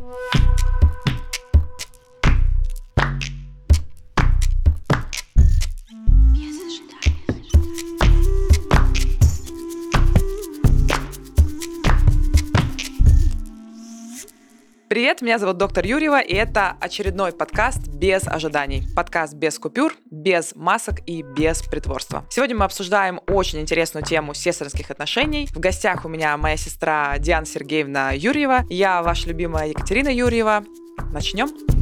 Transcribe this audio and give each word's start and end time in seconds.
Yeah. 0.00 0.39
Привет, 15.00 15.22
меня 15.22 15.38
зовут 15.38 15.56
доктор 15.56 15.86
Юрьева, 15.86 16.20
и 16.20 16.34
это 16.34 16.76
очередной 16.78 17.32
подкаст 17.32 17.88
без 17.88 18.28
ожиданий. 18.28 18.82
Подкаст 18.94 19.32
без 19.32 19.58
купюр, 19.58 19.94
без 20.10 20.54
масок 20.54 20.96
и 21.06 21.22
без 21.22 21.62
притворства. 21.62 22.26
Сегодня 22.28 22.54
мы 22.54 22.66
обсуждаем 22.66 23.18
очень 23.26 23.60
интересную 23.60 24.04
тему 24.04 24.34
сестринских 24.34 24.90
отношений. 24.90 25.48
В 25.54 25.58
гостях 25.58 26.04
у 26.04 26.08
меня 26.10 26.36
моя 26.36 26.58
сестра 26.58 27.16
Диана 27.16 27.46
Сергеевна 27.46 28.10
Юрьева, 28.12 28.66
я 28.68 29.02
ваша 29.02 29.28
любимая 29.28 29.68
Екатерина 29.68 30.10
Юрьева. 30.10 30.64
Начнем. 31.10 31.79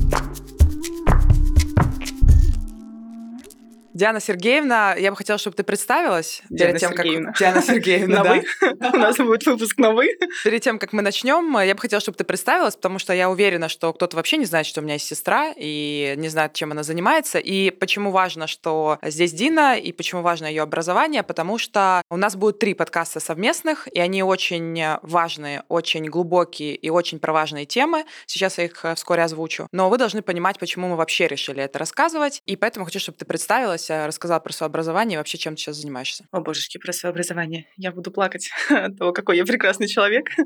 Диана 3.98 4.20
Сергеевна, 4.20 4.94
я 4.94 5.10
бы 5.10 5.16
хотела, 5.16 5.40
чтобы 5.40 5.56
ты 5.56 5.64
представилась 5.64 6.42
Диана 6.48 6.70
перед 6.70 6.80
тем, 6.80 6.92
Сергеевна. 6.92 7.32
как 7.32 7.38
Диана 7.38 7.62
Сергеевна, 7.62 8.22
да. 8.80 8.90
У 8.92 8.96
нас 8.96 9.16
будет 9.16 9.44
выпуск 9.44 9.76
на 9.76 9.90
вы. 9.90 10.16
Перед 10.44 10.62
тем, 10.62 10.78
как 10.78 10.92
мы 10.92 11.02
начнем, 11.02 11.58
я 11.58 11.74
бы 11.74 11.80
хотела, 11.80 12.00
чтобы 12.00 12.16
ты 12.16 12.22
представилась, 12.22 12.76
потому 12.76 13.00
что 13.00 13.12
я 13.12 13.28
уверена, 13.28 13.68
что 13.68 13.92
кто-то 13.92 14.16
вообще 14.16 14.36
не 14.36 14.44
знает, 14.44 14.66
что 14.66 14.80
у 14.80 14.84
меня 14.84 14.94
есть 14.94 15.06
сестра, 15.06 15.52
и 15.56 16.14
не 16.16 16.28
знает, 16.28 16.52
чем 16.52 16.70
она 16.70 16.84
занимается, 16.84 17.40
и 17.40 17.70
почему 17.70 18.12
важно, 18.12 18.46
что 18.46 19.00
здесь 19.02 19.32
Дина, 19.32 19.76
и 19.76 19.90
почему 19.90 20.22
важно 20.22 20.46
ее 20.46 20.62
образование, 20.62 21.24
потому 21.24 21.58
что 21.58 22.02
у 22.08 22.16
нас 22.16 22.36
будет 22.36 22.60
три 22.60 22.74
подкаста 22.74 23.18
совместных, 23.18 23.88
и 23.92 23.98
они 23.98 24.22
очень 24.22 24.80
важные, 25.02 25.64
очень 25.66 26.04
глубокие 26.04 26.76
и 26.76 26.88
очень 26.88 27.18
про 27.18 27.32
важные 27.32 27.66
темы. 27.66 28.04
Сейчас 28.26 28.58
я 28.58 28.66
их 28.66 28.84
вскоре 28.94 29.24
озвучу. 29.24 29.66
Но 29.72 29.90
вы 29.90 29.98
должны 29.98 30.22
понимать, 30.22 30.60
почему 30.60 30.86
мы 30.86 30.94
вообще 30.94 31.26
решили 31.26 31.64
это 31.64 31.80
рассказывать, 31.80 32.42
и 32.46 32.54
поэтому 32.54 32.84
хочу, 32.84 33.00
чтобы 33.00 33.18
ты 33.18 33.24
представилась, 33.24 33.87
рассказала 33.90 34.40
про 34.40 34.52
свое 34.52 34.68
образование 34.68 35.14
и 35.14 35.18
вообще 35.18 35.38
чем 35.38 35.54
ты 35.54 35.62
сейчас 35.62 35.76
занимаешься. 35.76 36.24
О, 36.30 36.40
божечки, 36.40 36.78
про 36.78 36.92
свое 36.92 37.10
образование. 37.10 37.66
Я 37.76 37.92
буду 37.92 38.10
плакать 38.10 38.50
от 38.70 38.96
того, 38.98 39.12
какой 39.12 39.36
я 39.36 39.44
прекрасный 39.44 39.88
человек. 39.88 40.28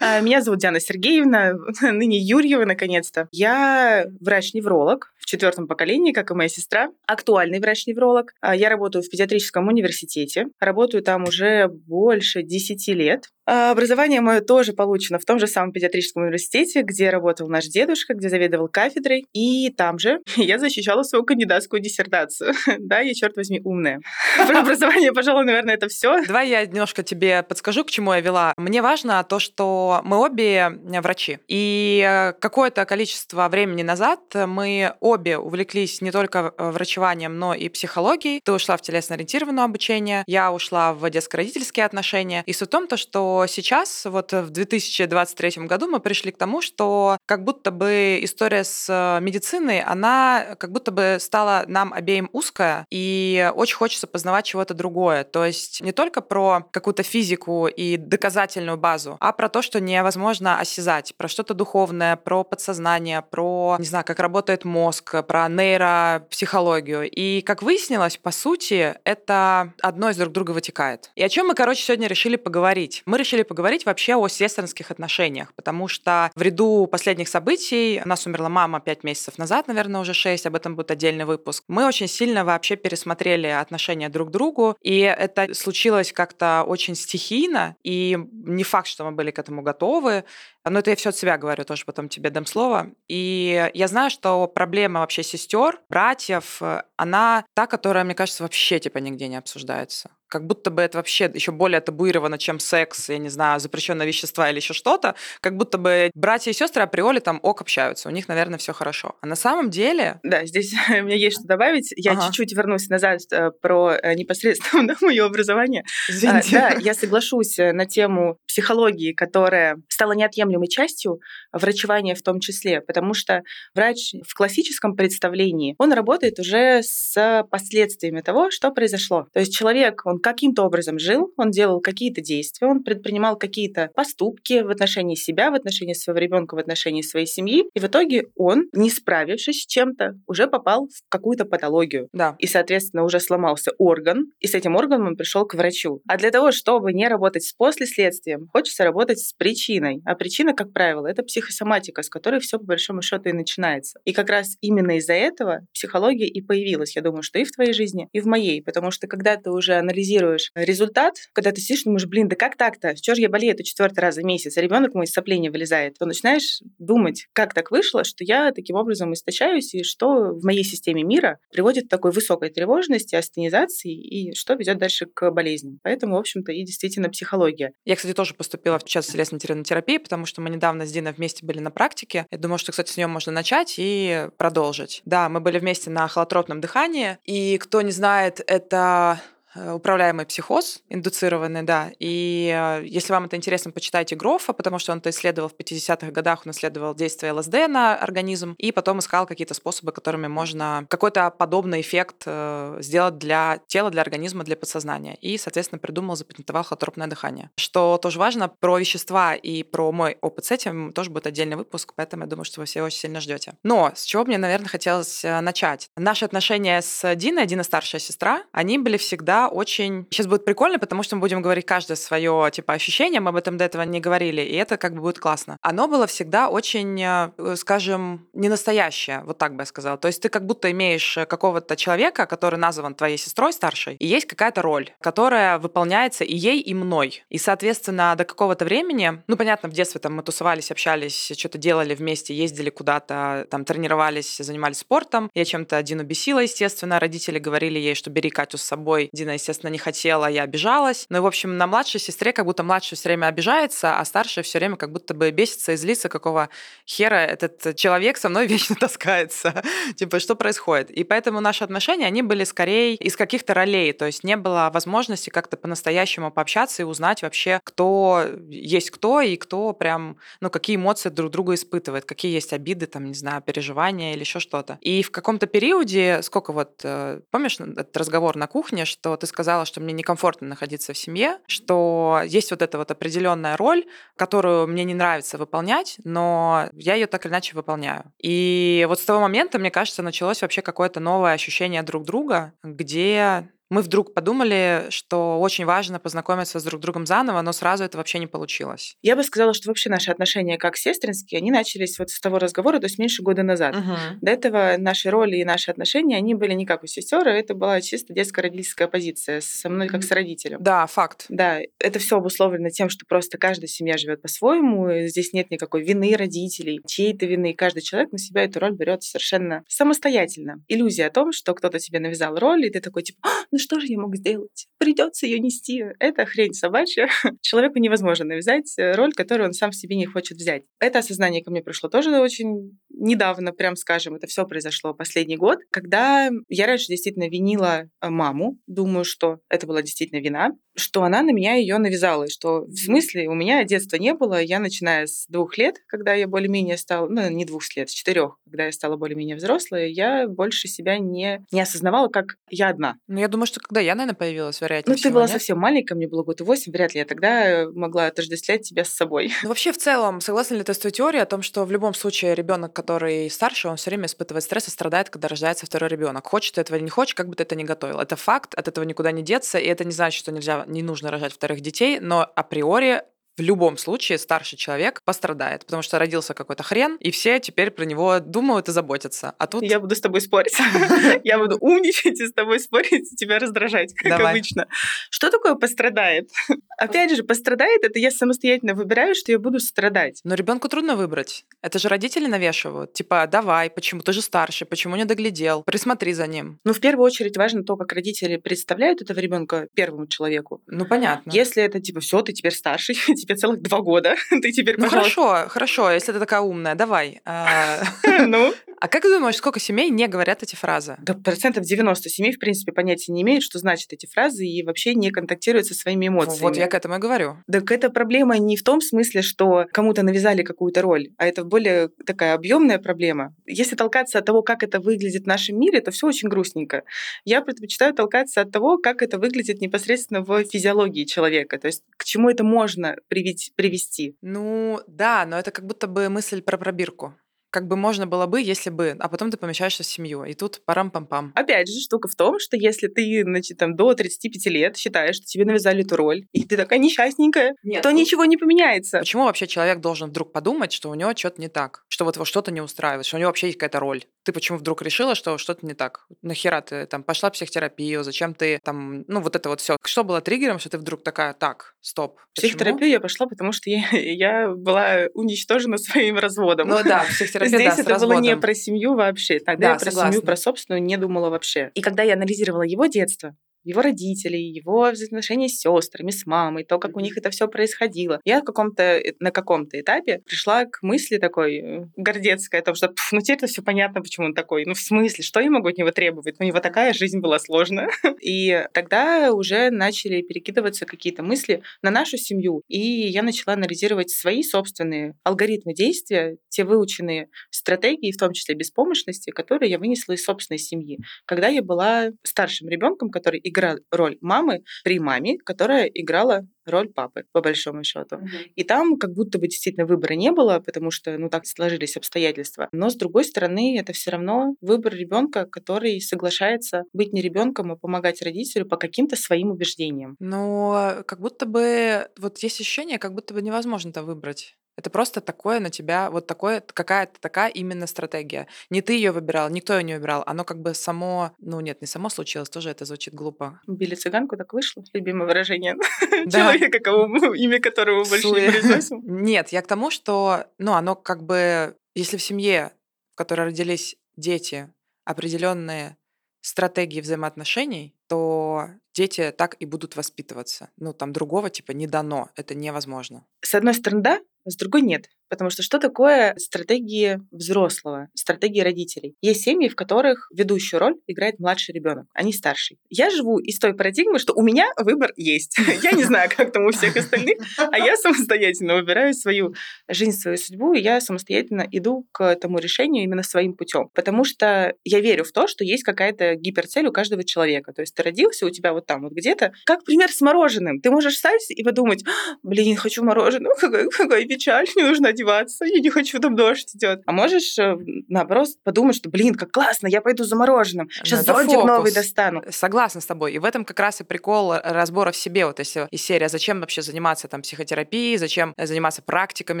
А, 0.00 0.20
Меня 0.20 0.42
зовут 0.42 0.60
Диана 0.60 0.80
Сергеевна, 0.80 1.52
ныне 1.80 2.18
Юрьева, 2.18 2.64
наконец-то. 2.64 3.28
Я 3.32 4.06
врач-невролог 4.20 5.12
в 5.18 5.26
четвертом 5.26 5.66
поколении, 5.66 6.12
как 6.12 6.30
и 6.30 6.34
моя 6.34 6.48
сестра. 6.48 6.90
Актуальный 7.06 7.60
врач-невролог. 7.60 8.32
А, 8.40 8.54
Я 8.54 8.68
работаю 8.68 9.02
в 9.02 9.08
педиатрическом 9.08 9.68
университете. 9.68 10.46
Работаю 10.60 11.02
там 11.02 11.24
уже 11.24 11.68
больше 11.68 12.42
10 12.42 12.88
лет. 12.88 13.28
А, 13.46 13.72
Образование 13.72 14.20
мое 14.20 14.40
тоже 14.40 14.72
получено 14.72 15.18
в 15.18 15.24
том 15.24 15.38
же 15.38 15.46
самом 15.46 15.72
педиатрическом 15.72 16.22
университете, 16.22 16.82
где 16.82 17.10
работал 17.10 17.48
наш 17.48 17.66
дедушка, 17.66 18.14
где 18.14 18.28
заведовал 18.28 18.68
кафедрой. 18.68 19.26
И 19.32 19.70
там 19.70 19.98
же 19.98 20.20
я 20.36 20.58
защищала 20.58 21.02
свою 21.02 21.24
кандидатскую 21.24 21.80
диссертацию. 21.80 22.54
Да, 22.78 23.00
я, 23.00 23.14
черт 23.14 23.36
возьми, 23.36 23.60
умная. 23.64 24.00
Про 24.46 24.60
образование, 24.60 25.12
пожалуй, 25.12 25.44
наверное, 25.44 25.74
это 25.74 25.88
все. 25.88 26.24
Давай 26.26 26.48
я 26.48 26.66
немножко 26.66 27.02
тебе 27.02 27.42
подскажу, 27.42 27.84
к 27.84 27.90
чему 27.90 28.12
я 28.12 28.20
вела. 28.20 28.52
Мне 28.56 28.82
важно 28.82 29.22
то, 29.24 29.38
что 29.38 30.00
мы 30.04 30.18
обе 30.18 30.70
врачи. 31.00 31.38
И 31.48 32.32
какое-то 32.40 32.84
количество 32.84 33.48
времени 33.48 33.82
назад 33.82 34.20
мы 34.34 34.94
обе 35.00 35.38
увлеклись 35.38 36.00
не 36.00 36.10
только 36.10 36.52
врачеванием, 36.58 37.38
но 37.38 37.54
и 37.54 37.68
психологией. 37.68 38.40
Ты 38.44 38.52
ушла 38.52 38.76
в 38.76 38.82
телесно-ориентированное 38.82 39.64
обучение, 39.64 40.24
я 40.26 40.52
ушла 40.52 40.92
в 40.92 41.08
детско-родительские 41.08 41.86
отношения. 41.86 42.42
И 42.46 42.52
в 42.52 42.66
том, 42.66 42.86
то, 42.86 42.96
что 42.96 43.33
сейчас, 43.48 44.04
вот 44.04 44.32
в 44.32 44.50
2023 44.50 45.66
году 45.66 45.88
мы 45.88 46.00
пришли 46.00 46.32
к 46.32 46.38
тому, 46.38 46.60
что 46.60 47.18
как 47.26 47.44
будто 47.44 47.70
бы 47.70 48.18
история 48.22 48.64
с 48.64 49.18
медициной, 49.20 49.80
она 49.82 50.56
как 50.58 50.72
будто 50.72 50.90
бы 50.90 51.18
стала 51.20 51.64
нам 51.66 51.92
обеим 51.92 52.30
узкая, 52.32 52.86
и 52.90 53.50
очень 53.54 53.76
хочется 53.76 54.06
познавать 54.06 54.44
чего-то 54.44 54.74
другое. 54.74 55.24
То 55.24 55.44
есть 55.44 55.80
не 55.80 55.92
только 55.92 56.20
про 56.20 56.66
какую-то 56.70 57.02
физику 57.02 57.66
и 57.66 57.96
доказательную 57.96 58.76
базу, 58.76 59.16
а 59.20 59.32
про 59.32 59.48
то, 59.48 59.62
что 59.62 59.80
невозможно 59.80 60.58
осязать, 60.58 61.14
про 61.16 61.28
что-то 61.28 61.54
духовное, 61.54 62.16
про 62.16 62.44
подсознание, 62.44 63.22
про, 63.22 63.76
не 63.78 63.86
знаю, 63.86 64.04
как 64.04 64.18
работает 64.18 64.64
мозг, 64.64 65.24
про 65.26 65.48
нейропсихологию. 65.48 67.10
И, 67.10 67.40
как 67.42 67.62
выяснилось, 67.62 68.16
по 68.16 68.30
сути, 68.30 68.94
это 69.04 69.72
одно 69.80 70.10
из 70.10 70.16
друг 70.16 70.32
друга 70.32 70.52
вытекает. 70.52 71.10
И 71.14 71.22
о 71.22 71.28
чем 71.28 71.48
мы, 71.48 71.54
короче, 71.54 71.82
сегодня 71.82 72.08
решили 72.08 72.36
поговорить? 72.36 73.02
Мы 73.06 73.18
решили 73.24 73.42
поговорить 73.42 73.86
вообще 73.86 74.14
о 74.14 74.28
сестринских 74.28 74.90
отношениях, 74.90 75.52
потому 75.54 75.88
что 75.88 76.30
в 76.34 76.42
ряду 76.42 76.86
последних 76.86 77.28
событий 77.28 78.00
у 78.04 78.08
нас 78.08 78.26
умерла 78.26 78.48
мама 78.48 78.80
пять 78.80 79.02
месяцев 79.02 79.38
назад, 79.38 79.66
наверное, 79.66 80.00
уже 80.00 80.12
шесть, 80.12 80.46
об 80.46 80.54
этом 80.54 80.76
будет 80.76 80.90
отдельный 80.90 81.24
выпуск. 81.24 81.64
Мы 81.68 81.86
очень 81.86 82.06
сильно 82.06 82.44
вообще 82.44 82.76
пересмотрели 82.76 83.46
отношения 83.46 84.10
друг 84.10 84.28
к 84.28 84.30
другу, 84.30 84.76
и 84.82 84.98
это 85.00 85.54
случилось 85.54 86.12
как-то 86.12 86.64
очень 86.66 86.94
стихийно, 86.94 87.76
и 87.82 88.18
не 88.32 88.62
факт, 88.62 88.86
что 88.86 89.04
мы 89.04 89.12
были 89.12 89.30
к 89.30 89.38
этому 89.38 89.62
готовы, 89.62 90.24
но 90.68 90.78
это 90.78 90.90
я 90.90 90.96
все 90.96 91.08
от 91.10 91.16
себя 91.16 91.38
говорю, 91.38 91.64
тоже 91.64 91.84
потом 91.84 92.08
тебе 92.08 92.30
дам 92.30 92.46
слово. 92.46 92.88
И 93.08 93.70
я 93.74 93.88
знаю, 93.88 94.10
что 94.10 94.46
проблема 94.46 95.00
вообще 95.00 95.22
сестер, 95.22 95.80
братьев, 95.88 96.60
она 96.96 97.44
та, 97.54 97.66
которая, 97.66 98.04
мне 98.04 98.14
кажется, 98.14 98.42
вообще 98.42 98.78
типа 98.78 98.98
нигде 98.98 99.28
не 99.28 99.36
обсуждается 99.36 100.10
как 100.34 100.48
будто 100.48 100.72
бы 100.72 100.82
это 100.82 100.98
вообще 100.98 101.30
еще 101.32 101.52
более 101.52 101.80
табуировано, 101.80 102.38
чем 102.38 102.58
секс, 102.58 103.08
я 103.08 103.18
не 103.18 103.28
знаю, 103.28 103.60
запрещенные 103.60 104.08
вещества 104.08 104.50
или 104.50 104.56
еще 104.56 104.74
что-то, 104.74 105.14
как 105.40 105.56
будто 105.56 105.78
бы 105.78 106.10
братья 106.12 106.50
и 106.50 106.54
сестры 106.54 106.82
априори 106.82 107.20
там 107.20 107.38
ок 107.40 107.60
общаются, 107.60 108.08
у 108.08 108.10
них, 108.10 108.26
наверное, 108.26 108.58
все 108.58 108.72
хорошо. 108.72 109.14
А 109.20 109.26
на 109.28 109.36
самом 109.36 109.70
деле... 109.70 110.18
Да, 110.24 110.44
здесь 110.44 110.74
у 110.88 111.04
меня 111.04 111.14
есть 111.14 111.36
что 111.36 111.46
добавить. 111.46 111.92
Я 111.96 112.12
Ага. 112.14 112.26
чуть-чуть 112.26 112.52
вернусь 112.52 112.88
назад 112.88 113.20
э, 113.30 113.52
про 113.62 113.92
э, 113.92 114.14
непосредственно 114.14 114.96
мое 115.00 115.24
образование. 115.24 115.84
Извините. 116.08 116.58
А, 116.58 116.70
Да, 116.70 116.80
я 116.80 116.94
соглашусь 116.94 117.56
э, 117.60 117.72
на 117.72 117.86
тему 117.86 118.38
психологии, 118.48 119.12
которая 119.12 119.76
стала 119.88 120.12
неотъемлемой 120.14 120.66
частью 120.66 121.20
врачевания 121.52 122.16
в 122.16 122.22
том 122.22 122.40
числе, 122.40 122.80
потому 122.80 123.14
что 123.14 123.42
врач 123.72 124.14
в 124.26 124.34
классическом 124.34 124.96
представлении, 124.96 125.76
он 125.78 125.92
работает 125.92 126.40
уже 126.40 126.82
с 126.82 127.46
последствиями 127.52 128.20
того, 128.20 128.50
что 128.50 128.72
произошло. 128.72 129.28
То 129.32 129.38
есть 129.38 129.56
человек, 129.56 130.02
он 130.04 130.18
каким-то 130.24 130.64
образом 130.64 130.98
жил, 130.98 131.32
он 131.36 131.50
делал 131.50 131.80
какие-то 131.80 132.22
действия, 132.22 132.66
он 132.66 132.82
предпринимал 132.82 133.36
какие-то 133.36 133.90
поступки 133.94 134.62
в 134.62 134.70
отношении 134.70 135.16
себя, 135.16 135.50
в 135.50 135.54
отношении 135.54 135.92
своего 135.92 136.18
ребенка, 136.18 136.54
в 136.54 136.58
отношении 136.58 137.02
своей 137.02 137.26
семьи, 137.26 137.64
и 137.74 137.78
в 137.78 137.84
итоге 137.84 138.28
он, 138.34 138.68
не 138.72 138.88
справившись 138.90 139.62
с 139.62 139.66
чем-то, 139.66 140.14
уже 140.26 140.46
попал 140.46 140.86
в 140.88 141.02
какую-то 141.10 141.44
патологию 141.44 142.08
Да. 142.14 142.36
и, 142.38 142.46
соответственно, 142.46 143.04
уже 143.04 143.20
сломался 143.20 143.72
орган, 143.76 144.32
и 144.40 144.46
с 144.46 144.54
этим 144.54 144.76
органом 144.76 145.08
он 145.08 145.16
пришел 145.16 145.44
к 145.46 145.54
врачу. 145.54 146.00
А 146.08 146.16
для 146.16 146.30
того, 146.30 146.52
чтобы 146.52 146.94
не 146.94 147.06
работать 147.06 147.44
с 147.44 147.52
послеследствием, 147.52 148.48
хочется 148.50 148.84
работать 148.84 149.18
с 149.18 149.34
причиной. 149.34 150.00
А 150.06 150.14
причина, 150.14 150.54
как 150.54 150.72
правило, 150.72 151.06
это 151.06 151.22
психосоматика, 151.22 152.02
с 152.02 152.08
которой 152.08 152.40
все 152.40 152.58
по 152.58 152.64
большому 152.64 153.02
счету 153.02 153.28
и 153.28 153.32
начинается. 153.32 154.00
И 154.06 154.14
как 154.14 154.30
раз 154.30 154.56
именно 154.62 154.96
из-за 154.96 155.12
этого 155.12 155.66
психология 155.74 156.26
и 156.26 156.40
появилась, 156.40 156.96
я 156.96 157.02
думаю, 157.02 157.22
что 157.22 157.38
и 157.38 157.44
в 157.44 157.52
твоей 157.52 157.74
жизни, 157.74 158.08
и 158.12 158.20
в 158.20 158.26
моей. 158.26 158.62
Потому 158.62 158.90
что 158.90 159.06
когда 159.06 159.36
ты 159.36 159.50
уже 159.50 159.74
анализируешь 159.74 160.13
результат, 160.54 161.14
когда 161.32 161.52
ты 161.52 161.60
сидишь, 161.60 161.84
думаешь, 161.84 162.06
блин, 162.06 162.28
да 162.28 162.36
как 162.36 162.56
так-то? 162.56 162.94
Чего 162.94 163.14
же 163.14 163.22
я 163.22 163.28
болею 163.28 163.54
это 163.54 163.64
четвертый 163.64 164.00
раз 164.00 164.16
за 164.16 164.22
месяц, 164.22 164.56
а 164.56 164.60
ребенок 164.60 164.94
мой 164.94 165.04
из 165.04 165.12
соплей 165.12 165.38
не 165.38 165.50
вылезает? 165.50 165.98
То 165.98 166.06
начинаешь 166.06 166.60
думать, 166.78 167.26
как 167.32 167.54
так 167.54 167.70
вышло, 167.70 168.04
что 168.04 168.24
я 168.24 168.52
таким 168.52 168.76
образом 168.76 169.12
истощаюсь, 169.12 169.74
и 169.74 169.82
что 169.82 170.32
в 170.32 170.44
моей 170.44 170.64
системе 170.64 171.02
мира 171.02 171.38
приводит 171.52 171.86
к 171.86 171.88
такой 171.88 172.12
высокой 172.12 172.50
тревожности, 172.50 173.14
астенизации, 173.14 173.92
и 173.92 174.34
что 174.34 174.54
ведет 174.54 174.78
дальше 174.78 175.06
к 175.06 175.30
болезням. 175.30 175.78
Поэтому, 175.82 176.16
в 176.16 176.18
общем-то, 176.18 176.52
и 176.52 176.64
действительно 176.64 177.08
психология. 177.08 177.72
Я, 177.84 177.96
кстати, 177.96 178.14
тоже 178.14 178.34
поступила 178.34 178.78
в 178.78 178.84
час 178.84 179.06
телесно 179.06 179.38
терапии, 179.38 179.98
потому 179.98 180.26
что 180.26 180.40
мы 180.40 180.50
недавно 180.50 180.86
с 180.86 180.92
Диной 180.92 181.12
вместе 181.12 181.44
были 181.44 181.58
на 181.58 181.70
практике. 181.70 182.26
Я 182.30 182.38
думаю, 182.38 182.58
что, 182.58 182.72
кстати, 182.72 182.90
с 182.90 182.96
нее 182.96 183.06
можно 183.06 183.32
начать 183.32 183.74
и 183.78 184.28
продолжить. 184.36 185.02
Да, 185.04 185.28
мы 185.28 185.40
были 185.40 185.58
вместе 185.58 185.90
на 185.90 186.08
холотропном 186.08 186.60
дыхании, 186.60 187.18
и 187.24 187.58
кто 187.58 187.82
не 187.82 187.92
знает, 187.92 188.40
это 188.46 189.20
управляемый 189.54 190.26
психоз, 190.26 190.82
индуцированный, 190.88 191.62
да. 191.62 191.90
И 191.98 192.52
э, 192.54 192.84
если 192.84 193.12
вам 193.12 193.26
это 193.26 193.36
интересно, 193.36 193.70
почитайте 193.70 194.16
Грофа, 194.16 194.52
потому 194.52 194.78
что 194.78 194.92
он 194.92 194.98
это 194.98 195.10
исследовал 195.10 195.48
в 195.48 195.54
50-х 195.54 196.10
годах, 196.10 196.42
он 196.44 196.52
исследовал 196.52 196.94
действие 196.94 197.32
ЛСД 197.32 197.68
на 197.68 197.96
организм, 197.96 198.54
и 198.58 198.72
потом 198.72 198.98
искал 198.98 199.26
какие-то 199.26 199.54
способы, 199.54 199.92
которыми 199.92 200.26
можно 200.26 200.86
какой-то 200.88 201.30
подобный 201.30 201.80
эффект 201.80 202.24
э, 202.26 202.78
сделать 202.80 203.18
для 203.18 203.60
тела, 203.66 203.90
для 203.90 204.02
организма, 204.02 204.44
для 204.44 204.56
подсознания. 204.56 205.14
И, 205.20 205.38
соответственно, 205.38 205.78
придумал, 205.78 206.16
запатентовал 206.16 206.64
холотропное 206.64 207.06
дыхание. 207.06 207.50
Что 207.56 207.98
тоже 207.98 208.18
важно, 208.18 208.48
про 208.48 208.78
вещества 208.78 209.34
и 209.34 209.62
про 209.62 209.92
мой 209.92 210.18
опыт 210.20 210.46
с 210.46 210.50
этим 210.50 210.92
тоже 210.92 211.10
будет 211.10 211.26
отдельный 211.26 211.56
выпуск, 211.56 211.92
поэтому 211.94 212.24
я 212.24 212.28
думаю, 212.28 212.44
что 212.44 212.60
вы 212.60 212.66
все 212.66 212.82
очень 212.82 212.98
сильно 212.98 213.20
ждете. 213.20 213.54
Но 213.62 213.92
с 213.94 214.04
чего 214.04 214.24
мне, 214.24 214.38
наверное, 214.38 214.68
хотелось 214.68 215.24
э, 215.24 215.40
начать? 215.40 215.90
Наши 215.96 216.24
отношения 216.24 216.80
с 216.82 217.14
Диной, 217.14 217.46
Дина 217.46 217.62
старшая 217.62 218.00
сестра, 218.00 218.42
они 218.52 218.78
были 218.78 218.96
всегда 218.96 219.43
очень... 219.48 220.06
Сейчас 220.10 220.26
будет 220.26 220.44
прикольно, 220.44 220.78
потому 220.78 221.02
что 221.02 221.16
мы 221.16 221.20
будем 221.20 221.42
говорить 221.42 221.66
каждое 221.66 221.96
свое 221.96 222.50
типа 222.52 222.74
ощущение, 222.74 223.20
мы 223.20 223.30
об 223.30 223.36
этом 223.36 223.56
до 223.56 223.64
этого 223.64 223.82
не 223.82 224.00
говорили, 224.00 224.42
и 224.42 224.54
это 224.56 224.76
как 224.76 224.94
бы 224.94 225.00
будет 225.00 225.18
классно. 225.18 225.58
Оно 225.62 225.88
было 225.88 226.06
всегда 226.06 226.48
очень, 226.48 227.00
э, 227.02 227.56
скажем, 227.56 228.26
не 228.32 228.48
настоящее, 228.48 229.22
вот 229.24 229.38
так 229.38 229.54
бы 229.54 229.62
я 229.62 229.66
сказала. 229.66 229.98
То 229.98 230.08
есть 230.08 230.22
ты 230.22 230.28
как 230.28 230.46
будто 230.46 230.70
имеешь 230.70 231.18
какого-то 231.28 231.76
человека, 231.76 232.26
который 232.26 232.58
назван 232.58 232.94
твоей 232.94 233.16
сестрой 233.16 233.52
старшей, 233.52 233.96
и 233.96 234.06
есть 234.06 234.26
какая-то 234.26 234.62
роль, 234.62 234.90
которая 235.00 235.58
выполняется 235.58 236.24
и 236.24 236.34
ей, 236.34 236.60
и 236.60 236.74
мной. 236.74 237.24
И, 237.28 237.38
соответственно, 237.38 238.14
до 238.16 238.24
какого-то 238.24 238.64
времени, 238.64 239.22
ну, 239.26 239.36
понятно, 239.36 239.68
в 239.68 239.72
детстве 239.72 240.00
там 240.00 240.14
мы 240.14 240.22
тусовались, 240.22 240.70
общались, 240.70 241.32
что-то 241.36 241.58
делали 241.58 241.94
вместе, 241.94 242.34
ездили 242.34 242.70
куда-то, 242.70 243.46
там 243.50 243.64
тренировались, 243.64 244.36
занимались 244.38 244.78
спортом. 244.78 245.30
Я 245.34 245.44
чем-то 245.44 245.82
Дину 245.82 246.04
бесила, 246.04 246.40
естественно. 246.40 246.98
Родители 247.00 247.38
говорили 247.38 247.78
ей, 247.78 247.94
что 247.94 248.10
бери 248.10 248.30
Катю 248.30 248.58
с 248.58 248.62
собой. 248.62 249.10
Дина, 249.12 249.33
естественно, 249.34 249.70
не 249.70 249.78
хотела, 249.78 250.26
я 250.26 250.42
обижалась. 250.42 251.06
Ну 251.08 251.18
и, 251.18 251.20
в 251.20 251.26
общем, 251.26 251.56
на 251.56 251.66
младшей 251.66 252.00
сестре 252.00 252.32
как 252.32 252.44
будто 252.44 252.62
младшая 252.62 252.98
все 252.98 253.08
время 253.08 253.26
обижается, 253.26 253.98
а 253.98 254.04
старшая 254.04 254.42
все 254.44 254.58
время 254.58 254.76
как 254.76 254.92
будто 254.92 255.14
бы 255.14 255.30
бесится 255.30 255.72
и 255.72 255.76
злится, 255.76 256.08
какого 256.08 256.48
хера 256.86 257.24
этот 257.24 257.76
человек 257.76 258.16
со 258.16 258.28
мной 258.28 258.46
вечно 258.48 258.76
таскается. 258.76 259.62
типа, 259.96 260.20
что 260.20 260.34
происходит? 260.34 260.90
И 260.90 261.04
поэтому 261.04 261.40
наши 261.40 261.64
отношения, 261.64 262.06
они 262.06 262.22
были 262.22 262.44
скорее 262.44 262.94
из 262.94 263.16
каких-то 263.16 263.54
ролей, 263.54 263.92
то 263.92 264.06
есть 264.06 264.24
не 264.24 264.36
было 264.36 264.70
возможности 264.72 265.30
как-то 265.30 265.56
по-настоящему 265.56 266.30
пообщаться 266.30 266.82
и 266.82 266.84
узнать 266.84 267.22
вообще, 267.22 267.60
кто 267.64 268.24
есть 268.48 268.90
кто 268.90 269.20
и 269.20 269.36
кто 269.36 269.72
прям, 269.72 270.16
ну, 270.40 270.50
какие 270.50 270.76
эмоции 270.76 271.08
друг 271.08 271.30
друга 271.30 271.54
испытывает, 271.54 272.04
какие 272.04 272.32
есть 272.32 272.52
обиды, 272.52 272.86
там, 272.86 273.04
не 273.06 273.14
знаю, 273.14 273.42
переживания 273.42 274.12
или 274.12 274.20
еще 274.20 274.40
что-то. 274.40 274.78
И 274.80 275.02
в 275.02 275.10
каком-то 275.10 275.46
периоде, 275.46 276.22
сколько 276.22 276.52
вот, 276.52 276.80
э, 276.84 277.20
помнишь 277.30 277.58
этот 277.58 277.96
разговор 277.96 278.36
на 278.36 278.46
кухне, 278.46 278.84
что 278.84 279.16
ты 279.16 279.23
сказала, 279.26 279.64
что 279.64 279.80
мне 279.80 279.92
некомфортно 279.92 280.46
находиться 280.48 280.92
в 280.92 280.98
семье, 280.98 281.38
что 281.46 282.20
есть 282.24 282.50
вот 282.50 282.62
эта 282.62 282.78
вот 282.78 282.90
определенная 282.90 283.56
роль, 283.56 283.84
которую 284.16 284.66
мне 284.66 284.84
не 284.84 284.94
нравится 284.94 285.38
выполнять, 285.38 285.96
но 286.04 286.68
я 286.72 286.94
ее 286.94 287.06
так 287.06 287.24
или 287.24 287.32
иначе 287.32 287.54
выполняю. 287.56 288.12
И 288.18 288.84
вот 288.88 289.00
с 289.00 289.04
того 289.04 289.20
момента, 289.20 289.58
мне 289.58 289.70
кажется, 289.70 290.02
началось 290.02 290.42
вообще 290.42 290.62
какое-то 290.62 291.00
новое 291.00 291.32
ощущение 291.32 291.82
друг 291.82 292.04
друга, 292.04 292.52
где 292.62 293.48
мы 293.70 293.82
вдруг 293.82 294.14
подумали, 294.14 294.86
что 294.90 295.40
очень 295.40 295.64
важно 295.64 295.98
познакомиться 295.98 296.58
с 296.60 296.64
друг 296.64 296.80
другом 296.80 297.06
заново, 297.06 297.40
но 297.42 297.52
сразу 297.52 297.84
это 297.84 297.98
вообще 297.98 298.18
не 298.18 298.26
получилось. 298.26 298.96
Я 299.02 299.16
бы 299.16 299.22
сказала, 299.22 299.54
что 299.54 299.68
вообще 299.68 299.90
наши 299.90 300.10
отношения 300.10 300.58
как 300.58 300.76
сестринские, 300.76 301.38
они 301.38 301.50
начались 301.50 301.98
вот 301.98 302.10
с 302.10 302.20
того 302.20 302.38
разговора, 302.38 302.78
то 302.78 302.86
есть 302.86 302.98
меньше 302.98 303.22
года 303.22 303.42
назад. 303.42 303.76
Угу. 303.76 303.96
До 304.20 304.30
этого 304.30 304.76
наши 304.78 305.10
роли 305.10 305.36
и 305.36 305.44
наши 305.44 305.70
отношения, 305.70 306.16
они 306.16 306.34
были 306.34 306.52
не 306.52 306.66
как 306.66 306.82
у 306.82 306.86
сестер, 306.86 307.26
это 307.26 307.54
была 307.54 307.80
чисто 307.80 308.12
детско-родительская 308.12 308.88
позиция 308.88 309.40
со 309.40 309.68
мной 309.68 309.88
как 309.88 310.02
с 310.02 310.10
родителем. 310.10 310.58
Да, 310.62 310.86
факт. 310.86 311.26
Да, 311.28 311.60
это 311.78 311.98
все 311.98 312.18
обусловлено 312.18 312.70
тем, 312.70 312.88
что 312.88 313.06
просто 313.06 313.38
каждая 313.38 313.68
семья 313.68 313.96
живет 313.96 314.22
по-своему, 314.22 315.08
здесь 315.08 315.32
нет 315.32 315.50
никакой 315.50 315.82
вины 315.82 316.14
родителей, 316.16 316.80
чьей-то 316.86 317.26
вины, 317.26 317.54
каждый 317.54 317.82
человек 317.82 318.12
на 318.12 318.18
себя 318.18 318.44
эту 318.44 318.60
роль 318.60 318.72
берет 318.72 319.02
совершенно 319.02 319.64
самостоятельно. 319.68 320.62
Иллюзия 320.68 321.06
о 321.06 321.10
том, 321.10 321.32
что 321.32 321.54
кто-то 321.54 321.78
тебе 321.78 322.00
навязал 322.00 322.38
роль, 322.38 322.66
и 322.66 322.70
ты 322.70 322.80
такой 322.80 323.02
типа, 323.02 323.20
«А, 323.22 323.53
ну 323.54 323.58
что 323.60 323.78
же 323.78 323.86
я 323.86 324.00
мог 324.00 324.16
сделать? 324.16 324.66
Придется 324.78 325.26
ее 325.26 325.38
нести. 325.38 325.84
Это 326.00 326.26
хрень 326.26 326.54
собачья. 326.54 327.08
Человеку 327.40 327.78
невозможно 327.78 328.24
навязать 328.24 328.74
э, 328.76 328.96
роль, 328.96 329.12
которую 329.12 329.46
он 329.46 329.52
сам 329.52 329.70
в 329.70 329.76
себе 329.76 329.94
не 329.94 330.06
хочет 330.06 330.38
взять. 330.38 330.64
Это 330.80 330.98
осознание 330.98 331.40
ко 331.40 331.52
мне 331.52 331.62
пришло 331.62 331.88
тоже 331.88 332.10
очень 332.18 332.80
недавно, 332.96 333.52
прям 333.52 333.76
скажем. 333.76 334.14
Это 334.14 334.26
все 334.26 334.46
произошло 334.46 334.94
последний 334.94 335.36
год, 335.36 335.58
когда 335.70 336.30
я 336.48 336.66
раньше 336.66 336.86
действительно 336.88 337.28
винила 337.28 337.84
э, 338.00 338.08
маму. 338.08 338.58
Думаю, 338.66 339.04
что 339.04 339.38
это 339.48 339.66
была 339.66 339.82
действительно 339.82 340.20
вина, 340.20 340.50
что 340.76 341.02
она 341.02 341.22
на 341.22 341.32
меня 341.32 341.54
ее 341.54 341.78
навязала. 341.78 342.24
И 342.24 342.30
что 342.30 342.62
в 342.62 342.76
смысле 342.76 343.28
у 343.28 343.34
меня 343.34 343.64
детства 343.64 343.96
не 343.96 344.14
было. 344.14 344.40
Я 344.40 344.58
начиная 344.58 345.06
с 345.06 345.26
двух 345.28 345.58
лет, 345.58 345.76
когда 345.86 346.14
я 346.14 346.26
более-менее 346.26 346.76
стала, 346.76 347.08
ну 347.08 347.28
не 347.30 347.44
двух 347.44 347.62
лет, 347.76 347.90
с 347.90 347.92
четырех, 347.92 348.38
когда 348.44 348.66
я 348.66 348.72
стала 348.72 348.96
более-менее 348.96 349.36
взрослой, 349.36 349.92
я 349.92 350.26
больше 350.28 350.68
себя 350.68 350.98
не, 350.98 351.44
не 351.50 351.60
осознавала, 351.60 352.08
как 352.08 352.36
я 352.48 352.68
одна. 352.68 352.96
Ну, 353.08 353.18
я 353.20 353.28
думаю, 353.28 353.46
что 353.46 353.60
когда 353.60 353.80
я, 353.80 353.94
наверное, 353.94 354.16
появилась, 354.16 354.60
вероятнее 354.60 354.96
Ну, 354.96 355.02
ты 355.02 355.10
была 355.10 355.24
нет? 355.24 355.32
совсем 355.32 355.58
маленькая, 355.58 355.94
мне 355.94 356.08
было 356.08 356.22
год 356.22 356.40
и 356.40 356.44
восемь, 356.44 356.72
вряд 356.72 356.94
ли 356.94 357.00
я 357.00 357.04
тогда 357.06 357.66
могла 357.72 358.06
отождествлять 358.06 358.62
тебя 358.62 358.84
с 358.84 358.90
собой. 358.90 359.32
Ну, 359.42 359.48
вообще, 359.48 359.72
в 359.72 359.78
целом, 359.78 360.20
согласна 360.20 360.54
ли 360.56 360.62
ты 360.62 360.74
с 360.74 360.78
той 360.78 360.90
теорией 360.90 361.22
о 361.22 361.26
том, 361.26 361.42
что 361.42 361.64
в 361.64 361.72
любом 361.72 361.94
случае 361.94 362.34
ребенок, 362.34 362.72
который 362.84 363.30
старше, 363.30 363.68
он 363.68 363.76
все 363.76 363.88
время 363.88 364.06
испытывает 364.06 364.44
стресс 364.44 364.68
и 364.68 364.70
страдает, 364.70 365.08
когда 365.08 365.28
рождается 365.28 365.64
второй 365.64 365.88
ребенок. 365.88 366.26
Хочет 366.26 366.58
этого 366.58 366.76
или 366.76 366.84
не 366.84 366.90
хочешь, 366.90 367.14
как 367.14 367.28
бы 367.28 367.34
ты 367.34 367.44
это 367.44 367.56
ни 367.56 367.64
готовил. 367.64 367.98
Это 367.98 368.14
факт, 368.16 368.54
от 368.54 368.68
этого 368.68 368.84
никуда 368.84 369.10
не 369.10 369.22
деться, 369.22 369.58
и 369.58 369.66
это 369.66 369.84
не 369.84 369.92
значит, 369.92 370.18
что 370.18 370.32
нельзя, 370.32 370.64
не 370.66 370.82
нужно 370.82 371.10
рожать 371.10 371.32
вторых 371.32 371.62
детей, 371.62 371.98
но 371.98 372.30
априори 372.36 373.02
в 373.36 373.42
любом 373.42 373.76
случае 373.76 374.18
старший 374.18 374.56
человек 374.56 375.02
пострадает, 375.04 375.64
потому 375.64 375.82
что 375.82 375.98
родился 375.98 376.34
какой-то 376.34 376.62
хрен, 376.62 376.96
и 377.00 377.10
все 377.10 377.38
теперь 377.40 377.70
про 377.70 377.84
него 377.84 378.20
думают 378.20 378.68
и 378.68 378.72
заботятся. 378.72 379.34
А 379.38 379.46
тут... 379.46 379.62
Я 379.62 379.80
буду 379.80 379.94
с 379.94 380.00
тобой 380.00 380.20
спорить. 380.20 380.56
Я 381.24 381.38
буду 381.38 381.56
умничать 381.58 382.20
и 382.20 382.26
с 382.26 382.32
тобой 382.32 382.60
спорить, 382.60 383.12
и 383.12 383.16
тебя 383.16 383.38
раздражать, 383.38 383.94
как 383.94 384.20
обычно. 384.20 384.66
Что 385.10 385.30
такое 385.30 385.54
пострадает? 385.54 386.30
Опять 386.78 387.16
же, 387.16 387.22
пострадает 387.22 387.84
это 387.84 387.98
я 387.98 388.10
самостоятельно 388.10 388.74
выбираю, 388.74 389.14
что 389.14 389.32
я 389.32 389.38
буду 389.38 389.60
страдать. 389.60 390.20
Но 390.24 390.34
ребенку 390.34 390.68
трудно 390.68 390.96
выбрать. 390.96 391.44
Это 391.62 391.78
же 391.78 391.88
родители 391.88 392.26
навешивают. 392.26 392.92
Типа, 392.92 393.26
давай, 393.30 393.70
почему 393.70 394.00
ты 394.02 394.12
же 394.12 394.22
старший, 394.22 394.66
почему 394.66 394.96
не 394.96 395.04
доглядел, 395.04 395.62
присмотри 395.62 396.12
за 396.12 396.26
ним. 396.26 396.58
Ну, 396.64 396.72
в 396.72 396.80
первую 396.80 397.06
очередь 397.06 397.36
важно 397.36 397.64
то, 397.64 397.76
как 397.76 397.92
родители 397.92 398.36
представляют 398.36 399.02
этого 399.02 399.18
ребенка 399.18 399.68
первому 399.74 400.06
человеку. 400.06 400.62
Ну, 400.66 400.84
понятно. 400.84 401.30
Если 401.30 401.62
это 401.62 401.80
типа, 401.80 402.00
все, 402.00 402.22
ты 402.22 402.32
теперь 402.32 402.52
старший, 402.52 402.96
тебе 403.24 403.36
целых 403.36 403.62
два 403.62 403.80
года. 403.80 404.14
Ты 404.30 404.52
теперь, 404.52 404.76
Ну 404.78 404.88
хорошо, 404.88 405.46
хорошо, 405.48 405.90
если 405.90 406.12
ты 406.12 406.18
такая 406.18 406.40
умная, 406.40 406.74
давай. 406.74 407.20
А, 407.24 407.82
ну? 408.26 408.54
А 408.80 408.88
как 408.88 409.02
ты 409.02 409.08
думаешь, 409.08 409.36
сколько 409.36 409.60
семей 409.60 409.90
не 409.90 410.06
говорят 410.08 410.42
эти 410.42 410.54
фразы? 410.54 410.96
Да 411.00 411.14
процентов 411.14 411.64
90 411.64 412.08
семей, 412.08 412.32
в 412.32 412.38
принципе, 412.38 412.72
понятия 412.72 413.12
не 413.12 413.22
имеют, 413.22 413.42
что 413.42 413.58
значат 413.58 413.92
эти 413.92 414.06
фразы, 414.06 414.46
и 414.46 414.62
вообще 414.62 414.94
не 414.94 415.10
контактируют 415.10 415.66
со 415.66 415.74
своими 415.74 416.08
эмоциями. 416.08 416.40
Вот 416.40 416.56
я 416.56 416.66
к 416.66 416.74
этому 416.74 416.96
и 416.96 416.98
говорю. 416.98 417.38
Так 417.50 417.70
эта 417.70 417.90
проблема 417.90 418.38
не 418.38 418.56
в 418.56 418.62
том 418.62 418.80
смысле, 418.80 419.22
что 419.22 419.66
кому-то 419.72 420.02
навязали 420.02 420.42
какую-то 420.42 420.82
роль, 420.82 421.10
а 421.18 421.26
это 421.26 421.44
более 421.44 421.88
такая 422.06 422.34
объемная 422.34 422.78
проблема. 422.78 423.34
Если 423.46 423.76
толкаться 423.76 424.18
от 424.18 424.24
того, 424.24 424.42
как 424.42 424.62
это 424.62 424.80
выглядит 424.80 425.24
в 425.24 425.26
нашем 425.26 425.58
мире, 425.58 425.80
то 425.80 425.90
все 425.90 426.06
очень 426.06 426.28
грустненько. 426.28 426.82
Я 427.24 427.42
предпочитаю 427.42 427.94
толкаться 427.94 428.40
от 428.40 428.50
того, 428.50 428.78
как 428.78 429.02
это 429.02 429.18
выглядит 429.18 429.60
непосредственно 429.60 430.22
в 430.22 430.44
физиологии 430.44 431.04
человека, 431.04 431.58
то 431.58 431.66
есть 431.66 431.82
к 431.96 432.04
чему 432.04 432.30
это 432.30 432.44
можно 432.44 432.96
привести. 433.08 434.16
Ну 434.20 434.80
да, 434.86 435.26
но 435.26 435.38
это 435.38 435.50
как 435.50 435.66
будто 435.66 435.86
бы 435.86 436.08
мысль 436.08 436.42
про 436.42 436.58
пробирку 436.58 437.14
как 437.54 437.68
бы 437.68 437.76
можно 437.76 438.04
было 438.04 438.26
бы, 438.26 438.42
если 438.42 438.68
бы, 438.68 438.96
а 438.98 439.08
потом 439.08 439.30
ты 439.30 439.36
помещаешься 439.36 439.84
в 439.84 439.86
семью, 439.86 440.24
и 440.24 440.34
тут 440.34 440.62
парам-пам-пам. 440.66 441.30
Опять 441.36 441.68
же, 441.68 441.78
штука 441.78 442.08
в 442.08 442.16
том, 442.16 442.40
что 442.40 442.56
если 442.56 442.88
ты, 442.88 443.22
значит, 443.22 443.58
там, 443.58 443.76
до 443.76 443.94
35 443.94 444.46
лет 444.46 444.76
считаешь, 444.76 445.14
что 445.14 445.24
тебе 445.24 445.44
навязали 445.44 445.84
эту 445.84 445.94
роль, 445.94 446.26
и 446.32 446.44
ты 446.44 446.56
такая 446.56 446.80
несчастненькая, 446.80 447.54
Нет, 447.62 447.84
то 447.84 447.92
ну... 447.92 447.96
ничего 447.96 448.24
не 448.24 448.36
поменяется. 448.36 448.98
Почему 448.98 449.26
вообще 449.26 449.46
человек 449.46 449.78
должен 449.78 450.10
вдруг 450.10 450.32
подумать, 450.32 450.72
что 450.72 450.90
у 450.90 450.94
него 450.94 451.14
что-то 451.14 451.40
не 451.40 451.46
так, 451.46 451.84
что 451.86 452.04
вот 452.04 452.16
его 452.16 452.24
что-то 452.24 452.50
не 452.50 452.60
устраивает, 452.60 453.06
что 453.06 453.18
у 453.18 453.20
него 453.20 453.28
вообще 453.28 453.46
есть 453.46 453.58
какая-то 453.58 453.78
роль? 453.78 454.02
Ты 454.24 454.32
почему 454.32 454.58
вдруг 454.58 454.82
решила, 454.82 455.14
что 455.14 455.38
что-то 455.38 455.66
не 455.66 455.74
так? 455.74 456.06
Нахера 456.22 456.60
ты 456.62 456.86
там 456.86 457.02
пошла 457.02 457.30
психотерапию, 457.30 458.02
зачем 458.02 458.34
ты 458.34 458.58
там, 458.64 459.04
ну 459.06 459.20
вот 459.20 459.36
это 459.36 459.48
вот 459.48 459.60
все. 459.60 459.76
Что 459.84 460.02
было 460.02 460.20
триггером, 460.20 460.58
что 460.58 460.70
ты 460.70 460.78
вдруг 460.78 461.02
такая, 461.02 461.34
так, 461.34 461.74
стоп. 461.80 462.18
Психотерапию 462.34 462.88
я 462.88 463.00
пошла, 463.00 463.26
потому 463.26 463.52
что 463.52 463.70
я, 463.70 463.86
я 463.92 464.48
была 464.48 465.06
уничтожена 465.14 465.76
своим 465.78 466.18
разводом. 466.18 466.68
Ну 466.68 466.82
да, 466.82 467.04
психотерапия 467.08 467.58
Здесь 467.58 467.84
да, 467.84 467.94
это 467.94 468.06
было 468.06 468.18
не 468.18 468.36
про 468.36 468.54
семью 468.54 468.94
вообще. 468.94 469.38
Тогда 469.38 469.68
да, 469.68 469.72
я 469.74 469.78
про 469.78 469.84
согласна. 469.90 470.12
семью, 470.12 470.26
про 470.26 470.36
собственную 470.36 470.82
не 470.82 470.96
думала 470.96 471.30
вообще. 471.30 471.70
И 471.74 471.82
когда 471.82 472.02
я 472.02 472.14
анализировала 472.14 472.62
его 472.62 472.86
детство, 472.86 473.36
его 473.64 473.82
родителей, 473.82 474.50
его 474.50 474.90
взаимоотношения 474.90 475.48
с 475.48 475.58
сестрами, 475.58 476.10
с 476.10 476.26
мамой, 476.26 476.64
то, 476.64 476.78
как 476.78 476.96
у 476.96 477.00
них 477.00 477.16
это 477.16 477.30
все 477.30 477.48
происходило. 477.48 478.20
Я 478.24 478.40
в 478.40 478.44
каком-то, 478.44 478.82
э, 478.82 479.14
на 479.20 479.30
каком-то 479.30 479.80
этапе 479.80 480.20
пришла 480.26 480.64
к 480.66 480.82
мысли 480.82 481.18
такой 481.18 481.56
э, 481.56 481.84
гордецкой 481.96 482.60
о 482.60 482.62
том, 482.62 482.74
что 482.74 482.92
ну 483.12 483.20
теперь 483.20 483.36
это 483.36 483.46
все 483.46 483.62
понятно, 483.62 484.02
почему 484.02 484.26
он 484.26 484.34
такой. 484.34 484.64
Ну 484.66 484.74
в 484.74 484.80
смысле, 484.80 485.24
что 485.24 485.40
я 485.40 485.50
могу 485.50 485.68
от 485.68 485.78
него 485.78 485.90
требовать? 485.90 486.38
Ну, 486.38 486.46
у 486.46 486.48
него 486.48 486.60
такая 486.60 486.92
жизнь 486.92 487.20
была 487.20 487.38
сложная. 487.38 487.88
И 488.22 488.66
тогда 488.72 489.32
уже 489.32 489.70
начали 489.70 490.22
перекидываться 490.22 490.86
какие-то 490.86 491.22
мысли 491.22 491.62
на 491.82 491.90
нашу 491.90 492.16
семью. 492.16 492.62
И 492.68 492.78
я 492.78 493.22
начала 493.22 493.54
анализировать 493.54 494.10
свои 494.10 494.42
собственные 494.42 495.14
алгоритмы 495.24 495.74
действия, 495.74 496.36
те 496.48 496.64
выученные 496.64 497.28
стратегии, 497.50 498.12
в 498.12 498.16
том 498.16 498.32
числе 498.32 498.54
беспомощности, 498.54 499.30
которые 499.30 499.70
я 499.70 499.78
вынесла 499.78 500.12
из 500.12 500.24
собственной 500.24 500.58
семьи. 500.58 500.98
Когда 501.26 501.48
я 501.48 501.62
была 501.62 502.10
старшим 502.22 502.68
ребенком, 502.68 503.10
который 503.10 503.40
играла 503.54 503.78
роль 503.90 504.18
мамы 504.20 504.64
при 504.82 504.98
маме, 504.98 505.38
которая 505.38 505.86
играла 505.86 506.42
роль 506.66 506.88
папы, 506.88 507.24
по 507.32 507.40
большому 507.40 507.84
счету. 507.84 508.16
Mm-hmm. 508.16 508.52
И 508.56 508.64
там 508.64 508.96
как 508.96 509.12
будто 509.12 509.38
бы 509.38 509.48
действительно 509.48 509.86
выбора 509.86 510.14
не 510.14 510.32
было, 510.32 510.60
потому 510.60 510.90
что, 510.90 511.16
ну, 511.18 511.28
так 511.28 511.46
сложились 511.46 511.96
обстоятельства. 511.96 512.68
Но, 512.72 512.88
с 512.88 512.96
другой 512.96 513.24
стороны, 513.24 513.78
это 513.78 513.92
все 513.92 514.12
равно 514.12 514.54
выбор 514.60 514.94
ребенка, 514.94 515.46
который 515.46 516.00
соглашается 516.00 516.84
быть 516.92 517.12
не 517.12 517.20
ребенком, 517.20 517.72
а 517.72 517.76
помогать 517.76 518.22
родителю 518.22 518.66
по 518.66 518.76
каким-то 518.76 519.16
своим 519.16 519.50
убеждениям. 519.50 520.16
Но 520.20 521.02
как 521.06 521.20
будто 521.20 521.46
бы, 521.46 522.08
вот 522.18 522.38
есть 522.38 522.60
ощущение, 522.60 522.98
как 522.98 523.12
будто 523.12 523.34
бы 523.34 523.42
невозможно 523.42 523.90
это 523.90 524.02
выбрать. 524.02 524.56
Это 524.76 524.90
просто 524.90 525.20
такое 525.20 525.60
на 525.60 525.70
тебя, 525.70 526.10
вот 526.10 526.26
такое, 526.26 526.60
какая-то 526.60 527.20
такая 527.20 527.50
именно 527.50 527.86
стратегия. 527.86 528.48
Не 528.70 528.82
ты 528.82 528.94
ее 528.94 529.12
выбирал, 529.12 529.48
никто 529.50 529.76
ее 529.76 529.82
не 529.84 529.94
выбирал. 529.94 530.22
Оно 530.26 530.44
как 530.44 530.60
бы 530.60 530.74
само, 530.74 531.32
ну 531.38 531.60
нет, 531.60 531.80
не 531.80 531.86
само 531.86 532.08
случилось, 532.08 532.50
тоже 532.50 532.70
это 532.70 532.84
звучит 532.84 533.14
глупо. 533.14 533.60
Били 533.66 533.94
цыганку, 533.94 534.36
так 534.36 534.52
вышло. 534.52 534.82
Любимое 534.92 535.26
выражение 535.26 535.76
человека, 536.30 536.78
имя 536.78 537.60
которого 537.60 538.04
больше 538.04 538.28
не 538.28 538.50
произносим. 538.50 539.00
Нет, 539.24 539.50
я 539.50 539.62
к 539.62 539.66
тому, 539.66 539.90
что, 539.90 540.46
ну, 540.58 540.72
оно 540.72 540.94
как 540.96 541.22
бы, 541.22 541.76
если 541.94 542.16
в 542.16 542.22
семье, 542.22 542.72
в 543.12 543.16
которой 543.16 543.46
родились 543.46 543.96
дети, 544.16 544.72
определенные 545.04 545.96
стратегии 546.40 547.00
взаимоотношений, 547.00 547.94
то 548.06 548.68
дети 548.92 549.32
так 549.36 549.56
и 549.60 549.66
будут 549.66 549.96
воспитываться. 549.96 550.70
Ну, 550.76 550.92
там 550.92 551.12
другого 551.12 551.48
типа 551.48 551.72
не 551.72 551.86
дано, 551.86 552.28
это 552.36 552.54
невозможно. 552.54 553.24
С 553.40 553.54
одной 553.54 553.74
стороны, 553.74 554.02
да, 554.02 554.20
с 554.50 554.56
другой 554.56 554.82
нет. 554.82 555.08
Потому 555.28 555.50
что 555.50 555.62
что 555.62 555.78
такое 555.78 556.34
стратегии 556.36 557.20
взрослого, 557.30 558.08
стратегии 558.14 558.60
родителей? 558.60 559.16
Есть 559.20 559.42
семьи, 559.42 559.68
в 559.68 559.76
которых 559.76 560.28
ведущую 560.32 560.80
роль 560.80 560.96
играет 561.06 561.38
младший 561.38 561.74
ребенок, 561.74 562.06
а 562.14 562.22
не 562.22 562.32
старший. 562.32 562.78
Я 562.90 563.10
живу 563.10 563.38
из 563.38 563.58
той 563.58 563.74
парадигмы, 563.74 564.18
что 564.18 564.34
у 564.34 564.42
меня 564.42 564.66
выбор 564.76 565.12
есть. 565.16 565.56
Я 565.82 565.92
не 565.92 566.04
знаю, 566.04 566.30
как 566.34 566.52
там 566.52 566.66
у 566.66 566.70
всех 566.70 566.96
остальных, 566.96 567.38
а 567.58 567.78
я 567.78 567.96
самостоятельно 567.96 568.74
выбираю 568.74 569.14
свою 569.14 569.54
жизнь, 569.88 570.18
свою 570.18 570.36
судьбу, 570.36 570.72
и 570.72 570.80
я 570.80 571.00
самостоятельно 571.00 571.66
иду 571.70 572.06
к 572.12 572.34
тому 572.36 572.58
решению 572.58 573.04
именно 573.04 573.22
своим 573.22 573.54
путем. 573.54 573.90
Потому 573.94 574.24
что 574.24 574.74
я 574.84 575.00
верю 575.00 575.24
в 575.24 575.32
то, 575.32 575.46
что 575.46 575.64
есть 575.64 575.82
какая-то 575.82 576.34
гиперцель 576.34 576.86
у 576.86 576.92
каждого 576.92 577.24
человека. 577.24 577.72
То 577.72 577.82
есть 577.82 577.94
ты 577.94 578.02
родился, 578.02 578.46
у 578.46 578.50
тебя 578.50 578.72
вот 578.72 578.86
там 578.86 579.02
вот 579.02 579.12
где-то, 579.12 579.52
как 579.64 579.84
пример 579.84 580.10
с 580.10 580.20
мороженым. 580.20 580.80
Ты 580.80 580.90
можешь 580.90 581.14
встать 581.14 581.50
и 581.50 581.62
подумать, 581.62 582.04
блин, 582.42 582.76
хочу 582.76 583.02
мороженое, 583.04 583.54
какая, 583.58 583.88
какая 583.88 584.24
печаль, 584.26 584.66
не 584.76 584.82
нужно 584.82 585.08
одеваться, 585.14 585.64
я 585.64 585.80
не 585.80 585.90
хочу, 585.90 586.18
там 586.20 586.36
дождь 586.36 586.74
идет. 586.74 587.02
А 587.06 587.12
можешь, 587.12 587.58
э, 587.58 587.76
наоборот, 588.08 588.48
подумать, 588.62 588.96
что, 588.96 589.08
блин, 589.08 589.34
как 589.34 589.50
классно, 589.50 589.86
я 589.86 590.00
пойду 590.00 590.24
за 590.24 590.36
мороженым, 590.36 590.88
сейчас 590.90 591.26
Надо 591.26 591.38
зонтик 591.38 591.54
фокус. 591.54 591.68
новый 591.68 591.92
достану. 591.92 592.42
Согласна 592.50 593.00
с 593.00 593.06
тобой. 593.06 593.32
И 593.32 593.38
в 593.38 593.44
этом 593.44 593.64
как 593.64 593.80
раз 593.80 594.00
и 594.00 594.04
прикол 594.04 594.54
разбора 594.54 595.12
в 595.12 595.16
себе, 595.16 595.46
вот 595.46 595.58
если 595.58 595.88
из 595.90 596.02
серии, 596.02 596.26
зачем 596.28 596.60
вообще 596.60 596.82
заниматься 596.82 597.28
там 597.28 597.42
психотерапией, 597.42 598.16
зачем 598.16 598.54
заниматься 598.58 599.02
практиками, 599.02 599.60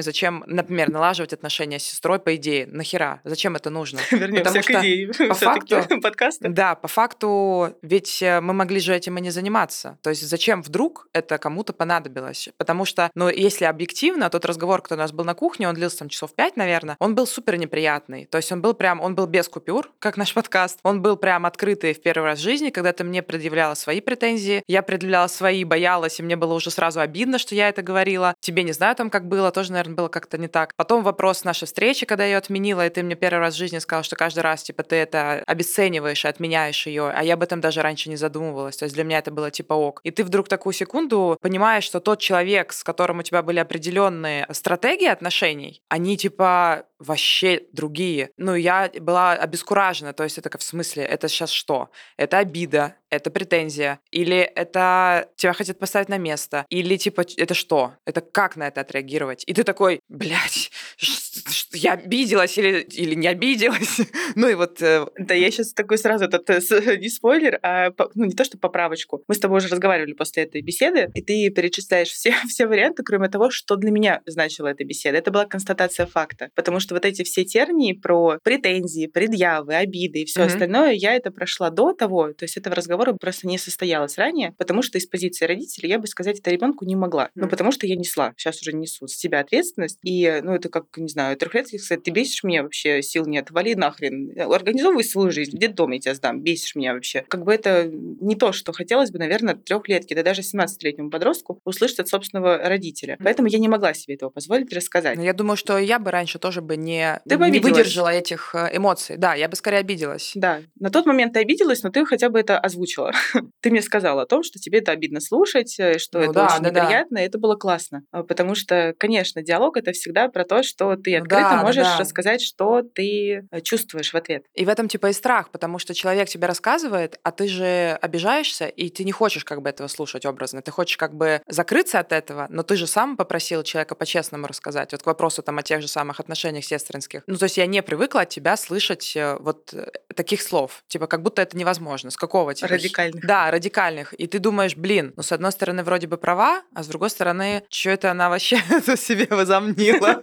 зачем, 0.00 0.44
например, 0.46 0.90
налаживать 0.90 1.32
отношения 1.32 1.78
с 1.78 1.84
сестрой, 1.84 2.18
по 2.18 2.34
идее, 2.36 2.66
нахера, 2.66 3.20
зачем 3.24 3.56
это 3.56 3.70
нужно? 3.70 4.00
Вернемся 4.10 4.44
Потому 4.44 4.60
к 4.60 4.64
что 4.64 4.80
идее 4.80 5.28
по 5.28 5.34
факту, 5.34 5.76
подкаста. 6.02 6.48
Да, 6.48 6.74
по 6.74 6.88
факту, 6.88 7.76
ведь 7.82 8.22
э, 8.22 8.40
мы 8.40 8.52
могли 8.52 8.80
же 8.80 8.94
этим 8.94 9.18
и 9.18 9.20
не 9.20 9.30
заниматься. 9.30 9.98
То 10.02 10.10
есть 10.10 10.22
зачем 10.22 10.62
вдруг 10.62 11.08
это 11.12 11.38
кому-то 11.38 11.72
понадобилось? 11.72 12.48
Потому 12.56 12.84
что, 12.84 13.10
ну, 13.14 13.28
если 13.28 13.64
объективно, 13.64 14.30
тот 14.30 14.44
разговор, 14.44 14.82
который 14.82 14.98
у 14.98 15.02
нас 15.02 15.12
был 15.12 15.24
на 15.24 15.34
кухне, 15.44 15.68
он 15.68 15.74
длился 15.74 15.98
там 15.98 16.08
часов 16.08 16.34
пять, 16.34 16.56
наверное, 16.56 16.96
он 17.00 17.14
был 17.14 17.26
супер 17.26 17.58
неприятный. 17.58 18.24
То 18.24 18.38
есть 18.38 18.50
он 18.50 18.62
был 18.62 18.72
прям, 18.72 19.02
он 19.02 19.14
был 19.14 19.26
без 19.26 19.46
купюр, 19.46 19.92
как 19.98 20.16
наш 20.16 20.32
подкаст. 20.32 20.78
Он 20.82 21.02
был 21.02 21.18
прям 21.18 21.44
открытый 21.44 21.92
в 21.92 22.00
первый 22.00 22.24
раз 22.24 22.38
в 22.38 22.42
жизни, 22.42 22.70
когда 22.70 22.94
ты 22.94 23.04
мне 23.04 23.22
предъявляла 23.22 23.74
свои 23.74 24.00
претензии, 24.00 24.62
я 24.66 24.80
предъявляла 24.80 25.26
свои, 25.26 25.64
боялась, 25.64 26.18
и 26.18 26.22
мне 26.22 26.36
было 26.36 26.54
уже 26.54 26.70
сразу 26.70 27.00
обидно, 27.00 27.36
что 27.36 27.54
я 27.54 27.68
это 27.68 27.82
говорила. 27.82 28.32
Тебе 28.40 28.62
не 28.62 28.72
знаю 28.72 28.96
там, 28.96 29.10
как 29.10 29.28
было, 29.28 29.50
тоже, 29.50 29.72
наверное, 29.72 29.96
было 29.96 30.08
как-то 30.08 30.38
не 30.38 30.48
так. 30.48 30.72
Потом 30.76 31.02
вопрос 31.02 31.44
нашей 31.44 31.66
встречи, 31.66 32.06
когда 32.06 32.24
я 32.24 32.30
ее 32.30 32.38
отменила, 32.38 32.86
и 32.86 32.88
ты 32.88 33.02
мне 33.02 33.14
первый 33.14 33.40
раз 33.40 33.52
в 33.52 33.58
жизни 33.58 33.80
сказала, 33.80 34.02
что 34.02 34.16
каждый 34.16 34.40
раз, 34.40 34.62
типа, 34.62 34.82
ты 34.82 34.96
это 34.96 35.42
обесцениваешь 35.46 36.24
и 36.24 36.28
отменяешь 36.28 36.86
ее, 36.86 37.10
а 37.14 37.22
я 37.22 37.34
об 37.34 37.42
этом 37.42 37.60
даже 37.60 37.82
раньше 37.82 38.08
не 38.08 38.16
задумывалась. 38.16 38.78
То 38.78 38.86
есть 38.86 38.94
для 38.94 39.04
меня 39.04 39.18
это 39.18 39.30
было 39.30 39.50
типа 39.50 39.74
ок. 39.74 40.00
И 40.04 40.10
ты 40.10 40.24
вдруг 40.24 40.48
такую 40.48 40.72
секунду 40.72 41.36
понимаешь, 41.42 41.84
что 41.84 42.00
тот 42.00 42.20
человек, 42.20 42.72
с 42.72 42.82
которым 42.82 43.18
у 43.18 43.22
тебя 43.22 43.42
были 43.42 43.58
определенные 43.58 44.46
стратегии 44.50 45.06
отношений, 45.06 45.33
отношений, 45.34 45.82
они 45.88 46.16
типа 46.16 46.84
вообще 47.04 47.62
другие. 47.72 48.30
Ну, 48.36 48.54
я 48.54 48.90
была 49.00 49.32
обескуражена, 49.32 50.12
то 50.12 50.24
есть 50.24 50.38
это 50.38 50.56
в 50.56 50.62
смысле, 50.62 51.04
это 51.04 51.28
сейчас 51.28 51.50
что? 51.50 51.90
Это 52.16 52.38
обида, 52.38 52.96
это 53.10 53.30
претензия, 53.30 54.00
или 54.10 54.38
это 54.38 55.28
тебя 55.36 55.52
хотят 55.52 55.78
поставить 55.78 56.08
на 56.08 56.18
место, 56.18 56.66
или 56.68 56.96
типа 56.96 57.24
это 57.36 57.54
что? 57.54 57.94
Это 58.04 58.20
как 58.20 58.56
на 58.56 58.68
это 58.68 58.80
отреагировать? 58.80 59.44
И 59.46 59.54
ты 59.54 59.64
такой, 59.64 60.00
блядь, 60.08 60.70
я 61.72 61.92
обиделась 61.92 62.58
или, 62.58 62.80
или 62.80 63.14
не 63.14 63.28
обиделась? 63.28 64.00
ну 64.34 64.48
и 64.48 64.54
вот... 64.54 64.82
Э, 64.82 65.06
да, 65.18 65.34
я 65.34 65.50
сейчас 65.50 65.72
такой 65.72 65.98
сразу, 65.98 66.24
этот, 66.24 66.48
э, 66.50 66.60
не 66.98 67.08
спойлер, 67.08 67.58
а 67.62 67.90
ну 68.14 68.24
не 68.24 68.32
то, 68.32 68.44
что 68.44 68.58
поправочку. 68.58 69.22
Мы 69.28 69.34
с 69.34 69.38
тобой 69.38 69.58
уже 69.58 69.68
разговаривали 69.68 70.12
после 70.12 70.44
этой 70.44 70.62
беседы, 70.62 71.10
и 71.14 71.22
ты 71.22 71.50
перечисляешь 71.50 72.08
все, 72.08 72.34
все 72.48 72.66
варианты, 72.66 73.02
кроме 73.02 73.28
того, 73.28 73.50
что 73.50 73.76
для 73.76 73.90
меня 73.90 74.22
значила 74.26 74.68
эта 74.68 74.84
беседа. 74.84 75.18
Это 75.18 75.30
была 75.30 75.46
констатация 75.46 76.06
факта. 76.06 76.50
Потому 76.54 76.80
что 76.80 76.93
вот 76.94 77.04
эти 77.04 77.22
все 77.22 77.44
тернии 77.44 77.92
про 77.92 78.38
претензии, 78.42 79.06
предъявы, 79.06 79.74
обиды 79.74 80.20
и 80.20 80.24
все 80.24 80.40
mm-hmm. 80.40 80.46
остальное, 80.46 80.92
я 80.92 81.14
это 81.14 81.30
прошла 81.30 81.70
до 81.70 81.92
того, 81.92 82.32
то 82.32 82.44
есть 82.44 82.56
этого 82.56 82.74
разговора 82.74 83.12
просто 83.12 83.46
не 83.46 83.58
состоялось 83.58 84.18
ранее, 84.18 84.54
потому 84.58 84.82
что 84.82 84.98
из 84.98 85.06
позиции 85.06 85.44
родителей 85.44 85.90
я 85.90 85.98
бы 85.98 86.06
сказать 86.06 86.38
это 86.38 86.50
ребенку 86.50 86.84
не 86.84 86.96
могла. 86.96 87.24
Mm-hmm. 87.24 87.30
Ну, 87.36 87.48
потому 87.48 87.72
что 87.72 87.86
я 87.86 87.96
несла, 87.96 88.32
сейчас 88.36 88.60
уже 88.62 88.72
несу 88.72 89.06
с 89.06 89.14
себя 89.14 89.40
ответственность. 89.40 89.98
И, 90.02 90.40
ну, 90.42 90.54
это 90.54 90.68
как, 90.68 90.86
не 90.96 91.08
знаю, 91.08 91.36
трехлетки 91.36 91.76
сказать, 91.76 92.02
ты 92.04 92.10
бесишь 92.10 92.44
меня 92.44 92.62
вообще, 92.62 93.02
сил 93.02 93.26
нет, 93.26 93.50
вали 93.50 93.74
нахрен, 93.74 94.32
организовывай 94.38 95.04
свою 95.04 95.30
жизнь, 95.30 95.56
где 95.56 95.68
дом 95.68 95.92
я 95.92 96.00
тебя 96.00 96.14
сдам, 96.14 96.42
бесишь 96.42 96.74
меня 96.74 96.94
вообще. 96.94 97.24
Как 97.28 97.44
бы 97.44 97.52
это 97.52 97.90
не 97.90 98.36
то, 98.36 98.52
что 98.52 98.72
хотелось 98.72 99.10
бы, 99.10 99.18
наверное, 99.18 99.54
трехлетки, 99.54 100.14
да 100.14 100.22
даже 100.22 100.42
17-летнему 100.42 101.10
подростку 101.10 101.60
услышать 101.64 102.00
от 102.00 102.08
собственного 102.08 102.58
родителя. 102.58 103.18
Поэтому 103.22 103.48
я 103.48 103.58
не 103.58 103.68
могла 103.68 103.94
себе 103.94 104.14
этого 104.14 104.30
позволить 104.30 104.72
рассказать. 104.72 105.16
Но 105.16 105.24
я 105.24 105.32
думаю, 105.32 105.56
что 105.56 105.78
я 105.78 105.98
бы 105.98 106.10
раньше 106.10 106.38
тоже 106.38 106.60
бы 106.60 106.76
не, 106.84 107.20
ты 107.28 107.38
бы 107.38 107.50
не 107.50 107.58
выдержала 107.60 108.08
этих 108.08 108.54
э, 108.54 108.76
эмоций. 108.76 109.16
Да, 109.16 109.34
я 109.34 109.48
бы 109.48 109.56
скорее 109.56 109.78
обиделась. 109.78 110.32
Да, 110.34 110.60
на 110.78 110.90
тот 110.90 111.06
момент 111.06 111.34
ты 111.34 111.40
обиделась, 111.40 111.82
но 111.82 111.90
ты 111.90 112.04
хотя 112.06 112.28
бы 112.28 112.38
это 112.38 112.58
озвучила. 112.58 113.12
ты 113.60 113.70
мне 113.70 113.82
сказала 113.82 114.22
о 114.22 114.26
том, 114.26 114.42
что 114.42 114.58
тебе 114.58 114.78
это 114.78 114.92
обидно 114.92 115.20
слушать, 115.20 115.78
э, 115.78 115.98
что 115.98 116.18
ну, 116.18 116.24
это 116.24 116.32
да, 116.32 116.46
очень 116.46 116.62
да, 116.62 116.70
неприятно, 116.70 117.16
да. 117.16 117.22
и 117.22 117.26
это 117.26 117.38
было 117.38 117.56
классно. 117.56 118.02
А, 118.10 118.22
потому 118.22 118.54
что, 118.54 118.94
конечно, 118.98 119.42
диалог 119.42 119.76
это 119.76 119.92
всегда 119.92 120.28
про 120.28 120.44
то, 120.44 120.62
что 120.62 120.96
ты 120.96 121.12
ну 121.16 121.22
открыто 121.22 121.50
да, 121.50 121.62
можешь 121.62 121.84
да, 121.84 121.96
да. 121.96 121.98
рассказать, 121.98 122.42
что 122.42 122.82
ты 122.82 123.46
э, 123.50 123.60
чувствуешь 123.62 124.12
в 124.12 124.16
ответ. 124.16 124.44
И 124.54 124.64
в 124.64 124.68
этом 124.68 124.88
типа 124.88 125.08
и 125.08 125.12
страх, 125.12 125.50
потому 125.50 125.78
что 125.78 125.94
человек 125.94 126.28
тебе 126.28 126.46
рассказывает, 126.46 127.18
а 127.22 127.32
ты 127.32 127.48
же 127.48 127.98
обижаешься, 128.00 128.66
и 128.66 128.90
ты 128.90 129.04
не 129.04 129.12
хочешь 129.12 129.44
как 129.44 129.62
бы 129.62 129.70
этого 129.70 129.88
слушать 129.88 130.26
образно. 130.26 130.62
Ты 130.62 130.70
хочешь 130.70 130.96
как 130.96 131.14
бы 131.14 131.42
закрыться 131.48 131.98
от 131.98 132.12
этого, 132.12 132.46
но 132.50 132.62
ты 132.62 132.76
же 132.76 132.86
сам 132.86 133.16
попросил 133.16 133.62
человека 133.62 133.94
по-честному 133.94 134.46
рассказать. 134.46 134.92
Вот 134.92 135.02
к 135.02 135.06
вопросу 135.06 135.42
там 135.42 135.58
о 135.58 135.62
тех 135.62 135.80
же 135.80 135.88
самых 135.88 136.20
отношениях 136.20 136.63
сестринских. 136.66 137.22
Ну, 137.26 137.36
то 137.36 137.44
есть 137.44 137.56
я 137.56 137.66
не 137.66 137.82
привыкла 137.82 138.22
от 138.22 138.28
тебя 138.28 138.56
слышать 138.56 139.16
э, 139.16 139.36
вот 139.40 139.72
э, 139.72 139.86
таких 140.14 140.42
слов. 140.42 140.82
Типа, 140.88 141.06
как 141.06 141.22
будто 141.22 141.42
это 141.42 141.56
невозможно. 141.56 142.10
С 142.10 142.16
какого 142.16 142.54
типа? 142.54 142.68
Радикальных. 142.68 143.26
Да, 143.26 143.50
радикальных. 143.50 144.12
И 144.14 144.26
ты 144.26 144.38
думаешь, 144.38 144.76
блин, 144.76 145.12
ну, 145.16 145.22
с 145.22 145.32
одной 145.32 145.52
стороны, 145.52 145.82
вроде 145.82 146.06
бы 146.06 146.16
права, 146.16 146.62
а 146.74 146.82
с 146.82 146.86
другой 146.86 147.10
стороны, 147.10 147.64
что 147.68 147.90
это 147.90 148.10
она 148.10 148.28
вообще 148.28 148.56
себе 148.96 149.26
возомнила? 149.30 150.22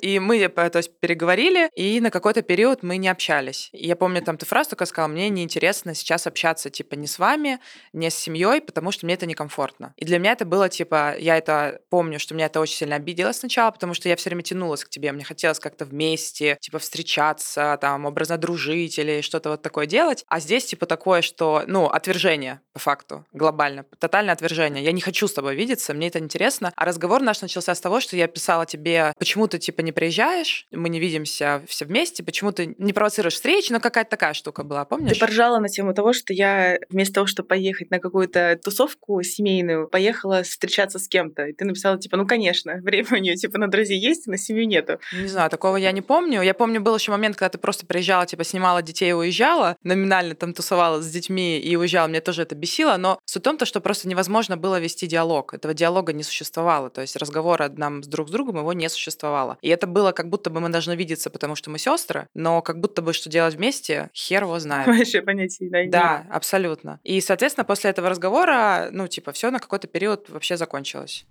И 0.00 0.18
мы, 0.18 0.48
то 0.48 0.78
есть, 0.78 0.98
переговорили, 1.00 1.68
и 1.74 2.00
на 2.00 2.10
какой-то 2.10 2.42
период 2.42 2.82
мы 2.82 2.96
не 2.96 3.08
общались. 3.08 3.70
И 3.72 3.86
я 3.86 3.96
помню, 3.96 4.22
там 4.22 4.36
ты 4.36 4.46
фразу 4.46 4.70
только 4.70 4.86
сказала, 4.86 5.08
мне 5.08 5.28
неинтересно 5.28 5.94
сейчас 5.94 6.26
общаться, 6.26 6.70
типа, 6.70 6.94
не 6.94 7.06
с 7.06 7.18
вами, 7.18 7.58
не 7.92 8.10
с 8.10 8.14
семьей, 8.14 8.60
потому 8.60 8.92
что 8.92 9.06
мне 9.06 9.14
это 9.14 9.26
некомфортно. 9.26 9.94
И 9.96 10.04
для 10.04 10.18
меня 10.18 10.32
это 10.32 10.44
было, 10.44 10.68
типа, 10.68 11.16
я 11.18 11.36
это 11.36 11.80
помню, 11.90 12.18
что 12.18 12.34
меня 12.34 12.46
это 12.46 12.60
очень 12.60 12.76
сильно 12.76 12.96
обидело 12.96 13.32
сначала, 13.32 13.70
потому 13.70 13.94
что 13.94 14.08
я 14.08 14.16
все 14.16 14.30
время 14.30 14.42
тянулась 14.42 14.84
к 14.84 14.88
тебе, 14.88 15.12
мне 15.12 15.24
хотелось 15.24 15.58
как-то 15.58 15.81
вместе, 15.84 16.58
типа, 16.60 16.78
встречаться, 16.78 17.78
там, 17.80 18.06
образно 18.06 18.38
дружить 18.38 18.98
или 18.98 19.20
что-то 19.20 19.50
вот 19.50 19.62
такое 19.62 19.86
делать. 19.86 20.24
А 20.28 20.40
здесь, 20.40 20.64
типа, 20.66 20.86
такое, 20.86 21.22
что, 21.22 21.62
ну, 21.66 21.86
отвержение, 21.86 22.60
по 22.72 22.78
факту, 22.78 23.24
глобально. 23.32 23.84
Тотальное 23.98 24.34
отвержение. 24.34 24.84
Я 24.84 24.92
не 24.92 25.00
хочу 25.00 25.28
с 25.28 25.32
тобой 25.32 25.54
видеться, 25.54 25.94
мне 25.94 26.08
это 26.08 26.18
интересно. 26.18 26.72
А 26.76 26.84
разговор 26.84 27.22
наш 27.22 27.42
начался 27.42 27.74
с 27.74 27.80
того, 27.80 28.00
что 28.00 28.16
я 28.16 28.26
писала 28.26 28.66
тебе, 28.66 29.12
почему 29.18 29.48
ты, 29.48 29.58
типа, 29.58 29.80
не 29.80 29.92
приезжаешь, 29.92 30.66
мы 30.70 30.88
не 30.88 31.00
видимся 31.00 31.62
все 31.66 31.84
вместе, 31.84 32.22
почему 32.22 32.52
ты 32.52 32.74
не 32.78 32.92
провоцируешь 32.92 33.34
встречи, 33.34 33.72
но 33.72 33.80
какая-то 33.80 34.10
такая 34.10 34.34
штука 34.34 34.64
была, 34.64 34.84
помнишь? 34.84 35.14
Ты 35.14 35.20
поржала 35.20 35.58
на 35.58 35.68
тему 35.68 35.94
того, 35.94 36.12
что 36.12 36.32
я 36.32 36.78
вместо 36.90 37.14
того, 37.14 37.26
чтобы 37.26 37.48
поехать 37.48 37.90
на 37.90 37.98
какую-то 37.98 38.58
тусовку 38.62 39.22
семейную, 39.22 39.88
поехала 39.88 40.42
встречаться 40.42 40.98
с 40.98 41.08
кем-то. 41.08 41.46
И 41.46 41.52
ты 41.52 41.64
написала, 41.64 41.98
типа, 41.98 42.16
ну, 42.16 42.26
конечно, 42.26 42.74
время 42.82 43.08
у 43.12 43.16
нее, 43.16 43.36
типа, 43.36 43.58
на 43.58 43.68
друзей 43.68 43.98
есть, 43.98 44.26
на 44.26 44.38
семью 44.38 44.66
нету. 44.66 44.98
Не 45.12 45.28
знаю, 45.28 45.50
такого 45.50 45.71
такого 45.72 45.76
я 45.76 45.92
не 45.92 46.02
помню. 46.02 46.42
Я 46.42 46.54
помню, 46.54 46.80
был 46.80 46.94
еще 46.94 47.10
момент, 47.12 47.36
когда 47.36 47.48
ты 47.48 47.58
просто 47.58 47.86
приезжала, 47.86 48.26
типа, 48.26 48.44
снимала 48.44 48.82
детей 48.82 49.10
и 49.10 49.12
уезжала, 49.12 49.76
номинально 49.82 50.34
там 50.34 50.52
тусовалась 50.52 51.04
с 51.04 51.10
детьми 51.10 51.58
и 51.58 51.76
уезжала. 51.76 52.08
Мне 52.08 52.20
тоже 52.20 52.42
это 52.42 52.54
бесило, 52.54 52.96
но 52.98 53.18
суть 53.24 53.42
в 53.42 53.44
том, 53.44 53.56
то, 53.56 53.64
что 53.64 53.80
просто 53.80 54.08
невозможно 54.08 54.56
было 54.56 54.80
вести 54.80 55.06
диалог. 55.06 55.54
Этого 55.54 55.74
диалога 55.74 56.12
не 56.12 56.22
существовало. 56.22 56.90
То 56.90 57.00
есть 57.00 57.16
разговора 57.16 57.72
нам 57.76 58.02
с 58.02 58.06
друг 58.06 58.28
с 58.28 58.30
другом 58.30 58.58
его 58.58 58.72
не 58.72 58.88
существовало. 58.88 59.56
И 59.62 59.68
это 59.68 59.86
было 59.86 60.12
как 60.12 60.28
будто 60.28 60.50
бы 60.50 60.60
мы 60.60 60.68
должны 60.68 60.94
видеться, 60.96 61.30
потому 61.30 61.56
что 61.56 61.70
мы 61.70 61.78
сестры, 61.78 62.26
но 62.34 62.60
как 62.62 62.80
будто 62.80 63.02
бы 63.02 63.12
что 63.12 63.30
делать 63.30 63.54
вместе, 63.54 64.10
хер 64.14 64.42
его 64.42 64.58
знает. 64.58 64.86
Вообще 64.86 65.22
понятия 65.22 65.68
да, 65.70 65.86
да, 65.86 66.26
абсолютно. 66.30 67.00
И, 67.04 67.20
соответственно, 67.20 67.64
после 67.64 67.90
этого 67.90 68.08
разговора, 68.08 68.88
ну, 68.92 69.08
типа, 69.08 69.32
все 69.32 69.50
на 69.50 69.58
какой-то 69.58 69.86
период 69.86 70.28
вообще 70.28 70.56
закончилось. 70.56 71.24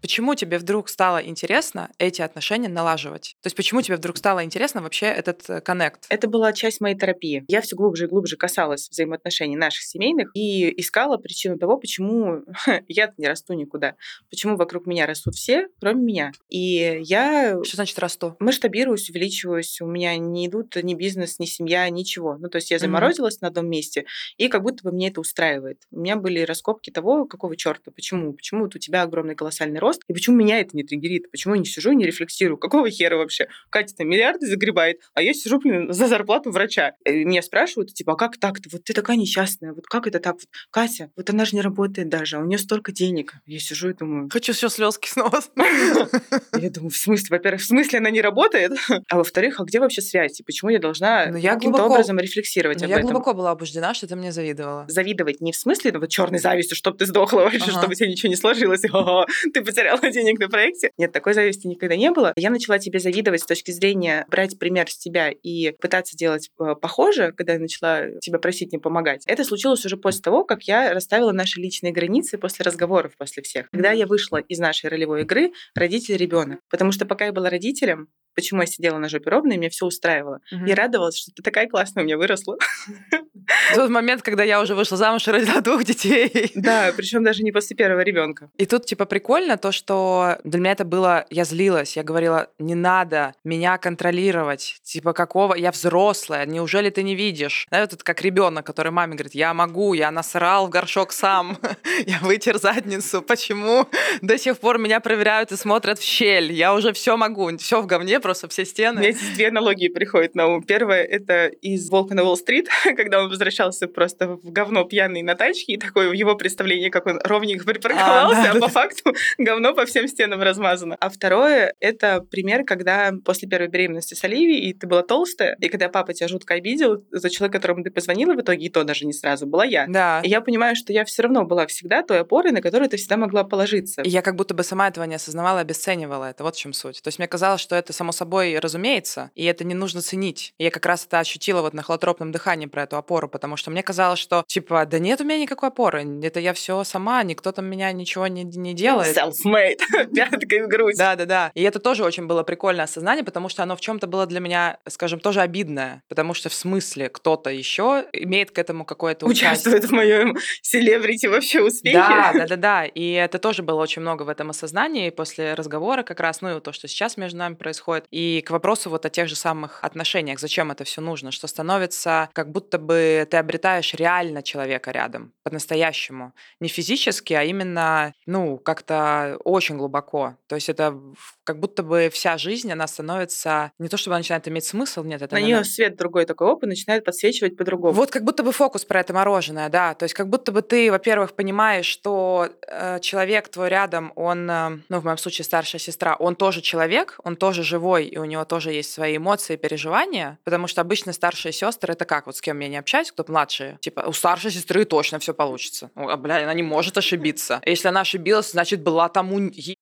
Почему 0.00 0.34
тебе 0.34 0.58
вдруг 0.58 0.88
стало 0.88 1.24
интересно 1.24 1.90
эти 1.98 2.22
отношения 2.22 2.68
налаживать? 2.68 3.36
То 3.42 3.46
есть 3.46 3.56
почему 3.56 3.82
тебе 3.82 3.96
вдруг 3.96 4.16
стало 4.16 4.44
интересно 4.44 4.82
вообще 4.82 5.06
этот 5.06 5.48
э, 5.48 5.60
коннект? 5.60 6.06
Это 6.08 6.28
была 6.28 6.52
часть 6.52 6.80
моей 6.80 6.96
терапии. 6.96 7.44
Я 7.48 7.60
все 7.60 7.76
глубже 7.76 8.04
и 8.04 8.08
глубже 8.08 8.36
касалась 8.36 8.88
взаимоотношений 8.88 9.56
наших 9.56 9.82
семейных 9.82 10.30
и 10.34 10.80
искала 10.80 11.16
причину 11.16 11.58
того, 11.58 11.76
почему 11.76 12.42
я 12.88 13.12
не 13.16 13.26
расту 13.26 13.52
никуда. 13.54 13.96
Почему 14.30 14.56
вокруг 14.56 14.86
меня 14.86 15.06
растут 15.06 15.34
все, 15.34 15.68
кроме 15.80 16.02
меня. 16.02 16.32
И 16.48 17.00
я... 17.02 17.62
Что 17.64 17.76
значит 17.76 17.98
расту? 17.98 18.36
Масштабируюсь, 18.38 19.10
увеличиваюсь. 19.10 19.80
У 19.80 19.86
меня 19.86 20.16
не 20.16 20.46
идут 20.46 20.76
ни 20.76 20.94
бизнес, 20.94 21.38
ни 21.38 21.44
семья, 21.44 21.88
ничего. 21.90 22.36
Ну, 22.38 22.48
то 22.48 22.56
есть 22.56 22.70
я 22.70 22.78
заморозилась 22.78 23.36
mm-hmm. 23.36 23.42
на 23.42 23.48
одном 23.48 23.68
месте, 23.68 24.06
и 24.36 24.48
как 24.48 24.62
будто 24.62 24.84
бы 24.84 24.92
мне 24.92 25.08
это 25.08 25.20
устраивает. 25.20 25.82
У 25.90 26.00
меня 26.00 26.16
были 26.16 26.40
раскопки 26.40 26.90
того, 26.90 27.26
какого 27.26 27.56
черта, 27.56 27.90
почему, 27.90 28.32
почему 28.32 28.64
вот 28.64 28.74
у 28.76 28.78
тебя 28.78 29.02
огромный 29.02 29.34
колоссальный 29.34 29.78
рост, 29.78 29.89
рост, 29.90 30.02
и 30.08 30.12
почему 30.12 30.36
меня 30.36 30.60
это 30.60 30.76
не 30.76 30.82
триггерит, 30.82 31.30
почему 31.30 31.54
я 31.54 31.60
не 31.60 31.66
сижу 31.66 31.92
и 31.92 31.96
не 31.96 32.06
рефлексирую, 32.06 32.58
какого 32.58 32.88
хера 32.90 33.16
вообще? 33.16 33.48
Катя 33.70 33.94
там 33.96 34.08
миллиарды 34.08 34.46
загребает, 34.46 35.00
а 35.14 35.22
я 35.22 35.34
сижу, 35.34 35.58
блин, 35.58 35.92
за 35.92 36.06
зарплату 36.06 36.50
врача. 36.50 36.94
И 37.04 37.24
меня 37.24 37.42
спрашивают, 37.42 37.92
типа, 37.92 38.12
а 38.12 38.16
как 38.16 38.38
так-то? 38.38 38.68
Вот 38.72 38.84
ты 38.84 38.92
такая 38.92 39.16
несчастная, 39.16 39.72
вот 39.72 39.86
как 39.86 40.06
это 40.06 40.20
так? 40.20 40.34
Вот, 40.34 40.48
Катя, 40.70 41.10
вот 41.16 41.28
она 41.30 41.44
же 41.44 41.56
не 41.56 41.62
работает 41.62 42.08
даже, 42.08 42.36
а 42.36 42.40
у 42.40 42.44
нее 42.44 42.58
столько 42.58 42.92
денег. 42.92 43.34
Я 43.46 43.58
сижу 43.58 43.90
и 43.90 43.94
думаю... 43.94 44.28
Хочу 44.30 44.52
все 44.52 44.68
слезки 44.68 45.08
снова. 45.08 45.40
Я 46.60 46.70
думаю, 46.70 46.90
в 46.90 46.96
смысле? 46.96 47.36
Во-первых, 47.36 47.60
в 47.62 47.64
смысле 47.64 47.98
она 47.98 48.10
не 48.10 48.20
работает? 48.20 48.72
А 49.08 49.16
во-вторых, 49.16 49.60
а 49.60 49.64
где 49.64 49.80
вообще 49.80 50.02
связь? 50.02 50.40
И 50.40 50.42
почему 50.42 50.70
я 50.70 50.78
должна 50.78 51.26
ну, 51.26 51.40
каким-то 51.40 51.84
образом 51.84 52.18
рефлексировать 52.18 52.78
об 52.78 52.90
этом? 52.90 52.96
Я 52.98 53.02
глубоко 53.02 53.34
была 53.34 53.52
убеждена, 53.52 53.94
что 53.94 54.06
ты 54.06 54.16
мне 54.16 54.32
завидовала. 54.32 54.84
Завидовать 54.88 55.40
не 55.40 55.52
в 55.52 55.56
смысле 55.56 55.92
ну, 55.92 56.00
вот 56.00 56.10
черной 56.10 56.38
завистью, 56.38 56.76
чтобы 56.76 56.98
ты 56.98 57.06
сдохла 57.06 57.40
вообще, 57.40 57.70
чтобы 57.70 57.94
тебе 57.94 58.10
ничего 58.10 58.28
не 58.28 58.36
сложилось. 58.36 58.80
Ты 59.52 59.62
потеряла 59.80 60.00
денег 60.12 60.38
на 60.38 60.48
проекте. 60.48 60.90
Нет, 60.98 61.12
такой 61.12 61.34
зависти 61.34 61.66
никогда 61.66 61.96
не 61.96 62.10
было. 62.10 62.32
Я 62.36 62.50
начала 62.50 62.78
тебе 62.78 62.98
завидовать 62.98 63.42
с 63.42 63.46
точки 63.46 63.70
зрения 63.70 64.26
брать 64.28 64.58
пример 64.58 64.90
с 64.90 64.96
тебя 64.96 65.30
и 65.30 65.72
пытаться 65.72 66.16
делать 66.16 66.50
э, 66.60 66.74
похоже, 66.80 67.32
когда 67.32 67.54
я 67.54 67.58
начала 67.58 68.06
тебя 68.20 68.38
просить 68.38 68.72
мне 68.72 68.80
помогать. 68.80 69.24
Это 69.26 69.44
случилось 69.44 69.84
уже 69.84 69.96
после 69.96 70.22
того, 70.22 70.44
как 70.44 70.64
я 70.64 70.92
расставила 70.92 71.32
наши 71.32 71.60
личные 71.60 71.92
границы 71.92 72.38
после 72.38 72.64
разговоров 72.64 73.12
после 73.16 73.42
всех. 73.42 73.68
Когда 73.70 73.92
я 73.92 74.06
вышла 74.06 74.38
из 74.38 74.58
нашей 74.58 74.90
ролевой 74.90 75.22
игры 75.22 75.52
родитель-ребенок. 75.74 76.60
Потому 76.70 76.92
что 76.92 77.06
пока 77.06 77.26
я 77.26 77.32
была 77.32 77.50
родителем, 77.50 78.08
почему 78.34 78.60
я 78.60 78.66
сидела 78.66 78.98
на 78.98 79.08
жопе 79.08 79.30
ровно, 79.30 79.52
и 79.52 79.58
мне 79.58 79.70
все 79.70 79.86
устраивало. 79.86 80.40
Угу. 80.52 80.66
Я 80.66 80.74
радовалась, 80.74 81.16
что 81.16 81.32
ты 81.32 81.42
такая 81.42 81.68
классная 81.68 82.02
у 82.02 82.06
меня 82.06 82.16
выросла. 82.16 82.56
Тот 83.74 83.90
момент, 83.90 84.22
когда 84.22 84.42
я 84.42 84.60
уже 84.60 84.74
вышла 84.74 84.96
замуж 84.96 85.26
и 85.28 85.30
родила 85.30 85.60
двух 85.60 85.84
детей. 85.84 86.52
Да, 86.54 86.92
причем 86.96 87.24
даже 87.24 87.42
не 87.42 87.52
после 87.52 87.76
первого 87.76 88.00
ребенка. 88.00 88.50
И 88.56 88.66
тут, 88.66 88.86
типа, 88.86 89.04
прикольно 89.04 89.56
то, 89.56 89.72
что 89.72 90.38
для 90.44 90.60
меня 90.60 90.72
это 90.72 90.84
было... 90.84 91.26
Я 91.30 91.44
злилась, 91.44 91.96
я 91.96 92.02
говорила, 92.02 92.48
не 92.58 92.74
надо 92.74 93.34
меня 93.44 93.78
контролировать. 93.78 94.80
Типа, 94.82 95.12
какого... 95.12 95.54
Я 95.54 95.70
взрослая, 95.70 96.46
неужели 96.46 96.90
ты 96.90 97.02
не 97.02 97.14
видишь? 97.14 97.66
Знаешь, 97.68 97.86
вот 97.86 97.94
это 97.94 98.04
как 98.04 98.22
ребенок, 98.22 98.66
который 98.66 98.92
маме 98.92 99.14
говорит, 99.14 99.34
я 99.34 99.54
могу, 99.54 99.94
я 99.94 100.10
насрал 100.10 100.66
в 100.66 100.70
горшок 100.70 101.12
сам, 101.12 101.58
я 102.06 102.18
вытер 102.20 102.58
задницу. 102.58 103.22
Почему 103.22 103.86
до 104.22 104.38
сих 104.38 104.58
пор 104.58 104.78
меня 104.78 105.00
проверяют 105.00 105.52
и 105.52 105.56
смотрят 105.56 105.98
в 105.98 106.02
щель? 106.02 106.52
Я 106.52 106.74
уже 106.74 106.92
все 106.92 107.16
могу, 107.16 107.56
все 107.58 107.80
в 107.80 107.86
говне, 107.86 108.20
просто 108.20 108.48
все 108.48 108.64
стены. 108.64 109.00
У 109.00 109.02
меня 109.02 109.12
здесь 109.12 109.30
две 109.30 109.48
аналогии 109.48 109.88
приходят 109.88 110.34
на 110.34 110.46
ум. 110.46 110.62
Первая— 110.62 111.02
это 111.04 111.46
из 111.46 111.88
«Волка 111.90 112.14
на 112.14 112.22
Уолл-стрит», 112.22 112.68
когда 112.96 113.22
он 113.22 113.28
возвращался 113.40 113.88
просто 113.88 114.28
в 114.28 114.52
говно 114.52 114.84
пьяный 114.84 115.22
на 115.22 115.34
тачке, 115.34 115.72
и 115.72 115.76
такое 115.78 116.10
в 116.10 116.12
его 116.12 116.34
представлении, 116.36 116.90
как 116.90 117.06
он 117.06 117.18
ровненько 117.24 117.64
припарковался, 117.64 118.50
а, 118.50 118.52
да, 118.52 118.58
а 118.58 118.60
по 118.60 118.68
факту 118.68 119.14
говно 119.38 119.74
по 119.74 119.86
всем 119.86 120.06
стенам 120.08 120.42
размазано. 120.42 120.96
А 121.00 121.08
второе— 121.08 121.74
это 121.80 122.20
пример, 122.20 122.64
когда 122.64 123.12
после 123.24 123.48
первой 123.48 123.68
беременности 123.68 124.12
с 124.12 124.22
Оливией, 124.24 124.68
и 124.68 124.74
ты 124.74 124.86
была 124.86 125.02
толстая, 125.02 125.56
и 125.58 125.68
когда 125.68 125.88
папа 125.88 126.12
тебя 126.12 126.28
жутко 126.28 126.54
обидел, 126.54 127.02
за 127.10 127.30
человек, 127.30 127.54
которому 127.54 127.82
ты 127.82 127.90
позвонила 127.90 128.34
в 128.34 128.40
итоге, 128.40 128.66
и 128.66 128.68
то 128.68 128.84
даже 128.84 129.06
не 129.06 129.14
сразу, 129.14 129.46
была 129.46 129.64
я. 129.64 129.86
Да. 129.88 130.20
И 130.22 130.28
я 130.28 130.42
понимаю, 130.42 130.76
что 130.76 130.92
я 130.92 131.04
все 131.06 131.22
равно 131.22 131.44
была 131.44 131.66
всегда 131.66 132.02
той 132.02 132.20
опорой, 132.20 132.52
на 132.52 132.60
которую 132.60 132.90
ты 132.90 132.98
всегда 132.98 133.16
могла 133.16 133.44
положиться. 133.44 134.02
И 134.02 134.10
я 134.10 134.20
как 134.20 134.36
будто 134.36 134.52
бы 134.54 134.62
сама 134.64 134.88
этого 134.88 135.04
не 135.04 135.14
осознавала, 135.14 135.60
обесценивала 135.60 136.26
это. 136.26 136.44
Вот 136.44 136.56
в 136.56 136.58
чем 136.58 136.74
суть. 136.74 137.00
То 137.02 137.08
есть 137.08 137.18
мне 137.18 137.26
казалось, 137.26 137.60
что 137.62 137.74
это 137.74 137.92
само 137.92 138.12
собой 138.12 138.58
разумеется, 138.58 139.30
и 139.34 139.44
это 139.44 139.64
не 139.64 139.74
нужно 139.74 140.02
ценить. 140.02 140.54
И 140.58 140.64
я 140.64 140.70
как 140.70 140.84
раз 140.84 141.06
это 141.06 141.20
ощутила 141.20 141.62
вот 141.62 141.72
на 141.72 141.82
холотропном 141.82 142.32
дыхании 142.32 142.66
про 142.66 142.82
эту 142.82 142.96
опору, 142.96 143.19
потому 143.28 143.56
что 143.56 143.70
мне 143.70 143.82
казалось, 143.82 144.18
что 144.18 144.44
типа, 144.46 144.86
да 144.86 144.98
нет 144.98 145.20
у 145.20 145.24
меня 145.24 145.38
никакой 145.38 145.68
опоры, 145.68 146.04
это 146.22 146.40
я 146.40 146.52
все 146.52 146.84
сама, 146.84 147.22
никто 147.22 147.52
там 147.52 147.66
меня 147.66 147.92
ничего 147.92 148.26
не, 148.26 148.44
не 148.44 148.74
делает. 148.74 149.16
Self-made, 149.16 150.14
пяткой 150.14 150.64
в 150.64 150.68
грудь. 150.68 150.96
Да, 150.96 151.16
да, 151.16 151.26
да. 151.26 151.50
И 151.54 151.62
это 151.62 151.78
тоже 151.78 152.04
очень 152.04 152.26
было 152.26 152.42
прикольное 152.42 152.84
осознание, 152.84 153.24
потому 153.24 153.48
что 153.48 153.62
оно 153.62 153.76
в 153.76 153.80
чем-то 153.80 154.06
было 154.06 154.26
для 154.26 154.40
меня, 154.40 154.78
скажем, 154.88 155.20
тоже 155.20 155.40
обидное, 155.40 156.02
потому 156.08 156.34
что 156.34 156.48
в 156.48 156.54
смысле 156.54 157.08
кто-то 157.08 157.50
еще 157.50 158.06
имеет 158.12 158.50
к 158.50 158.58
этому 158.58 158.84
какое-то 158.84 159.26
Участвует 159.26 159.84
в 159.84 159.92
моем 159.92 160.36
селебрити 160.62 161.26
вообще 161.26 161.62
успехе. 161.62 161.98
Да, 161.98 162.32
да, 162.34 162.46
да, 162.46 162.56
да. 162.56 162.84
И 162.86 163.12
это 163.12 163.38
тоже 163.38 163.62
было 163.62 163.80
очень 163.80 164.02
много 164.02 164.22
в 164.22 164.28
этом 164.28 164.50
осознании 164.50 165.10
после 165.10 165.54
разговора 165.54 166.02
как 166.02 166.20
раз, 166.20 166.40
ну 166.40 166.56
и 166.56 166.60
то, 166.60 166.72
что 166.72 166.88
сейчас 166.88 167.16
между 167.16 167.38
нами 167.38 167.54
происходит. 167.54 168.04
И 168.10 168.42
к 168.46 168.50
вопросу 168.50 168.90
вот 168.90 169.06
о 169.06 169.10
тех 169.10 169.28
же 169.28 169.36
самых 169.36 169.82
отношениях, 169.82 170.40
зачем 170.40 170.70
это 170.70 170.84
все 170.84 171.00
нужно, 171.00 171.30
что 171.30 171.46
становится 171.46 172.28
как 172.32 172.50
будто 172.50 172.78
бы 172.78 173.09
ты 173.30 173.36
обретаешь 173.36 173.94
реально 173.94 174.42
человека 174.42 174.90
рядом, 174.90 175.32
по-настоящему. 175.42 176.32
Не 176.60 176.68
физически, 176.68 177.34
а 177.34 177.42
именно, 177.42 178.12
ну, 178.26 178.58
как-то 178.58 179.38
очень 179.44 179.76
глубоко. 179.76 180.36
То 180.46 180.54
есть 180.54 180.68
это 180.68 180.98
как 181.44 181.58
будто 181.58 181.82
бы 181.82 182.10
вся 182.12 182.38
жизнь, 182.38 182.70
она 182.70 182.86
становится 182.86 183.72
не 183.78 183.88
то, 183.88 183.96
чтобы 183.96 184.14
она 184.14 184.20
начинает 184.20 184.46
иметь 184.48 184.64
смысл, 184.64 185.02
нет, 185.02 185.22
это... 185.22 185.34
На 185.34 185.40
нее 185.40 185.64
свет 185.64 185.96
другой 185.96 186.24
такой 186.26 186.48
опыт 186.48 186.68
начинает 186.68 187.04
подсвечивать 187.04 187.56
по-другому. 187.56 187.92
Вот 187.92 188.10
как 188.10 188.24
будто 188.24 188.42
бы 188.42 188.52
фокус 188.52 188.84
про 188.84 189.00
это 189.00 189.12
мороженое, 189.12 189.68
да. 189.68 189.94
То 189.94 190.04
есть 190.04 190.14
как 190.14 190.28
будто 190.28 190.52
бы 190.52 190.62
ты, 190.62 190.90
во-первых, 190.90 191.32
понимаешь, 191.32 191.86
что 191.86 192.50
э, 192.68 193.00
человек 193.00 193.48
твой 193.48 193.68
рядом, 193.68 194.12
он, 194.14 194.50
э, 194.50 194.78
ну, 194.88 195.00
в 195.00 195.04
моем 195.04 195.18
случае 195.18 195.44
старшая 195.44 195.80
сестра, 195.80 196.14
он 196.16 196.36
тоже 196.36 196.60
человек, 196.60 197.18
он 197.24 197.36
тоже 197.36 197.62
живой, 197.62 198.06
и 198.06 198.18
у 198.18 198.24
него 198.24 198.44
тоже 198.44 198.72
есть 198.72 198.92
свои 198.92 199.16
эмоции, 199.16 199.56
переживания, 199.56 200.38
потому 200.44 200.66
что 200.66 200.80
обычно 200.80 201.12
старшие 201.12 201.52
сестры 201.52 201.94
это 201.94 202.04
как, 202.04 202.26
вот 202.26 202.36
с 202.36 202.40
кем 202.40 202.60
я 202.60 202.68
не 202.68 202.76
общаюсь, 202.76 202.99
кто 203.08 203.24
младшие, 203.26 203.78
типа 203.80 204.04
у 204.06 204.12
старшей 204.12 204.50
сестры 204.50 204.84
точно 204.84 205.18
все 205.18 205.32
получится. 205.32 205.90
Ну, 205.94 206.08
а, 206.08 206.16
бля, 206.16 206.42
она 206.42 206.54
не 206.54 206.62
может 206.62 206.98
ошибиться. 206.98 207.60
Если 207.64 207.88
она 207.88 208.00
ошибилась, 208.00 208.50
значит, 208.52 208.82
была 208.82 209.08
тому 209.08 209.38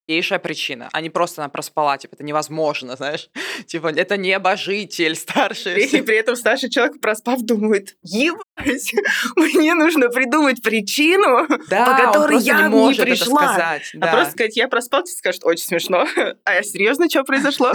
ейшая 0.08 0.38
причина, 0.38 0.88
а 0.92 1.00
не 1.00 1.10
просто 1.10 1.42
она 1.42 1.50
проспала, 1.50 1.98
типа, 1.98 2.14
это 2.14 2.24
невозможно, 2.24 2.96
знаешь. 2.96 3.28
Типа, 3.66 3.88
это 3.88 4.16
небожитель 4.16 5.14
старший. 5.14 5.84
И 5.84 6.02
при 6.02 6.16
этом 6.16 6.36
старший 6.36 6.70
человек, 6.70 7.00
проспав, 7.00 7.42
думает, 7.42 7.96
ебать, 8.02 8.42
мне 9.36 9.74
нужно 9.74 10.08
придумать 10.08 10.62
причину, 10.62 11.46
да, 11.68 11.84
по 11.84 12.12
которой 12.12 12.40
я 12.40 12.68
не, 12.68 12.88
не 12.88 12.94
пришла. 12.94 13.54
сказать, 13.54 13.90
а 13.94 13.98
да. 13.98 14.10
А 14.10 14.14
просто 14.14 14.32
сказать, 14.32 14.56
я 14.56 14.68
проспал, 14.68 15.02
ты 15.02 15.10
скажешь, 15.10 15.40
очень 15.44 15.64
смешно. 15.64 16.06
А 16.44 16.54
я 16.54 16.62
серьезно, 16.62 17.10
что 17.10 17.24
произошло? 17.24 17.72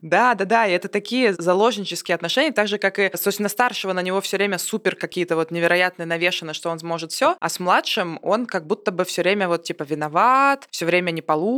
Да, 0.00 0.34
да, 0.34 0.44
да, 0.44 0.66
и 0.66 0.72
это 0.72 0.88
такие 0.88 1.32
заложнические 1.32 2.14
отношения, 2.14 2.52
так 2.52 2.68
же, 2.68 2.78
как 2.78 2.98
и, 2.98 3.10
собственно, 3.14 3.48
старшего 3.48 3.92
на 3.92 4.02
него 4.02 4.20
все 4.20 4.36
время 4.36 4.58
супер 4.58 4.94
какие-то 4.94 5.34
вот 5.34 5.50
невероятные 5.50 6.06
навешаны, 6.06 6.54
что 6.54 6.70
он 6.70 6.78
сможет 6.78 7.12
все, 7.12 7.36
а 7.40 7.48
с 7.48 7.58
младшим 7.58 8.20
он 8.22 8.46
как 8.46 8.66
будто 8.66 8.92
бы 8.92 9.04
все 9.04 9.22
время 9.22 9.48
вот 9.48 9.64
типа 9.64 9.82
виноват, 9.82 10.68
все 10.70 10.86
время 10.86 11.10
не 11.10 11.22
получится, 11.22 11.55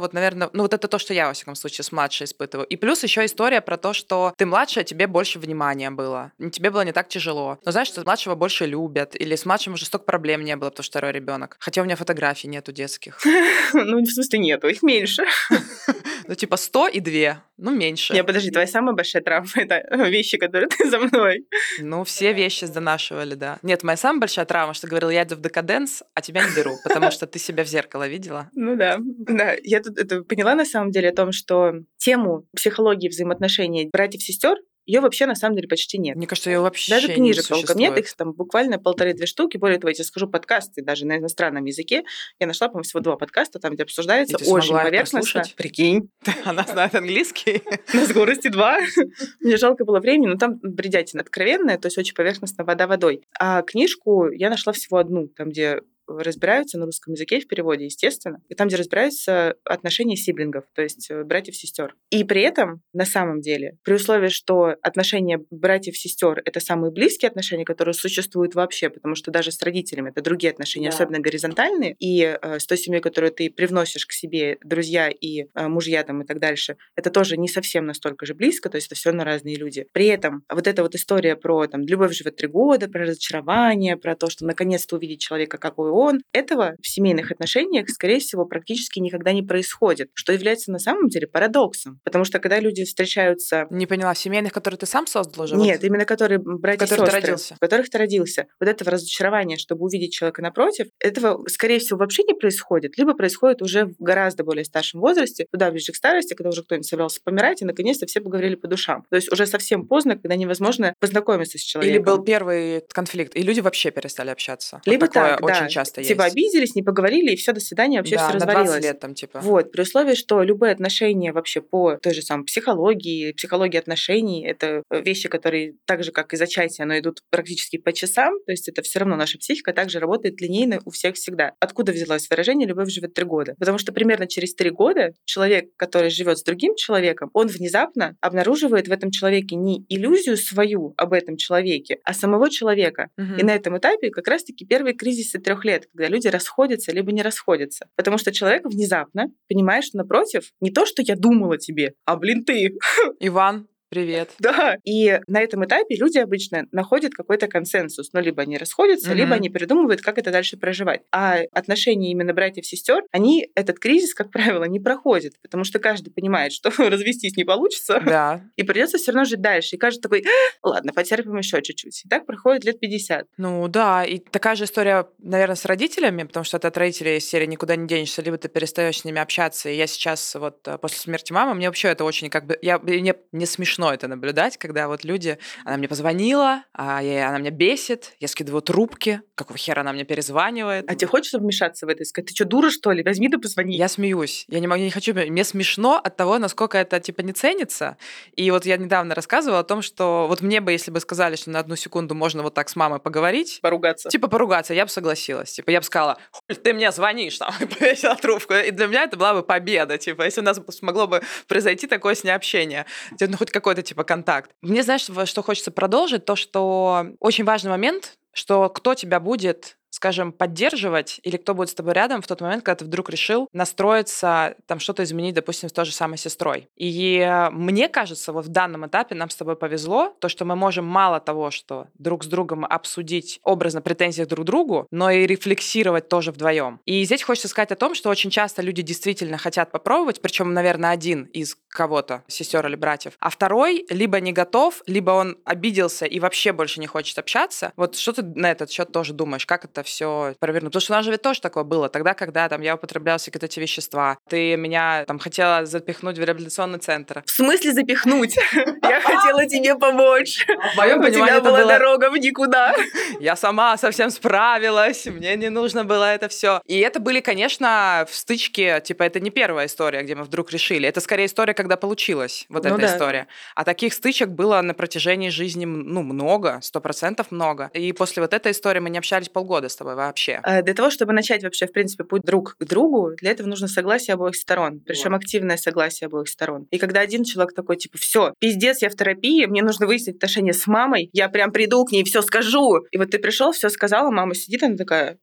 вот, 0.00 0.12
наверное, 0.12 0.50
ну 0.52 0.62
вот 0.62 0.74
это 0.74 0.88
то, 0.88 0.98
что 0.98 1.14
я, 1.14 1.28
во 1.28 1.32
всяком 1.32 1.54
случае, 1.54 1.84
с 1.84 1.92
младшей 1.92 2.24
испытываю. 2.24 2.66
И 2.66 2.76
плюс 2.76 3.02
еще 3.02 3.24
история 3.24 3.60
про 3.60 3.76
то, 3.76 3.92
что 3.92 4.32
ты 4.36 4.46
младшая, 4.46 4.84
тебе 4.84 5.06
больше 5.06 5.38
внимания 5.38 5.90
было, 5.90 6.32
тебе 6.52 6.70
было 6.70 6.84
не 6.84 6.92
так 6.92 7.08
тяжело. 7.08 7.58
Но 7.64 7.72
знаешь, 7.72 7.88
что 7.88 8.02
младшего 8.02 8.34
больше 8.34 8.66
любят, 8.66 9.14
или 9.14 9.36
с 9.36 9.44
младшим 9.44 9.74
уже 9.74 9.86
столько 9.86 10.04
проблем 10.04 10.44
не 10.44 10.56
было, 10.56 10.70
потому 10.70 10.84
что 10.84 10.92
второй 10.92 11.12
ребенок. 11.12 11.56
Хотя 11.60 11.82
у 11.82 11.84
меня 11.84 11.96
фотографий 11.96 12.48
нету 12.48 12.72
детских. 12.72 13.18
Ну, 13.72 14.00
в 14.00 14.06
смысле, 14.06 14.38
нету, 14.38 14.68
их 14.68 14.82
меньше. 14.82 15.24
Ну, 16.28 16.34
типа 16.34 16.58
100 16.58 16.88
и 16.88 17.00
2, 17.00 17.42
ну, 17.56 17.74
меньше. 17.74 18.12
Не, 18.12 18.22
подожди, 18.22 18.50
твоя 18.50 18.66
самая 18.66 18.94
большая 18.94 19.22
травма— 19.22 19.50
это 19.56 19.82
вещи, 20.08 20.36
которые 20.36 20.68
ты 20.68 20.90
за 20.90 20.98
мной. 20.98 21.46
Ну, 21.80 22.04
все 22.04 22.34
вещи 22.34 22.66
сдонашивали, 22.66 23.34
да. 23.34 23.58
Нет, 23.62 23.82
моя 23.82 23.96
самая 23.96 24.20
большая 24.20 24.44
травма, 24.44 24.74
что 24.74 24.86
говорил, 24.86 25.08
я 25.08 25.22
иду 25.22 25.36
в 25.36 25.40
декаденс, 25.40 26.02
а 26.12 26.20
тебя 26.20 26.42
не 26.46 26.54
беру, 26.54 26.76
потому 26.84 27.10
что 27.10 27.26
ты 27.26 27.38
себя 27.38 27.64
в 27.64 27.66
зеркало 27.66 28.06
видела. 28.06 28.50
Ну 28.68 28.76
да, 28.76 28.98
да. 29.00 29.54
Я 29.62 29.80
тут 29.80 29.96
это 29.96 30.22
поняла 30.22 30.54
на 30.54 30.66
самом 30.66 30.90
деле 30.90 31.08
о 31.08 31.14
том, 31.14 31.32
что 31.32 31.72
тему 31.96 32.46
психологии 32.54 33.08
взаимоотношений 33.08 33.88
братьев-сестер 33.90 34.58
ее 34.88 35.00
вообще 35.00 35.26
на 35.26 35.34
самом 35.34 35.54
деле 35.54 35.68
почти 35.68 35.98
нет. 35.98 36.16
Мне 36.16 36.26
кажется, 36.26 36.48
ее 36.48 36.60
вообще 36.60 36.90
Даже 36.90 37.08
не 37.08 37.14
книжек 37.14 37.46
толком 37.46 37.66
существует. 37.66 37.90
нет, 37.90 37.98
их 37.98 38.16
там 38.16 38.32
буквально 38.32 38.78
полторы-две 38.78 39.26
штуки. 39.26 39.58
Более 39.58 39.78
того, 39.78 39.90
я 39.90 39.94
тебе 39.94 40.04
скажу, 40.04 40.26
подкасты 40.28 40.82
даже 40.82 41.04
на 41.04 41.18
иностранном 41.18 41.66
языке. 41.66 42.04
Я 42.40 42.46
нашла, 42.46 42.68
по-моему, 42.68 42.84
всего 42.84 43.00
два 43.00 43.16
подкаста, 43.16 43.58
там, 43.58 43.74
где 43.74 43.82
обсуждается 43.82 44.36
И 44.36 44.38
ты 44.38 44.50
очень 44.50 44.72
поверхностно. 44.74 45.42
Прикинь, 45.56 46.08
Она 46.44 46.62
знает 46.62 46.94
английский. 46.94 47.62
на 47.92 48.06
скорости 48.06 48.48
два. 48.48 48.78
Мне 49.40 49.58
жалко 49.58 49.84
было 49.84 50.00
времени, 50.00 50.28
но 50.28 50.38
там 50.38 50.58
бредятина 50.62 51.20
откровенная, 51.20 51.76
то 51.76 51.86
есть 51.88 51.98
очень 51.98 52.14
поверхностно 52.14 52.64
вода 52.64 52.86
водой. 52.86 53.20
А 53.38 53.60
книжку 53.60 54.30
я 54.30 54.48
нашла 54.48 54.72
всего 54.72 54.96
одну, 54.96 55.28
там, 55.28 55.50
где 55.50 55.82
разбираются 56.08 56.78
на 56.78 56.86
русском 56.86 57.14
языке 57.14 57.40
в 57.40 57.46
переводе, 57.46 57.84
естественно, 57.84 58.40
и 58.48 58.54
там, 58.54 58.68
где 58.68 58.76
разбираются 58.76 59.54
отношения 59.64 60.16
сиблингов, 60.16 60.64
то 60.74 60.82
есть 60.82 61.10
э, 61.10 61.22
братьев-сестер. 61.24 61.94
И 62.10 62.24
при 62.24 62.42
этом, 62.42 62.82
на 62.92 63.04
самом 63.04 63.40
деле, 63.40 63.78
при 63.84 63.94
условии, 63.94 64.28
что 64.28 64.74
отношения 64.82 65.40
братьев-сестер 65.50 66.42
это 66.44 66.60
самые 66.60 66.90
близкие 66.92 67.28
отношения, 67.28 67.64
которые 67.64 67.94
существуют 67.94 68.54
вообще, 68.54 68.90
потому 68.90 69.14
что 69.14 69.30
даже 69.30 69.52
с 69.52 69.62
родителями 69.62 70.10
это 70.10 70.22
другие 70.22 70.50
отношения, 70.50 70.90
Да. 70.90 70.94
особенно 70.94 71.20
горизонтальные, 71.20 71.94
и 71.98 72.22
э, 72.40 72.58
с 72.58 72.66
той 72.66 72.78
семьей, 72.78 73.00
которую 73.00 73.32
ты 73.32 73.50
привносишь 73.50 74.06
к 74.06 74.12
себе, 74.12 74.58
друзья 74.64 75.08
и 75.10 75.46
э, 75.54 75.68
мужья 75.68 76.02
там 76.04 76.22
и 76.22 76.26
так 76.26 76.38
дальше, 76.38 76.76
это 76.96 77.10
тоже 77.10 77.36
не 77.36 77.48
совсем 77.48 77.86
настолько 77.86 78.26
же 78.26 78.34
близко, 78.34 78.68
то 78.68 78.76
есть 78.76 78.88
это 78.88 78.94
все 78.94 79.10
равно 79.10 79.24
разные 79.24 79.56
люди. 79.56 79.86
При 79.92 80.06
этом 80.06 80.42
вот 80.50 80.66
эта 80.66 80.82
вот 80.82 80.94
история 80.94 81.36
про 81.36 81.66
там 81.66 81.82
любовь 81.82 82.12
живет 82.14 82.36
три 82.36 82.48
года, 82.48 82.88
про 82.88 83.02
разочарование, 83.02 83.96
про 83.96 84.16
то, 84.16 84.30
что 84.30 84.44
наконец-то 84.44 84.96
увидеть 84.96 85.20
человека, 85.20 85.58
какой 85.58 85.90
он, 85.98 86.20
этого 86.32 86.74
в 86.82 86.86
семейных 86.86 87.30
отношениях, 87.30 87.88
скорее 87.88 88.20
всего, 88.20 88.44
практически 88.44 88.98
никогда 88.98 89.32
не 89.32 89.42
происходит, 89.42 90.10
что 90.14 90.32
является 90.32 90.70
на 90.70 90.78
самом 90.78 91.08
деле 91.08 91.26
парадоксом. 91.26 92.00
Потому 92.04 92.24
что 92.24 92.38
когда 92.38 92.60
люди 92.60 92.84
встречаются 92.84 93.66
Не 93.70 93.86
поняла, 93.86 94.14
семейных, 94.14 94.52
которые 94.52 94.78
ты 94.78 94.86
сам 94.86 95.06
создал 95.06 95.44
уже? 95.44 95.56
нет, 95.56 95.80
Вот 95.80 95.86
именно 95.86 96.04
которые 96.04 96.38
братья 96.38 96.86
которых 96.86 97.06
ты 97.06 97.10
сестры, 97.12 97.20
родился. 97.26 97.54
в 97.56 97.58
которых 97.58 97.90
ты 97.90 97.98
родился. 97.98 98.46
Вот 98.60 98.68
этого 98.68 98.90
разочарования, 98.90 99.56
чтобы 99.56 99.84
увидеть 99.84 100.12
человека 100.12 100.42
напротив, 100.42 100.88
этого, 101.00 101.46
скорее 101.48 101.78
всего, 101.78 101.98
вообще 101.98 102.22
не 102.24 102.34
происходит, 102.34 102.98
либо 102.98 103.14
происходит 103.14 103.62
уже 103.62 103.86
в 103.86 103.94
гораздо 103.98 104.44
более 104.44 104.64
старшем 104.64 105.00
возрасте, 105.00 105.46
туда 105.50 105.70
ближе 105.70 105.92
к 105.92 105.96
старости, 105.96 106.34
когда 106.34 106.50
уже 106.50 106.62
кто-нибудь 106.62 106.86
собрался 106.86 107.20
помирать, 107.24 107.62
и 107.62 107.64
наконец-то 107.64 108.06
все 108.06 108.20
поговорили 108.20 108.54
по 108.54 108.68
душам. 108.68 109.04
То 109.10 109.16
есть 109.16 109.30
уже 109.32 109.46
совсем 109.46 109.86
поздно, 109.86 110.16
когда 110.16 110.36
невозможно 110.36 110.94
познакомиться 111.00 111.58
с 111.58 111.62
человеком. 111.62 111.94
Или 111.96 112.04
был 112.04 112.22
первый 112.22 112.82
конфликт, 112.92 113.36
и 113.36 113.42
люди 113.42 113.60
вообще 113.60 113.90
перестали 113.90 114.30
общаться. 114.30 114.80
Вот 114.84 114.92
Либо 114.92 115.06
такое 115.06 115.30
так, 115.36 115.42
очень 115.42 115.60
да. 115.60 115.68
часто 115.68 115.87
Типа 115.94 116.22
есть. 116.22 116.32
обиделись, 116.32 116.74
не 116.74 116.82
поговорили, 116.82 117.32
и 117.32 117.36
все, 117.36 117.52
до 117.52 117.60
свидания, 117.60 117.98
вообще 117.98 118.16
да, 118.16 118.28
все 118.28 118.38
на 118.38 118.44
20 118.44 118.56
развалилось. 118.56 118.84
лет 118.84 119.00
там, 119.00 119.14
типа. 119.14 119.40
Вот, 119.40 119.72
при 119.72 119.82
условии, 119.82 120.14
что 120.14 120.42
любые 120.42 120.72
отношения 120.72 121.32
вообще 121.32 121.60
по 121.60 121.96
той 121.96 122.14
же 122.14 122.22
самой 122.22 122.44
психологии, 122.44 123.32
психологии 123.32 123.78
отношений, 123.78 124.46
это 124.46 124.82
вещи, 124.90 125.28
которые 125.28 125.74
так 125.84 126.02
же, 126.04 126.12
как 126.12 126.32
и 126.34 126.36
зачатие, 126.36 126.86
но 126.86 126.98
идут 126.98 127.22
практически 127.30 127.78
по 127.78 127.92
часам, 127.92 128.34
то 128.44 128.52
есть 128.52 128.68
это 128.68 128.82
все 128.82 129.00
равно 129.00 129.16
наша 129.16 129.38
психика 129.38 129.72
также 129.72 129.98
работает 129.98 130.40
линейно 130.40 130.80
у 130.84 130.90
всех 130.90 131.16
всегда. 131.16 131.52
Откуда 131.60 131.92
взялось 131.92 132.28
выражение 132.30 132.66
«любовь 132.68 132.90
живет 132.90 133.14
три 133.14 133.24
года»? 133.24 133.54
Потому 133.58 133.78
что 133.78 133.92
примерно 133.92 134.26
через 134.26 134.54
три 134.54 134.70
года 134.70 135.12
человек, 135.24 135.70
который 135.76 136.10
живет 136.10 136.38
с 136.38 136.42
другим 136.42 136.74
человеком, 136.76 137.30
он 137.32 137.48
внезапно 137.48 138.16
обнаруживает 138.20 138.88
в 138.88 138.92
этом 138.92 139.10
человеке 139.10 139.56
не 139.56 139.84
иллюзию 139.88 140.36
свою 140.36 140.94
об 140.96 141.12
этом 141.12 141.36
человеке, 141.36 141.98
а 142.04 142.14
самого 142.14 142.50
человека. 142.50 143.08
Мгм. 143.16 143.36
И 143.36 143.42
на 143.42 143.54
этом 143.54 143.78
этапе 143.78 144.10
как 144.10 144.28
раз-таки 144.28 144.66
первые 144.66 144.94
кризисы 144.94 145.38
трех 145.38 145.64
лет, 145.64 145.77
когда 145.86 146.08
люди 146.08 146.28
расходятся 146.28 146.92
либо 146.92 147.12
не 147.12 147.22
расходятся. 147.22 147.88
Потому 147.96 148.18
что 148.18 148.32
человек 148.32 148.64
внезапно 148.64 149.28
понимает, 149.48 149.84
что 149.84 149.98
напротив 149.98 150.52
не 150.60 150.70
то, 150.70 150.86
что 150.86 151.02
я 151.02 151.16
думала 151.16 151.58
тебе, 151.58 151.94
а 152.04 152.16
блин 152.16 152.44
ты. 152.44 152.76
Иван, 153.20 153.68
привет. 153.88 154.30
Да. 154.38 154.76
И 154.84 155.20
на 155.26 155.40
этом 155.40 155.64
этапе 155.64 155.96
люди 155.96 156.18
обычно 156.18 156.66
находят 156.72 157.12
какой-то 157.14 157.48
консенсус. 157.48 158.10
Ну, 158.12 158.20
либо 158.20 158.42
они 158.42 158.56
расходятся, 158.56 159.12
либо 159.12 159.26
Мгм. 159.28 159.34
они 159.34 159.50
придумывают, 159.50 160.00
как 160.00 160.18
это 160.18 160.30
дальше 160.30 160.56
проживать. 160.56 161.02
А 161.12 161.40
отношения 161.52 162.10
именно 162.10 162.32
братьев-сестер, 162.32 163.02
они 163.12 163.48
этот 163.54 163.78
кризис, 163.78 164.14
как 164.14 164.30
правило, 164.30 164.64
не 164.64 164.80
проходят, 164.80 165.34
потому 165.42 165.64
что 165.64 165.78
каждый 165.78 166.10
понимает, 166.10 166.52
что 166.52 166.70
развестись 166.78 167.36
не 167.36 167.44
получится, 167.44 168.00
Да. 168.04 168.42
и 168.56 168.62
придется 168.62 168.98
все 168.98 169.12
равно 169.12 169.24
жить 169.24 169.40
дальше. 169.40 169.76
И 169.76 169.78
каждый 169.78 170.00
такой, 170.00 170.24
«А, 170.62 170.68
ладно, 170.68 170.92
потерпим 170.92 171.36
еще 171.36 171.60
чуть-чуть. 171.62 172.02
И 172.04 172.08
так 172.08 172.26
проходит 172.26 172.64
лет 172.64 172.80
50. 172.80 173.26
Ну 173.36 173.68
да, 173.68 174.04
и 174.04 174.18
такая 174.18 174.54
же 174.56 174.64
история, 174.64 175.06
наверное, 175.18 175.56
с 175.56 175.64
родителями, 175.64 176.22
потому 176.24 176.44
что 176.44 176.58
ты 176.58 176.68
от 176.68 176.76
родителей 176.76 177.20
серии 177.20 177.46
никуда 177.46 177.76
не 177.76 177.86
денешься, 177.86 178.22
либо 178.22 178.38
ты 178.38 178.48
перестаешь 178.48 179.00
с 179.00 179.04
ними 179.04 179.20
общаться. 179.20 179.68
И 179.68 179.76
я 179.76 179.86
сейчас 179.86 180.34
вот 180.34 180.66
э, 180.66 180.78
после 180.78 180.98
смерти 180.98 181.32
мамы, 181.32 181.54
мне 181.54 181.66
вообще 181.68 181.88
это 181.88 182.04
очень 182.04 182.30
как 182.30 182.46
бы... 182.46 182.58
Я, 182.62 182.78
мне 182.78 183.14
не 183.32 183.46
смешно 183.46 183.77
это 183.86 184.08
наблюдать, 184.08 184.56
когда 184.56 184.88
вот 184.88 185.04
люди... 185.04 185.38
Она 185.64 185.76
мне 185.76 185.88
позвонила, 185.88 186.64
а 186.72 187.02
я, 187.02 187.28
она 187.28 187.38
меня 187.38 187.50
бесит, 187.50 188.14
я 188.20 188.28
скидываю 188.28 188.62
трубки, 188.62 189.22
какого 189.34 189.58
хера 189.58 189.80
она 189.80 189.92
мне 189.92 190.04
перезванивает. 190.04 190.84
А 190.88 190.94
тебе 190.94 191.06
хочется 191.06 191.38
вмешаться 191.38 191.86
в 191.86 191.88
это 191.88 192.02
и 192.02 192.06
сказать, 192.06 192.28
ты 192.28 192.34
что, 192.34 192.44
дура, 192.44 192.70
что 192.70 192.92
ли? 192.92 193.02
Возьми 193.02 193.28
да 193.28 193.38
позвони. 193.38 193.76
Я 193.76 193.88
смеюсь. 193.88 194.44
Я 194.48 194.60
не, 194.60 194.66
могу, 194.66 194.80
я 194.80 194.86
не 194.86 194.90
хочу... 194.90 195.14
Мне 195.14 195.44
смешно 195.44 196.00
от 196.02 196.16
того, 196.16 196.38
насколько 196.38 196.78
это, 196.78 196.98
типа, 197.00 197.20
не 197.20 197.32
ценится. 197.32 197.96
И 198.34 198.50
вот 198.50 198.66
я 198.66 198.76
недавно 198.76 199.14
рассказывала 199.14 199.60
о 199.60 199.64
том, 199.64 199.82
что 199.82 200.26
вот 200.28 200.40
мне 200.40 200.60
бы, 200.60 200.72
если 200.72 200.90
бы 200.90 201.00
сказали, 201.00 201.36
что 201.36 201.50
на 201.50 201.58
одну 201.58 201.76
секунду 201.76 202.14
можно 202.14 202.42
вот 202.42 202.54
так 202.54 202.68
с 202.68 202.76
мамой 202.76 202.98
поговорить, 202.98 203.60
Поругаться. 203.68 204.08
Типа 204.08 204.28
поругаться, 204.28 204.74
я 204.74 204.84
бы 204.84 204.90
согласилась. 204.90 205.52
Типа 205.52 205.70
я 205.70 205.80
бы 205.80 205.84
сказала, 205.84 206.18
хуй 206.30 206.56
ты 206.56 206.72
мне 206.72 206.90
звонишь, 206.92 207.38
там, 207.38 207.52
и 207.60 207.66
повесила 207.66 208.16
трубку. 208.16 208.54
И 208.54 208.70
для 208.70 208.86
меня 208.86 209.04
это 209.04 209.16
была 209.16 209.34
бы 209.34 209.42
победа, 209.42 209.98
типа, 209.98 210.22
если 210.22 210.40
у 210.40 210.44
нас 210.44 210.60
смогло 210.70 211.06
бы 211.06 211.22
произойти 211.46 211.86
такое 211.86 212.14
с 212.14 212.24
ней 212.24 212.30
общение. 212.30 212.86
Ну, 213.20 213.36
хоть 213.36 213.50
какой-то, 213.68 213.82
типа, 213.82 214.04
контакт. 214.04 214.50
Мне, 214.62 214.82
знаешь, 214.82 215.02
что 215.02 215.42
хочется 215.42 215.70
продолжить, 215.70 216.24
то, 216.24 216.36
что 216.36 217.08
очень 217.20 217.44
важный 217.44 217.70
момент, 217.70 218.18
что 218.32 218.68
кто 218.70 218.94
тебя 218.94 219.20
будет 219.20 219.77
скажем, 219.90 220.32
поддерживать, 220.32 221.20
или 221.22 221.36
кто 221.36 221.54
будет 221.54 221.70
с 221.70 221.74
тобой 221.74 221.94
рядом 221.94 222.22
в 222.22 222.26
тот 222.26 222.40
момент, 222.40 222.62
когда 222.62 222.76
ты 222.76 222.84
вдруг 222.84 223.10
решил 223.10 223.48
настроиться, 223.52 224.54
там 224.66 224.80
что-то 224.80 225.02
изменить, 225.02 225.34
допустим, 225.34 225.68
с 225.68 225.72
той 225.72 225.84
же 225.84 225.92
самой 225.92 226.18
сестрой. 226.18 226.68
И 226.76 227.18
э, 227.18 227.50
мне 227.50 227.88
кажется, 227.88 228.32
вот 228.32 228.44
в 228.44 228.48
данном 228.48 228.86
этапе 228.86 229.14
нам 229.14 229.30
с 229.30 229.36
тобой 229.36 229.56
повезло, 229.56 230.14
то, 230.20 230.28
что 230.28 230.44
мы 230.44 230.56
можем 230.56 230.84
мало 230.84 231.20
того, 231.20 231.50
что 231.50 231.88
друг 231.94 232.24
с 232.24 232.26
другом 232.26 232.64
обсудить 232.64 233.40
образно 233.42 233.80
претензии 233.80 234.24
друг 234.24 234.44
к 234.44 234.46
другу, 234.46 234.86
но 234.90 235.10
и 235.10 235.26
рефлексировать 235.26 236.08
тоже 236.08 236.32
вдвоем. 236.32 236.80
И 236.84 237.04
здесь 237.04 237.22
хочется 237.22 237.48
сказать 237.48 237.72
о 237.72 237.76
том, 237.76 237.94
что 237.94 238.10
очень 238.10 238.30
часто 238.30 238.62
люди 238.62 238.82
действительно 238.82 239.38
хотят 239.38 239.70
попробовать, 239.70 240.20
причем, 240.20 240.52
наверное, 240.52 240.90
один 240.90 241.24
из 241.24 241.56
кого-то, 241.68 242.24
сестер 242.28 242.66
или 242.66 242.76
братьев, 242.76 243.14
а 243.20 243.30
второй 243.30 243.86
либо 243.90 244.20
не 244.20 244.32
готов, 244.32 244.82
либо 244.86 245.10
он 245.10 245.38
обиделся 245.44 246.06
и 246.06 246.20
вообще 246.20 246.52
больше 246.52 246.80
не 246.80 246.86
хочет 246.86 247.18
общаться. 247.18 247.72
Вот 247.76 247.96
что 247.96 248.12
ты 248.12 248.22
на 248.22 248.50
этот 248.50 248.70
счет 248.70 248.92
тоже 248.92 249.12
думаешь? 249.12 249.46
Как 249.46 249.64
это 249.64 249.77
все 249.82 250.34
провернуть? 250.38 250.72
Потому 250.72 250.80
что 250.80 250.92
у 250.92 250.96
нас 250.96 251.04
же 251.04 251.10
ведь 251.10 251.22
тоже 251.22 251.40
такое 251.40 251.64
было. 251.64 251.88
Тогда, 251.88 252.14
когда 252.14 252.48
там 252.48 252.60
я 252.60 252.74
употребляла 252.74 253.18
всякие 253.18 253.40
эти 253.42 253.60
вещества, 253.60 254.18
ты 254.28 254.56
меня 254.56 255.04
там 255.06 255.18
хотела 255.18 255.66
запихнуть 255.66 256.18
в 256.18 256.24
реабилитационный 256.24 256.78
центр. 256.78 257.22
В 257.26 257.30
смысле 257.30 257.72
запихнуть? 257.72 258.36
Я 258.82 259.00
хотела 259.00 259.46
тебе 259.46 259.74
помочь. 259.76 260.46
В 260.74 260.76
моем 260.76 261.00
У 261.00 261.02
понимании 261.02 261.38
это 261.38 261.50
была 261.50 261.64
дорога 261.64 262.10
в 262.10 262.16
никуда. 262.18 262.74
Я 263.20 263.36
сама 263.36 263.76
совсем 263.76 264.10
справилась, 264.10 265.06
мне 265.06 265.36
не 265.36 265.50
нужно 265.50 265.84
было 265.84 266.04
это 266.04 266.28
все. 266.28 266.60
И 266.66 266.78
это 266.80 267.00
были, 267.00 267.20
конечно, 267.20 268.06
в 268.10 268.14
стычке, 268.14 268.80
типа, 268.80 269.04
это 269.04 269.20
не 269.20 269.30
первая 269.30 269.66
история, 269.66 270.02
где 270.02 270.14
мы 270.14 270.24
вдруг 270.24 270.50
решили. 270.52 270.88
Это 270.88 271.00
скорее 271.00 271.26
история, 271.26 271.54
когда 271.54 271.76
получилось, 271.76 272.46
вот 272.48 272.64
Ну 272.64 272.70
эта 272.70 272.80
да. 272.80 272.86
история. 272.94 273.26
А 273.54 273.64
таких 273.64 273.92
стычек 273.92 274.28
было 274.28 274.60
на 274.62 274.74
протяжении 274.74 275.28
жизни, 275.28 275.64
ну, 275.64 276.02
много, 276.02 276.58
сто 276.62 276.80
процентов 276.80 277.30
много. 277.30 277.70
И 277.74 277.92
после 277.92 278.22
вот 278.22 278.34
этой 278.34 278.52
истории 278.52 278.80
мы 278.80 278.90
не 278.90 278.98
общались 278.98 279.28
полгода 279.28 279.67
с 279.68 279.76
тобой 279.76 279.94
вообще. 279.94 280.40
А, 280.42 280.62
Для 280.62 280.74
того, 280.74 280.90
чтобы 280.90 281.12
начать 281.12 281.42
вообще, 281.42 281.66
в 281.66 281.72
принципе, 281.72 282.04
путь 282.04 282.22
друг 282.22 282.56
к 282.58 282.64
другу, 282.64 283.12
для 283.16 283.30
этого 283.30 283.48
нужно 283.48 283.68
согласие 283.68 284.14
обоих 284.14 284.36
сторон. 284.36 284.80
Причем 284.86 285.14
активное 285.14 285.56
согласие 285.56 286.06
обоих 286.06 286.28
сторон. 286.28 286.66
И 286.70 286.78
когда 286.78 287.00
один 287.00 287.24
человек 287.24 287.54
такой, 287.54 287.76
типа, 287.76 287.98
все, 287.98 288.34
пиздец, 288.38 288.82
я 288.82 288.90
в 288.90 288.94
терапии, 288.94 289.46
мне 289.46 289.62
нужно 289.62 289.86
выяснить 289.86 290.16
отношения 290.16 290.52
с 290.52 290.66
мамой, 290.66 291.10
я 291.12 291.28
прям 291.28 291.52
приду 291.52 291.84
к 291.84 291.92
ней, 291.92 292.04
все 292.04 292.22
скажу. 292.22 292.78
И 292.90 292.98
вот 292.98 293.10
ты 293.10 293.18
пришел, 293.18 293.52
все 293.52 293.68
сказала, 293.68 294.10
мама 294.10 294.34
сидит, 294.34 294.62
она 294.62 294.76
такая, 294.76 295.18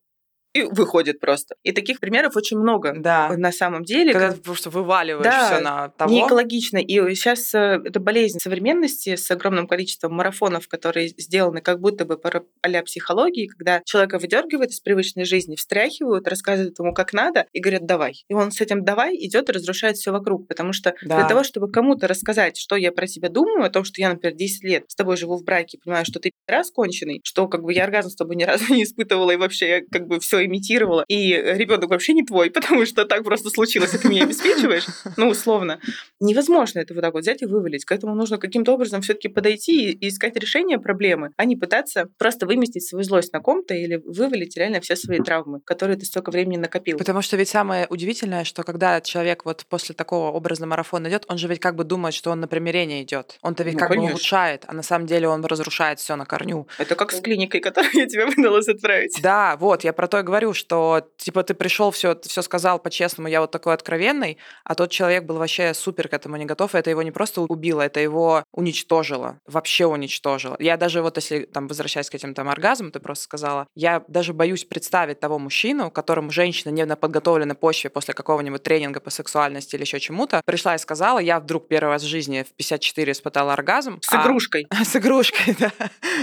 и 0.56 0.64
выходит 0.64 1.20
просто. 1.20 1.56
И 1.64 1.74
таких 1.74 2.00
примеров 2.00 2.36
очень 2.38 2.58
много 2.58 2.94
Да. 2.98 3.34
на 3.38 3.52
самом 3.52 3.84
деле. 3.84 4.14
Когда 4.14 4.28
как- 4.30 4.38
ты 4.38 4.42
просто 4.44 4.70
вываливаешь 4.70 5.24
Да, 5.26 5.52
все 5.52 5.60
на 5.62 5.90
того. 5.90 6.10
не 6.12 6.22
экологично. 6.26 6.78
И 6.78 6.94
сейчас 7.16 7.54
это 7.54 8.00
болезнь 8.00 8.40
современности 8.40 9.18
с 9.18 9.30
огромным 9.32 9.68
количеством 9.68 10.14
марафонов, 10.14 10.68
которые 10.70 11.10
сделаны 11.10 11.60
как 11.62 11.80
будто 11.82 12.06
бы 12.06 12.18
по 12.18 12.30
а 12.62 12.84
психологии, 12.84 13.48
когда 13.48 13.82
человека 13.86 14.18
выдергивают 14.18 14.72
из 14.72 14.80
привычной 14.80 15.26
жизни, 15.26 15.56
встряхивают, 15.56 16.28
рассказывают 16.28 16.80
ему, 16.80 16.94
как 16.94 17.12
надо, 17.12 17.46
и 17.52 17.60
говорят, 17.60 17.86
давай. 17.86 18.24
И 18.30 18.34
он 18.34 18.52
с 18.52 18.62
этим 18.62 18.86
давай 18.86 19.16
идет 19.18 19.50
и 19.50 19.52
разрушает 19.52 19.98
все 19.98 20.12
вокруг. 20.12 20.48
Потому 20.48 20.72
что 20.72 20.96
Да. 21.04 21.18
для 21.18 21.28
того, 21.28 21.44
чтобы 21.44 21.70
кому-то 21.70 22.08
рассказать, 22.08 22.58
что 22.58 22.78
я 22.78 22.92
про 22.94 23.08
тебя 23.08 23.28
думаю, 23.30 23.66
о 23.66 23.70
том, 23.70 23.84
что 23.84 24.00
я, 24.02 24.10
например, 24.10 24.36
10 24.38 24.64
лет 24.64 24.86
с 24.88 24.96
тобой 24.96 25.18
живу 25.18 25.36
в 25.38 25.44
браке, 25.44 25.80
понимаю, 25.84 26.06
что 26.06 26.20
ты 26.20 26.32
раз 26.48 26.72
конченый, 26.72 27.20
что 27.24 27.48
как 27.48 27.64
бы 27.64 27.74
я 27.74 27.84
оргазм 27.84 28.10
с 28.10 28.16
тобой 28.16 28.36
ни 28.38 28.44
разу 28.44 28.64
не 28.74 28.84
испытывала 28.84 29.32
и 29.32 29.36
вообще 29.38 29.68
я 29.68 29.82
как 29.92 30.08
бы 30.08 30.20
все 30.20 30.45
имитировала, 30.46 31.04
и 31.08 31.34
ребенок 31.34 31.90
вообще 31.90 32.14
не 32.14 32.24
твой, 32.24 32.50
потому 32.52 32.86
что 32.86 33.06
так 33.06 33.24
просто 33.24 33.50
случилось, 33.50 33.94
и 33.94 33.98
ты 33.98 34.10
меня 34.10 34.24
обеспечиваешь, 34.24 34.86
ну, 35.18 35.30
условно. 35.30 35.80
Невозможно 36.20 36.80
это 36.80 36.94
вот 36.94 37.02
так 37.02 37.14
вот 37.14 37.22
взять 37.22 37.42
и 37.42 37.46
вывалить. 37.46 37.86
К 37.86 37.92
этому 37.92 38.16
нужно 38.16 38.38
каким-то 38.38 38.74
образом 38.74 39.02
все 39.02 39.14
таки 39.14 39.28
подойти 39.28 39.92
и 39.92 40.10
искать 40.10 40.36
решение 40.38 40.80
проблемы, 40.80 41.32
а 41.38 41.46
не 41.46 41.56
пытаться 41.56 42.08
просто 42.18 42.46
выместить 42.46 42.88
свою 42.88 43.04
злость 43.04 43.34
на 43.34 43.40
ком-то 43.40 43.74
или 43.74 44.02
вывалить 44.06 44.56
реально 44.58 44.82
все 44.82 44.96
свои 44.96 45.20
травмы, 45.20 45.60
которые 45.66 45.98
ты 45.98 46.06
столько 46.06 46.32
времени 46.32 46.58
накопил. 46.58 46.98
Потому 46.98 47.22
что 47.22 47.38
ведь 47.38 47.50
самое 47.50 47.88
удивительное, 47.90 48.44
что 48.44 48.64
когда 48.64 49.02
человек 49.02 49.46
вот 49.46 49.66
после 49.70 49.96
такого 49.96 50.32
образа 50.32 50.66
марафона 50.66 51.08
идет, 51.08 51.26
он 51.28 51.38
же 51.38 51.48
ведь 51.48 51.60
как 51.60 51.76
бы 51.76 51.84
думает, 51.84 52.14
что 52.14 52.32
он 52.32 52.40
на 52.40 52.48
примирение 52.48 53.04
идет. 53.04 53.38
Он-то 53.42 53.64
ведь 53.64 53.74
Ну, 53.74 53.80
как 53.80 53.90
бы 53.90 53.96
конечно. 53.96 54.14
улучшает, 54.14 54.64
а 54.68 54.74
на 54.74 54.84
самом 54.84 55.08
деле 55.08 55.28
он 55.28 55.44
разрушает 55.46 56.00
все 56.00 56.16
на 56.16 56.26
корню. 56.26 56.68
Это 56.78 56.96
как 56.96 57.12
с 57.12 57.22
клиникой, 57.22 57.60
которую 57.62 57.92
я 57.94 58.06
тебе 58.08 58.26
выдалась 58.26 58.68
отправить. 58.68 59.20
Да, 59.22 59.58
вот, 59.58 59.84
я 59.84 59.94
про 59.94 60.08
то 60.08 60.20
и 60.20 60.24
говорю, 60.24 60.35
что 60.54 61.08
типа 61.18 61.44
ты 61.44 61.54
пришел, 61.54 61.92
все, 61.92 62.20
все 62.24 62.42
сказал 62.42 62.80
по-честному, 62.80 63.28
я 63.28 63.42
вот 63.42 63.52
такой 63.52 63.74
откровенный, 63.74 64.38
а 64.64 64.76
тот 64.76 64.92
человек 64.92 65.24
был 65.24 65.38
вообще 65.38 65.74
супер 65.74 66.08
к 66.08 66.14
этому 66.14 66.38
не 66.38 66.46
готов, 66.46 66.76
и 66.76 66.78
это 66.78 66.90
его 66.90 67.02
не 67.02 67.12
просто 67.12 67.42
убило, 67.42 67.82
это 67.82 68.00
его 68.00 68.44
уничтожило, 68.52 69.40
вообще 69.46 69.86
уничтожило. 69.86 70.56
Я 70.60 70.78
даже 70.78 71.02
вот 71.02 71.18
если 71.18 71.46
там 71.46 71.68
возвращаясь 71.68 72.10
к 72.10 72.16
этим 72.16 72.34
там 72.34 72.50
оргазмам, 72.50 72.92
ты 72.92 73.00
просто 73.00 73.24
сказала, 73.24 73.68
я 73.76 74.04
даже 74.08 74.34
боюсь 74.34 74.66
представить 74.66 75.20
того 75.20 75.40
мужчину, 75.40 75.92
которому 75.92 76.32
женщина 76.32 76.72
не 76.72 76.86
на 76.86 76.96
подготовленной 76.96 77.56
почве 77.56 77.90
после 77.90 78.14
какого-нибудь 78.14 78.64
тренинга 78.64 79.00
по 79.00 79.10
сексуальности 79.10 79.76
или 79.76 79.84
еще 79.84 80.00
чему-то 80.00 80.42
пришла 80.46 80.76
и 80.76 80.78
сказала, 80.78 81.20
я 81.20 81.40
вдруг 81.40 81.68
первый 81.68 81.90
раз 81.90 82.04
в 82.04 82.08
жизни 82.08 82.44
в 82.44 82.54
54 82.56 83.12
испытала 83.12 83.54
оргазм. 83.54 84.00
С 84.02 84.14
а- 84.14 84.22
игрушкой. 84.22 84.68
С 84.84 84.96
игрушкой, 84.96 85.56
да. 85.60 85.72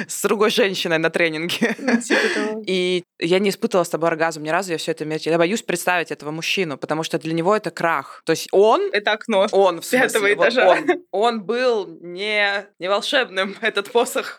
С 0.07 0.23
другой 0.23 0.51
женщиной 0.51 0.99
на 0.99 1.11
тренинге. 1.11 1.75
Типа 2.03 2.35
того. 2.35 2.63
И 2.67 3.05
я 3.19 3.39
не 3.39 3.51
испытывала 3.51 3.85
с 3.85 3.89
тобой 3.89 4.02
оргазм 4.07 4.43
ни 4.43 4.49
разу, 4.51 4.73
я 4.73 4.79
все 4.79 4.93
это 4.93 5.05
мерила. 5.05 5.33
Я 5.33 5.39
боюсь 5.39 5.63
представить 5.63 6.11
этого 6.11 6.31
мужчину, 6.31 6.77
потому 6.79 7.03
что 7.03 7.19
для 7.19 7.33
него 7.35 7.55
это 7.57 7.71
крах. 7.71 8.23
То 8.25 8.31
есть 8.33 8.49
он, 8.53 8.91
Это 8.93 9.13
окно. 9.13 9.47
он 9.53 9.81
в 9.81 9.89
Пятого 9.91 10.09
смысле, 10.11 10.37
вот 10.37 10.45
этажа. 10.49 10.69
он, 10.69 10.87
он 11.11 11.43
был 11.43 11.87
не, 12.01 12.67
не 12.79 12.89
волшебным, 12.89 13.57
этот 13.63 13.91
посох. 13.93 14.39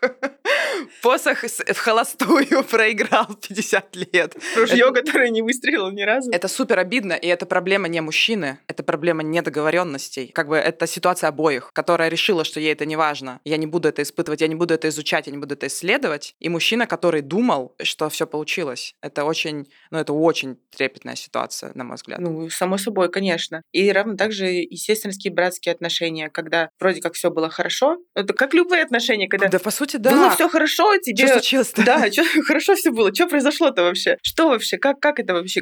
Посох 1.02 1.44
в 1.44 1.78
холостую 1.78 2.64
проиграл 2.70 3.28
50 3.36 3.96
лет. 3.96 4.36
Ружье, 4.56 4.92
которое 4.94 5.30
не 5.30 5.42
выстрелило 5.42 5.92
ни 5.92 6.02
разу. 6.02 6.32
Это 6.32 6.48
супер 6.48 6.80
обидно, 6.80 7.14
и 7.14 7.28
это 7.28 7.46
проблема 7.46 7.88
не 7.88 8.02
мужчины, 8.02 8.60
это 8.68 8.84
проблема 8.84 9.24
недоговоренностей. 9.24 10.28
Как 10.28 10.48
бы 10.48 10.58
это 10.58 10.88
ситуация 10.88 11.30
обоих, 11.30 11.72
которая 11.74 12.10
решила, 12.10 12.44
что 12.44 12.60
ей 12.60 12.74
это 12.74 12.86
не 12.86 12.96
важно. 12.96 13.40
Я 13.46 13.58
не 13.58 13.68
буду 13.68 13.90
это 13.90 14.02
испытывать, 14.02 14.42
я 14.42 14.48
не 14.48 14.56
буду 14.56 14.74
это 14.74 14.88
изучать, 14.90 15.28
я 15.28 15.34
не 15.34 15.40
буду 15.40 15.56
это 15.56 15.68
исследовать. 15.68 16.36
И 16.40 16.50
мужчина, 16.50 16.88
который 16.88 17.22
думал, 17.22 17.76
что 17.82 18.10
все 18.10 18.28
получилось. 18.28 18.96
Это 19.02 19.26
очень, 19.26 19.68
ну 19.92 20.00
это 20.00 20.14
очень 20.14 20.58
трепетная 20.76 21.16
ситуация, 21.16 21.72
на 21.76 21.84
мой 21.84 21.96
взгляд. 21.96 22.20
Ну, 22.20 22.50
само 22.50 22.78
собой, 22.78 23.10
конечно. 23.10 23.62
И 23.72 23.92
равно 23.92 24.16
также 24.16 24.46
естественские 24.46 25.34
братские 25.34 25.74
отношения, 25.74 26.30
когда 26.30 26.70
вроде 26.80 27.02
как 27.02 27.14
все 27.14 27.30
было 27.30 27.50
хорошо. 27.50 27.98
Это 28.16 28.34
как 28.34 28.54
любые 28.54 28.84
отношения, 28.84 29.28
когда 29.28 29.48
да, 29.48 29.60
по 29.60 29.72
сути, 29.72 29.98
да. 29.98 30.12
было 30.12 30.30
все 30.32 30.50
хорошо, 30.50 30.63
тебе 30.98 31.26
Что 31.26 31.40
случилось-то? 31.40 31.84
Да, 31.84 32.10
чё, 32.10 32.24
хорошо 32.46 32.76
все 32.76 32.92
было. 32.92 33.14
Что 33.14 33.28
произошло-то 33.28 33.84
вообще? 33.84 34.18
Что 34.22 34.50
вообще? 34.50 34.78
Как, 34.78 35.00
как 35.00 35.20
это 35.20 35.34
вообще? 35.34 35.62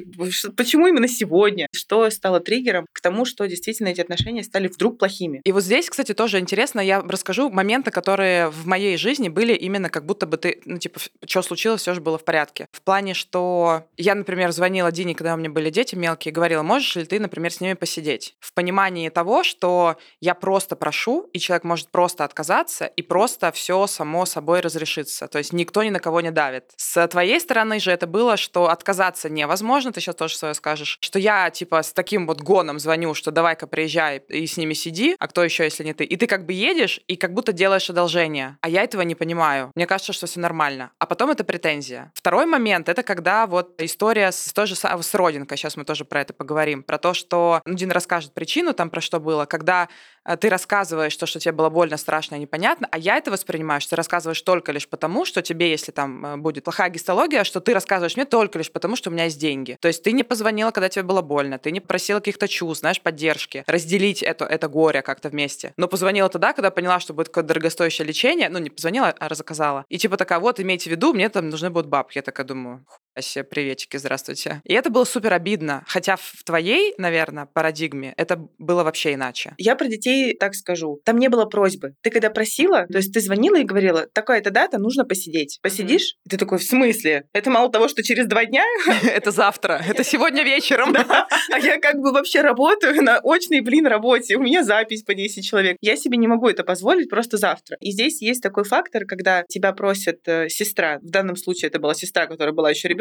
Почему 0.55 0.87
именно 0.87 1.07
сегодня? 1.07 1.67
Что 1.73 2.09
стало 2.09 2.39
триггером 2.39 2.85
к 2.91 3.01
тому, 3.01 3.25
что 3.25 3.47
действительно 3.47 3.89
эти 3.89 4.01
отношения 4.01 4.43
стали 4.43 4.67
вдруг 4.67 4.97
плохими? 4.97 5.41
И 5.43 5.51
вот 5.51 5.63
здесь, 5.63 5.89
кстати, 5.89 6.13
тоже 6.13 6.39
интересно, 6.39 6.79
я 6.79 7.01
расскажу 7.01 7.49
моменты, 7.49 7.91
которые 7.91 8.49
в 8.49 8.65
моей 8.65 8.97
жизни 8.97 9.29
были 9.29 9.53
именно 9.53 9.89
как 9.89 10.05
будто 10.05 10.25
бы 10.25 10.37
ты, 10.37 10.61
ну, 10.65 10.77
типа, 10.77 10.99
что 11.25 11.41
случилось, 11.41 11.81
все 11.81 11.93
же 11.93 12.01
было 12.01 12.17
в 12.17 12.23
порядке. 12.23 12.67
В 12.71 12.81
плане, 12.81 13.13
что 13.13 13.85
я, 13.97 14.15
например, 14.15 14.51
звонила 14.51 14.91
Дине, 14.91 15.15
когда 15.15 15.33
у 15.33 15.37
меня 15.37 15.49
были 15.49 15.69
дети 15.69 15.95
мелкие, 15.95 16.33
говорила, 16.33 16.63
можешь 16.63 16.95
ли 16.95 17.05
ты, 17.05 17.19
например, 17.19 17.51
с 17.51 17.61
ними 17.61 17.73
посидеть? 17.73 18.35
В 18.39 18.53
понимании 18.53 19.09
того, 19.09 19.43
что 19.43 19.97
я 20.19 20.33
просто 20.33 20.75
прошу, 20.75 21.29
и 21.33 21.39
человек 21.39 21.63
может 21.63 21.89
просто 21.89 22.23
отказаться, 22.23 22.85
и 22.85 23.01
просто 23.01 23.51
все 23.51 23.87
само 23.87 24.25
собой 24.25 24.61
разрешится. 24.91 25.27
То 25.27 25.37
есть 25.37 25.53
никто 25.53 25.83
ни 25.83 25.89
на 25.89 25.99
кого 25.99 26.21
не 26.21 26.31
давит. 26.31 26.71
С 26.77 27.07
твоей 27.07 27.39
стороны 27.39 27.79
же 27.79 27.91
это 27.91 28.07
было, 28.07 28.37
что 28.37 28.69
отказаться 28.69 29.29
невозможно, 29.29 29.91
ты 29.91 30.01
сейчас 30.01 30.15
тоже 30.15 30.35
свое 30.35 30.53
скажешь, 30.53 30.97
что 31.01 31.19
я, 31.19 31.49
типа, 31.49 31.81
с 31.81 31.93
таким 31.93 32.27
вот 32.27 32.41
гоном 32.41 32.79
звоню, 32.79 33.13
что 33.13 33.31
давай-ка 33.31 33.67
приезжай 33.67 34.21
и 34.29 34.45
с 34.45 34.57
ними 34.57 34.73
сиди, 34.73 35.15
а 35.19 35.27
кто 35.27 35.43
еще, 35.43 35.63
если 35.63 35.83
не 35.83 35.93
ты? 35.93 36.03
И 36.03 36.17
ты 36.17 36.27
как 36.27 36.45
бы 36.45 36.53
едешь 36.53 37.01
и 37.07 37.15
как 37.15 37.33
будто 37.33 37.53
делаешь 37.53 37.89
одолжение. 37.89 38.57
А 38.61 38.69
я 38.69 38.83
этого 38.83 39.01
не 39.03 39.15
понимаю. 39.15 39.71
Мне 39.75 39.87
кажется, 39.87 40.13
что 40.13 40.27
все 40.27 40.39
нормально. 40.39 40.91
А 40.99 41.05
потом 41.05 41.29
это 41.29 41.43
претензия. 41.43 42.11
Второй 42.13 42.45
момент— 42.45 42.89
это 42.89 43.03
когда 43.03 43.47
вот 43.47 43.81
история 43.81 44.31
с 44.31 44.53
той 44.53 44.67
же 44.67 44.75
с 44.75 45.13
родинкой, 45.13 45.57
сейчас 45.57 45.77
мы 45.77 45.85
тоже 45.85 46.05
про 46.05 46.21
это 46.21 46.33
поговорим, 46.33 46.83
про 46.83 46.97
то, 46.97 47.13
что 47.13 47.61
ну, 47.65 47.73
Дин 47.73 47.91
расскажет 47.91 48.33
причину 48.33 48.73
там, 48.73 48.89
про 48.89 49.01
что 49.01 49.19
было, 49.19 49.45
когда 49.45 49.87
ты 50.39 50.49
рассказываешь 50.49 51.15
то, 51.15 51.25
что 51.25 51.39
тебе 51.39 51.51
было 51.51 51.69
больно, 51.69 51.97
страшно 51.97 52.35
и 52.35 52.39
непонятно, 52.39 52.87
а 52.91 52.97
я 52.97 53.17
это 53.17 53.31
воспринимаю, 53.31 53.81
что 53.81 53.91
ты 53.91 53.95
рассказываешь 53.95 54.41
только 54.41 54.71
лишь 54.71 54.87
потому, 54.87 55.25
что 55.25 55.41
тебе, 55.41 55.69
если 55.69 55.91
там 55.91 56.25
э, 56.25 56.37
будет 56.37 56.63
плохая 56.63 56.89
гистология, 56.89 57.43
что 57.43 57.59
ты 57.59 57.73
рассказываешь 57.73 58.15
мне 58.15 58.25
только 58.25 58.57
лишь 58.57 58.71
потому, 58.71 58.95
что 58.95 59.09
у 59.09 59.13
меня 59.13 59.25
есть 59.25 59.39
деньги. 59.39 59.77
То 59.81 59.87
есть 59.87 60.03
ты 60.03 60.11
не 60.11 60.23
позвонила, 60.23 60.71
когда 60.71 60.89
тебе 60.89 61.03
было 61.03 61.21
больно, 61.21 61.57
ты 61.57 61.71
не 61.71 61.79
просила 61.79 62.19
каких-то 62.19 62.47
чувств, 62.47 62.81
знаешь, 62.81 63.01
поддержки, 63.01 63.63
разделить 63.67 64.21
это, 64.21 64.45
это 64.45 64.67
горе 64.67 65.01
как-то 65.01 65.29
вместе. 65.29 65.73
Но 65.77 65.87
позвонила 65.87 66.29
тогда, 66.29 66.53
когда 66.53 66.71
поняла, 66.71 66.99
что 66.99 67.13
будет 67.13 67.27
какое-то 67.27 67.49
дорогостоящее 67.49 68.07
лечение, 68.07 68.49
ну, 68.49 68.59
не 68.59 68.69
позвонила, 68.69 69.13
а 69.19 69.33
заказала. 69.33 69.85
И 69.89 69.97
типа 69.97 70.17
такая, 70.17 70.39
вот, 70.39 70.59
имейте 70.59 70.89
в 70.89 70.91
виду, 70.91 71.13
мне 71.13 71.29
там 71.29 71.49
нужны 71.49 71.69
будут 71.69 71.89
бабки. 71.89 72.17
Я 72.17 72.21
такая 72.21 72.45
думаю, 72.45 72.85
«Хуя 73.13 73.21
себе, 73.23 73.43
приветики, 73.43 73.97
здравствуйте. 73.97 74.61
И 74.63 74.73
это 74.73 74.89
было 74.89 75.03
супер 75.03 75.33
обидно. 75.33 75.83
Хотя 75.85 76.15
в 76.15 76.43
твоей, 76.45 76.93
наверное, 76.97 77.45
парадигме 77.45 78.13
это 78.15 78.47
было 78.57 78.85
вообще 78.85 79.15
иначе. 79.15 79.53
Я 79.57 79.75
про 79.75 79.87
детей 79.87 80.33
так 80.33 80.55
скажу. 80.55 81.01
Там 81.03 81.17
не 81.17 81.27
было 81.27 81.45
просьбы. 81.45 81.95
Ты 82.03 82.09
когда 82.09 82.29
просила, 82.29 82.87
то 82.87 82.99
есть 82.99 83.13
ты 83.13 83.19
звонила 83.19 83.57
и 83.57 83.63
говорила, 83.63 84.07
такая-то 84.13 84.49
дата, 84.49 84.77
нужно 84.77 85.03
посидеть. 85.03 85.59
Посидишь? 85.61 86.15
И 86.25 86.29
ты 86.29 86.37
такой, 86.37 86.57
в 86.57 86.63
смысле? 86.63 87.25
Это 87.33 87.49
мало 87.49 87.69
того, 87.69 87.89
что 87.89 88.01
через 88.01 88.27
два 88.27 88.45
дня, 88.45 88.63
Это 89.03 89.31
завтра, 89.31 89.81
это 89.89 90.05
сегодня 90.05 90.43
вечером. 90.43 90.95
а 90.95 91.59
я 91.59 91.79
как 91.79 91.97
бы 91.97 92.13
вообще 92.13 92.39
работаю 92.41 93.01
на 93.01 93.17
очной, 93.17 93.59
блин, 93.59 93.87
работе. 93.87 94.37
У 94.37 94.41
меня 94.41 94.63
запись 94.63 95.03
по 95.03 95.13
10 95.13 95.45
человек. 95.45 95.75
Я 95.81 95.97
себе 95.97 96.17
не 96.17 96.27
могу 96.27 96.47
это 96.47 96.63
позволить 96.63 97.09
просто 97.09 97.35
завтра. 97.35 97.75
И 97.81 97.91
здесь 97.91 98.21
есть 98.21 98.41
такой 98.41 98.63
фактор, 98.63 99.03
когда 99.05 99.43
тебя 99.49 99.73
просит 99.73 100.21
э, 100.27 100.47
сестра. 100.47 100.99
В 101.01 101.09
данном 101.09 101.35
случае 101.35 101.67
это 101.67 101.79
была 101.79 101.93
сестра, 101.93 102.25
которая 102.27 102.53
была 102.53 102.69
еще 102.69 102.87
ребенком, 102.87 103.00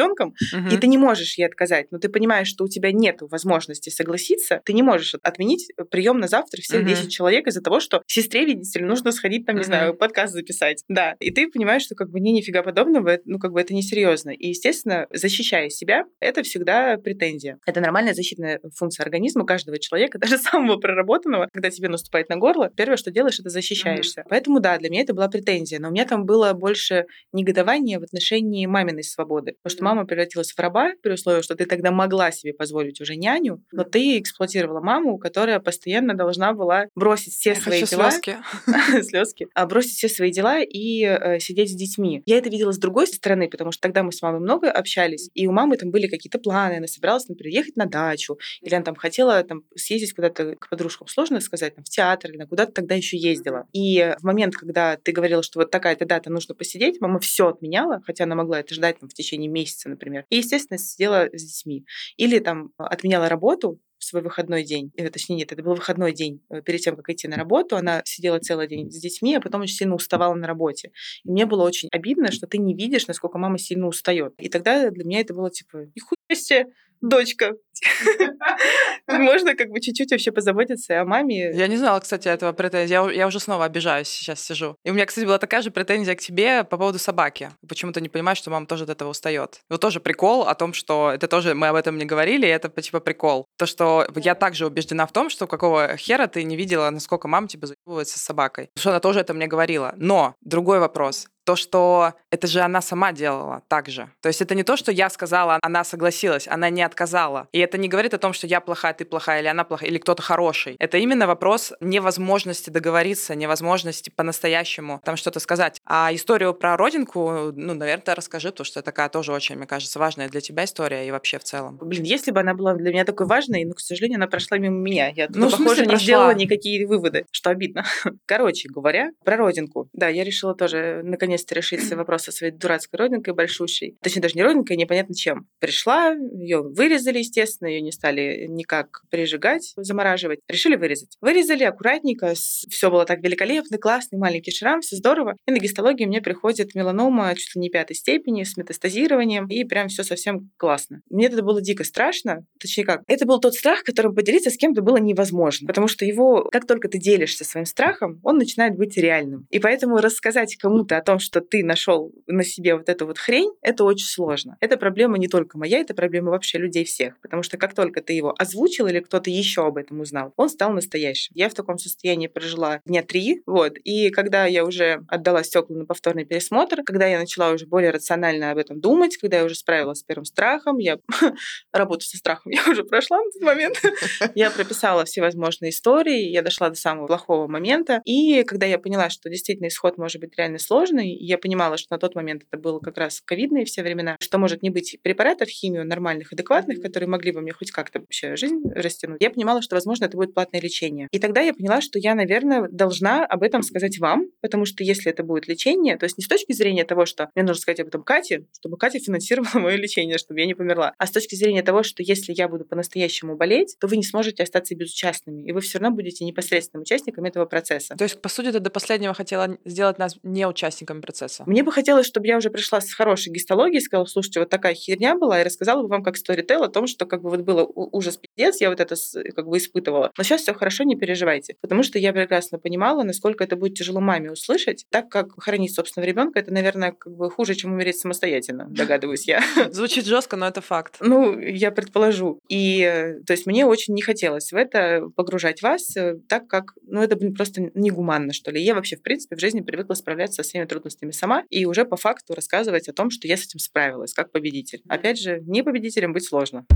и 0.70 0.76
ты 0.76 0.86
не 0.86 0.98
можешь 0.98 1.36
ей 1.38 1.44
отказать, 1.44 1.86
но 1.90 1.98
ты 1.98 2.08
понимаешь, 2.08 2.48
что 2.48 2.64
у 2.64 2.68
тебя 2.68 2.92
нет 2.92 3.18
возможности 3.20 3.90
согласиться, 3.90 4.60
ты 4.64 4.72
не 4.72 4.82
можешь 4.82 5.14
от- 5.14 5.20
отменить 5.26 5.68
прием 5.90 6.18
на 6.18 6.28
завтра 6.28 6.60
всех 6.60 6.80
Мгм. 6.80 6.88
10 6.88 7.10
человек 7.10 7.46
из-за 7.46 7.60
того, 7.62 7.80
что 7.80 8.02
сестре, 8.06 8.44
видите 8.44 8.78
ли, 8.80 8.84
нужно 8.84 9.12
сходить 9.12 9.46
там, 9.46 9.56
не 9.56 9.60
Мгм. 9.60 9.66
знаю, 9.66 9.94
подкаст 9.94 10.32
записать. 10.32 10.82
Да. 10.88 11.14
И 11.20 11.30
ты 11.30 11.48
понимаешь, 11.48 11.82
что 11.82 11.94
как 11.94 12.10
бы 12.10 12.20
не 12.20 12.32
нифига 12.32 12.62
подобного, 12.62 13.08
это, 13.10 13.22
ну 13.26 13.38
как 13.38 13.52
бы 13.52 13.60
это 13.60 13.74
несерьезно. 13.74 14.30
И, 14.30 14.48
естественно, 14.48 15.06
защищая 15.12 15.68
себя, 15.68 16.04
это 16.20 16.42
всегда 16.42 16.96
претензия. 16.96 17.58
Это 17.66 17.80
нормальная 17.80 18.14
защитная 18.14 18.60
функция 18.76 19.04
организма 19.04 19.44
каждого 19.46 19.78
человека, 19.78 20.18
даже 20.36 20.38
самого 20.38 20.76
проработанного, 20.76 21.48
когда 21.52 21.70
тебе 21.70 21.88
наступает 21.88 22.28
на 22.28 22.36
горло, 22.36 22.70
первое, 22.76 22.96
что 22.96 23.10
делаешь, 23.10 23.38
это 23.40 23.48
защищаешься. 23.50 24.24
Поэтому, 24.28 24.60
да, 24.60 24.78
для 24.78 24.90
меня 24.90 25.02
это 25.02 25.14
была 25.14 25.28
претензия. 25.28 25.78
Но 25.80 25.88
у 25.88 25.92
меня 25.92 26.04
там 26.06 26.24
было 26.24 26.52
больше 26.52 27.04
негодования 27.32 27.98
в 27.98 28.02
отношении 28.02 28.66
маминой 28.66 29.02
свободы. 29.04 29.54
Потому 29.62 29.76
что 29.76 29.84
мама 29.90 30.06
превратилась 30.06 30.52
в 30.52 30.58
раба, 30.58 30.92
при 31.02 31.12
условии, 31.12 31.42
что 31.42 31.56
ты 31.56 31.66
тогда 31.66 31.90
могла 31.90 32.30
себе 32.30 32.52
позволить 32.52 33.00
уже 33.00 33.16
няню, 33.16 33.62
но 33.72 33.82
ты 33.82 34.18
эксплуатировала 34.18 34.80
маму, 34.80 35.18
которая 35.18 35.58
постоянно 35.58 36.14
должна 36.14 36.52
была 36.52 36.86
бросить 36.94 37.34
все 37.34 37.50
Я 37.50 37.56
свои 37.56 37.82
дела, 37.82 38.10
слезки. 38.10 38.36
слезки, 39.02 39.48
а 39.54 39.66
бросить 39.66 39.96
все 39.96 40.08
свои 40.08 40.30
дела 40.30 40.60
и 40.60 41.02
э, 41.04 41.40
сидеть 41.40 41.72
с 41.72 41.74
детьми. 41.74 42.22
Я 42.26 42.38
это 42.38 42.48
видела 42.48 42.72
с 42.72 42.78
другой 42.78 43.06
стороны, 43.08 43.48
потому 43.48 43.72
что 43.72 43.82
тогда 43.82 44.02
мы 44.02 44.12
с 44.12 44.22
мамой 44.22 44.40
много 44.40 44.70
общались, 44.70 45.28
и 45.34 45.46
у 45.46 45.52
мамы 45.52 45.76
там 45.76 45.90
были 45.90 46.06
какие-то 46.06 46.38
планы, 46.38 46.76
она 46.76 46.86
собиралась, 46.86 47.28
например, 47.28 47.54
ехать 47.54 47.76
на 47.76 47.86
дачу, 47.86 48.38
или 48.60 48.74
она 48.74 48.84
там 48.84 48.94
хотела 48.94 49.42
там 49.42 49.62
съездить 49.74 50.12
куда-то 50.12 50.54
к 50.56 50.68
подружкам, 50.68 51.08
сложно 51.08 51.40
сказать, 51.40 51.74
там, 51.74 51.84
в 51.84 51.88
театр, 51.88 52.30
или 52.30 52.38
на 52.38 52.46
куда-то 52.46 52.72
тогда 52.72 52.94
еще 52.94 53.16
ездила. 53.16 53.66
И 53.72 54.14
в 54.20 54.24
момент, 54.24 54.54
когда 54.54 54.96
ты 54.96 55.10
говорила, 55.10 55.42
что 55.42 55.58
вот 55.58 55.70
такая-то 55.70 56.06
дата 56.06 56.30
нужно 56.30 56.54
посидеть, 56.54 57.00
мама 57.00 57.18
все 57.18 57.48
отменяла, 57.48 58.02
хотя 58.06 58.24
она 58.24 58.36
могла 58.36 58.60
это 58.60 58.74
ждать 58.74 59.00
там, 59.00 59.08
в 59.08 59.14
течение 59.14 59.48
месяца 59.48 59.79
месяца, 59.80 59.88
например. 59.88 60.26
И, 60.30 60.36
естественно, 60.36 60.78
сидела 60.78 61.28
с 61.32 61.42
детьми. 61.42 61.84
Или 62.16 62.38
там 62.38 62.72
отменяла 62.76 63.28
работу, 63.28 63.80
в 63.98 64.04
свой 64.04 64.22
выходной 64.22 64.64
день, 64.64 64.90
или, 64.94 65.10
точнее 65.10 65.36
нет, 65.36 65.52
это 65.52 65.62
был 65.62 65.74
выходной 65.74 66.14
день 66.14 66.40
э, 66.48 66.62
перед 66.62 66.80
тем, 66.80 66.96
как 66.96 67.10
идти 67.10 67.28
на 67.28 67.36
работу, 67.36 67.76
она 67.76 68.00
сидела 68.06 68.38
целый 68.38 68.66
день 68.66 68.90
с 68.90 68.98
детьми, 68.98 69.36
а 69.36 69.42
потом 69.42 69.60
очень 69.60 69.74
сильно 69.74 69.94
уставала 69.94 70.32
на 70.34 70.46
работе. 70.46 70.90
И 71.22 71.30
мне 71.30 71.44
было 71.44 71.64
очень 71.64 71.90
обидно, 71.92 72.32
что 72.32 72.46
ты 72.46 72.56
не 72.56 72.74
видишь, 72.74 73.06
насколько 73.08 73.36
мама 73.36 73.58
сильно 73.58 73.86
устает. 73.86 74.32
И 74.38 74.48
тогда 74.48 74.88
для 74.88 75.04
меня 75.04 75.20
это 75.20 75.34
было 75.34 75.50
типа, 75.50 75.84
нихуя 75.94 76.16
себе, 76.34 76.72
дочка. 77.00 77.54
Можно 79.06 79.54
как 79.54 79.70
бы 79.70 79.80
чуть-чуть 79.80 80.10
вообще 80.10 80.32
позаботиться 80.32 81.00
о 81.00 81.04
маме. 81.04 81.52
Я 81.52 81.66
не 81.66 81.76
знала, 81.76 82.00
кстати, 82.00 82.28
этого 82.28 82.52
претензии. 82.52 82.92
Я, 82.92 83.10
я 83.10 83.26
уже 83.26 83.40
снова 83.40 83.64
обижаюсь, 83.64 84.08
сейчас 84.08 84.40
сижу. 84.40 84.76
И 84.84 84.90
у 84.90 84.94
меня, 84.94 85.06
кстати, 85.06 85.24
была 85.24 85.38
такая 85.38 85.62
же 85.62 85.70
претензия 85.70 86.14
к 86.14 86.20
тебе 86.20 86.64
по 86.64 86.76
поводу 86.76 86.98
собаки. 86.98 87.50
Почему-то 87.68 88.00
не 88.00 88.08
понимаешь, 88.08 88.38
что 88.38 88.50
мама 88.50 88.66
тоже 88.66 88.84
от 88.84 88.90
этого 88.90 89.10
устает. 89.10 89.60
Вот 89.68 89.80
тоже 89.80 90.00
прикол 90.00 90.42
о 90.42 90.54
том, 90.54 90.72
что 90.72 91.10
это 91.12 91.26
тоже 91.26 91.54
мы 91.54 91.68
об 91.68 91.76
этом 91.76 91.96
не 91.96 92.04
говорили, 92.04 92.46
и 92.46 92.50
это 92.50 92.68
типа 92.68 93.00
прикол. 93.00 93.46
То, 93.58 93.66
что 93.66 94.06
я 94.16 94.34
также 94.34 94.66
убеждена 94.66 95.06
в 95.06 95.12
том, 95.12 95.30
что 95.30 95.46
какого 95.46 95.96
хера 95.96 96.26
ты 96.26 96.42
не 96.42 96.56
видела, 96.56 96.90
насколько 96.90 97.28
мама 97.28 97.48
тебе 97.48 97.66
заебывается 97.66 98.18
с 98.18 98.22
собакой. 98.22 98.68
Потому 98.74 98.80
что 98.80 98.90
она 98.90 99.00
тоже 99.00 99.20
это 99.20 99.34
мне 99.34 99.46
говорила. 99.46 99.94
Но 99.96 100.34
другой 100.40 100.78
вопрос 100.80 101.28
то, 101.44 101.56
что 101.56 102.14
это 102.30 102.46
же 102.46 102.60
она 102.60 102.80
сама 102.80 103.12
делала 103.12 103.62
так 103.68 103.88
же. 103.88 104.10
То 104.20 104.28
есть 104.28 104.40
это 104.40 104.54
не 104.54 104.62
то, 104.62 104.76
что 104.76 104.92
я 104.92 105.10
сказала, 105.10 105.58
она 105.62 105.84
согласилась, 105.84 106.46
она 106.48 106.70
не 106.70 106.82
отказала. 106.82 107.48
И 107.52 107.58
это 107.58 107.78
не 107.78 107.88
говорит 107.88 108.14
о 108.14 108.18
том, 108.18 108.32
что 108.32 108.46
я 108.46 108.60
плохая, 108.60 108.94
ты 108.94 109.04
плохая, 109.04 109.40
или 109.40 109.48
она 109.48 109.64
плохая, 109.64 109.90
или 109.90 109.98
кто-то 109.98 110.22
хороший. 110.22 110.76
Это 110.78 110.98
именно 110.98 111.26
вопрос 111.26 111.72
невозможности 111.80 112.70
договориться, 112.70 113.34
невозможности 113.34 114.10
по-настоящему 114.10 115.00
там 115.04 115.16
что-то 115.16 115.40
сказать. 115.40 115.80
А 115.84 116.10
историю 116.12 116.54
про 116.54 116.76
родинку, 116.76 117.52
ну, 117.54 117.74
наверное, 117.74 118.14
расскажи, 118.14 118.50
потому 118.50 118.64
что 118.64 118.82
такая 118.82 119.08
тоже 119.08 119.32
очень, 119.32 119.56
мне 119.56 119.66
кажется, 119.66 119.98
важная 119.98 120.28
для 120.28 120.40
тебя 120.40 120.64
история 120.64 121.06
и 121.06 121.10
вообще 121.10 121.38
в 121.38 121.44
целом. 121.44 121.78
Блин, 121.80 122.04
если 122.04 122.30
бы 122.30 122.40
она 122.40 122.54
была 122.54 122.74
для 122.74 122.90
меня 122.90 123.04
такой 123.04 123.26
важной, 123.26 123.64
но, 123.64 123.74
к 123.74 123.80
сожалению, 123.80 124.16
она 124.16 124.26
прошла 124.26 124.58
мимо 124.58 124.76
меня. 124.76 125.08
Я, 125.08 125.26
ну, 125.30 125.50
похоже, 125.50 125.82
не 125.82 125.88
прошла? 125.88 126.04
сделала 126.04 126.34
никакие 126.34 126.86
выводы, 126.86 127.26
что 127.30 127.50
обидно. 127.50 127.84
Короче 128.26 128.68
говоря, 128.68 129.10
про 129.24 129.36
родинку. 129.36 129.88
Да, 129.92 130.08
я 130.08 130.24
решила 130.24 130.54
тоже 130.54 131.00
наконец 131.02 131.29
наконец-то 131.30 131.54
решить 131.54 131.88
вопрос 131.92 132.22
со 132.22 132.32
своей 132.32 132.52
дурацкой 132.52 132.98
родинкой 132.98 133.34
большущей. 133.34 133.96
Точнее, 134.02 134.22
даже 134.22 134.34
не 134.34 134.42
родинкой, 134.42 134.76
непонятно 134.76 135.14
чем. 135.14 135.46
Пришла, 135.60 136.12
ее 136.12 136.62
вырезали, 136.62 137.18
естественно, 137.18 137.68
ее 137.68 137.80
не 137.80 137.92
стали 137.92 138.46
никак 138.48 139.02
прижигать, 139.10 139.72
замораживать. 139.76 140.40
Решили 140.48 140.76
вырезать. 140.76 141.16
Вырезали 141.20 141.64
аккуратненько, 141.64 142.34
все 142.34 142.90
было 142.90 143.04
так 143.04 143.20
великолепно, 143.22 143.78
классный 143.78 144.18
маленький 144.18 144.50
шрам, 144.50 144.80
все 144.80 144.96
здорово. 144.96 145.36
И 145.46 145.52
на 145.52 145.58
гистологию 145.58 146.08
мне 146.08 146.20
приходит 146.20 146.74
меланома 146.74 147.32
чуть 147.36 147.54
ли 147.54 147.60
не 147.60 147.70
пятой 147.70 147.94
степени 147.94 148.42
с 148.42 148.56
метастазированием, 148.56 149.46
и 149.46 149.64
прям 149.64 149.88
все 149.88 150.02
совсем 150.02 150.50
классно. 150.56 151.02
Мне 151.10 151.26
это 151.26 151.42
было 151.42 151.60
дико 151.60 151.84
страшно, 151.84 152.44
точнее 152.58 152.84
как, 152.84 153.02
это 153.06 153.24
был 153.24 153.38
тот 153.38 153.54
страх, 153.54 153.84
которым 153.84 154.14
поделиться 154.14 154.50
с 154.50 154.56
кем-то 154.56 154.82
было 154.82 154.96
невозможно, 154.96 155.66
потому 155.66 155.86
что 155.86 156.04
его, 156.04 156.48
как 156.50 156.66
только 156.66 156.88
ты 156.88 156.98
делишься 156.98 157.44
своим 157.44 157.66
страхом, 157.66 158.20
он 158.24 158.38
начинает 158.38 158.76
быть 158.76 158.96
реальным. 158.96 159.46
И 159.50 159.58
поэтому 159.58 159.98
рассказать 159.98 160.56
кому-то 160.56 160.96
о 160.96 161.02
том, 161.02 161.19
что 161.20 161.40
ты 161.40 161.64
нашел 161.64 162.12
на 162.26 162.42
себе 162.44 162.74
вот 162.74 162.88
эту 162.88 163.06
вот 163.06 163.18
хрень, 163.18 163.52
это 163.62 163.84
очень 163.84 164.06
сложно. 164.06 164.56
Это 164.60 164.76
проблема 164.76 165.18
не 165.18 165.28
только 165.28 165.58
моя, 165.58 165.78
это 165.78 165.94
проблема 165.94 166.30
вообще 166.30 166.58
людей 166.58 166.84
всех. 166.84 167.20
Потому 167.20 167.42
что 167.42 167.56
как 167.58 167.74
только 167.74 168.02
ты 168.02 168.12
его 168.12 168.34
озвучил 168.38 168.86
или 168.86 169.00
кто-то 169.00 169.30
еще 169.30 169.66
об 169.66 169.76
этом 169.76 170.00
узнал, 170.00 170.32
он 170.36 170.48
стал 170.48 170.72
настоящим. 170.72 171.32
Я 171.34 171.48
в 171.48 171.54
таком 171.54 171.78
состоянии 171.78 172.26
прожила 172.26 172.80
дня 172.84 173.02
три, 173.02 173.42
вот. 173.46 173.76
И 173.84 174.10
когда 174.10 174.46
я 174.46 174.64
уже 174.64 175.04
отдала 175.08 175.42
стекла 175.42 175.76
на 175.76 175.86
повторный 175.86 176.24
пересмотр, 176.24 176.82
когда 176.82 177.06
я 177.06 177.18
начала 177.18 177.50
уже 177.50 177.66
более 177.66 177.90
рационально 177.90 178.50
об 178.50 178.58
этом 178.58 178.80
думать, 178.80 179.16
когда 179.16 179.38
я 179.38 179.44
уже 179.44 179.54
справилась 179.54 180.00
с 180.00 180.02
первым 180.02 180.24
страхом, 180.24 180.78
я 180.78 180.98
работу 181.72 182.06
со 182.06 182.16
страхом 182.16 182.52
я 182.52 182.70
уже 182.70 182.84
прошла 182.84 183.18
на 183.18 183.30
тот 183.30 183.42
момент, 183.42 183.80
я 184.34 184.50
прописала 184.50 185.04
всевозможные 185.04 185.70
истории, 185.70 186.28
я 186.28 186.42
дошла 186.42 186.70
до 186.70 186.76
самого 186.76 187.06
плохого 187.06 187.46
момента. 187.46 188.00
И 188.04 188.42
когда 188.44 188.66
я 188.66 188.78
поняла, 188.78 189.10
что 189.10 189.28
действительно 189.28 189.68
исход 189.68 189.98
может 189.98 190.20
быть 190.20 190.36
реально 190.36 190.58
сложный, 190.58 191.09
я 191.14 191.38
понимала, 191.38 191.76
что 191.76 191.94
на 191.94 191.98
тот 191.98 192.14
момент 192.14 192.42
это 192.50 192.60
было 192.60 192.78
как 192.78 192.98
раз 192.98 193.20
ковидные 193.20 193.64
все 193.64 193.82
времена, 193.82 194.16
что 194.20 194.38
может 194.38 194.62
не 194.62 194.70
быть 194.70 194.98
препаратов 195.02 195.48
химию 195.48 195.86
нормальных, 195.86 196.32
адекватных, 196.32 196.80
которые 196.80 197.08
могли 197.08 197.32
бы 197.32 197.40
мне 197.40 197.52
хоть 197.52 197.70
как-то 197.70 198.00
вообще 198.00 198.36
жизнь 198.36 198.62
растянуть. 198.74 199.22
Я 199.22 199.30
понимала, 199.30 199.62
что, 199.62 199.76
возможно, 199.76 200.04
это 200.04 200.16
будет 200.16 200.34
платное 200.34 200.60
лечение. 200.60 201.08
И 201.10 201.18
тогда 201.18 201.40
я 201.40 201.54
поняла, 201.54 201.80
что 201.80 201.98
я, 201.98 202.14
наверное, 202.14 202.68
должна 202.70 203.24
об 203.24 203.42
этом 203.42 203.62
сказать 203.62 203.98
вам, 203.98 204.26
потому 204.40 204.64
что 204.64 204.84
если 204.84 205.10
это 205.10 205.22
будет 205.22 205.48
лечение, 205.48 205.96
то 205.96 206.04
есть 206.04 206.18
не 206.18 206.24
с 206.24 206.28
точки 206.28 206.52
зрения 206.52 206.84
того, 206.84 207.06
что 207.06 207.30
мне 207.34 207.44
нужно 207.44 207.60
сказать 207.60 207.80
об 207.80 207.88
этом 207.88 208.02
Кате, 208.02 208.46
чтобы 208.58 208.76
Катя 208.76 208.98
финансировала 208.98 209.50
мое 209.60 209.76
лечение, 209.76 210.18
чтобы 210.18 210.40
я 210.40 210.46
не 210.46 210.54
померла, 210.54 210.94
а 210.98 211.06
с 211.06 211.10
точки 211.10 211.34
зрения 211.34 211.62
того, 211.62 211.82
что 211.82 212.02
если 212.02 212.32
я 212.36 212.48
буду 212.48 212.64
по-настоящему 212.64 213.36
болеть, 213.36 213.76
то 213.80 213.86
вы 213.86 213.96
не 213.96 214.04
сможете 214.04 214.42
остаться 214.42 214.74
безучастными, 214.74 215.42
и 215.42 215.52
вы 215.52 215.60
все 215.60 215.78
равно 215.78 215.94
будете 215.94 216.24
непосредственным 216.24 216.82
участником 216.82 217.24
этого 217.24 217.46
процесса. 217.46 217.94
То 217.96 218.04
есть, 218.04 218.20
по 218.20 218.28
сути, 218.28 218.52
ты 218.52 218.60
до 218.60 218.70
последнего 218.70 219.14
хотела 219.14 219.58
сделать 219.64 219.98
нас 219.98 220.16
не 220.22 220.46
участниками 220.46 220.99
процесса. 221.00 221.44
Мне 221.46 221.62
бы 221.62 221.72
хотелось, 221.72 222.06
чтобы 222.06 222.26
я 222.26 222.36
уже 222.36 222.50
пришла 222.50 222.80
с 222.80 222.92
хорошей 222.92 223.32
гистологией, 223.32 223.80
сказала, 223.80 224.06
слушайте, 224.06 224.40
вот 224.40 224.50
такая 224.50 224.74
херня 224.74 225.16
была, 225.16 225.40
и 225.40 225.44
рассказала 225.44 225.82
бы 225.82 225.88
вам 225.88 226.02
как 226.02 226.16
сторител 226.16 226.62
о 226.62 226.68
том, 226.68 226.86
что 226.86 227.06
как 227.06 227.22
бы 227.22 227.30
вот 227.30 227.40
было 227.40 227.64
ужас 227.64 228.16
пиздец, 228.16 228.60
я 228.60 228.70
вот 228.70 228.80
это 228.80 228.94
как 229.34 229.46
бы 229.46 229.58
испытывала. 229.58 230.10
Но 230.16 230.24
сейчас 230.24 230.42
все 230.42 230.54
хорошо, 230.54 230.84
не 230.84 230.96
переживайте. 230.96 231.56
Потому 231.60 231.82
что 231.82 231.98
я 231.98 232.12
прекрасно 232.12 232.58
понимала, 232.58 233.02
насколько 233.02 233.44
это 233.44 233.56
будет 233.56 233.74
тяжело 233.74 234.00
маме 234.00 234.30
услышать, 234.32 234.84
так 234.90 235.08
как 235.08 235.42
хранить 235.42 235.74
собственного 235.74 236.08
ребенка, 236.08 236.38
это, 236.40 236.52
наверное, 236.52 236.92
как 236.92 237.12
бы 237.14 237.30
хуже, 237.30 237.54
чем 237.54 237.72
умереть 237.72 237.98
самостоятельно, 237.98 238.66
догадываюсь 238.70 239.26
я. 239.26 239.42
Звучит 239.70 240.06
жестко, 240.06 240.36
но 240.36 240.46
это 240.46 240.60
факт. 240.60 240.96
Ну, 241.00 241.38
я 241.38 241.70
предположу. 241.70 242.38
И, 242.48 242.82
э, 242.82 243.20
то 243.24 243.32
есть, 243.32 243.46
мне 243.46 243.66
очень 243.66 243.94
не 243.94 244.02
хотелось 244.02 244.52
в 244.52 244.56
это 244.56 245.08
погружать 245.16 245.62
вас, 245.62 245.96
э, 245.96 246.16
так 246.28 246.46
как, 246.46 246.74
ну, 246.82 247.02
это, 247.02 247.16
блин, 247.16 247.34
просто 247.34 247.70
негуманно, 247.74 248.32
что 248.32 248.50
ли. 248.50 248.60
Я 248.60 248.74
вообще, 248.74 248.96
в 248.96 249.02
принципе, 249.02 249.36
в 249.36 249.40
жизни 249.40 249.60
привыкла 249.60 249.94
справляться 249.94 250.42
со 250.42 250.42
всеми 250.42 250.64
трудностями 250.64 250.89
сама, 251.12 251.44
и 251.50 251.64
уже 251.64 251.84
по 251.84 251.96
факту 251.96 252.34
рассказывать 252.34 252.88
о 252.88 252.92
том, 252.92 253.10
что 253.10 253.28
я 253.28 253.36
с 253.36 253.44
этим 253.44 253.58
справилась 253.58 254.12
как 254.12 254.32
победитель. 254.32 254.82
Опять 254.88 255.18
же, 255.18 255.40
не 255.46 255.62
победителем 255.62 256.12
быть 256.12 256.24
сложно. 256.24 256.66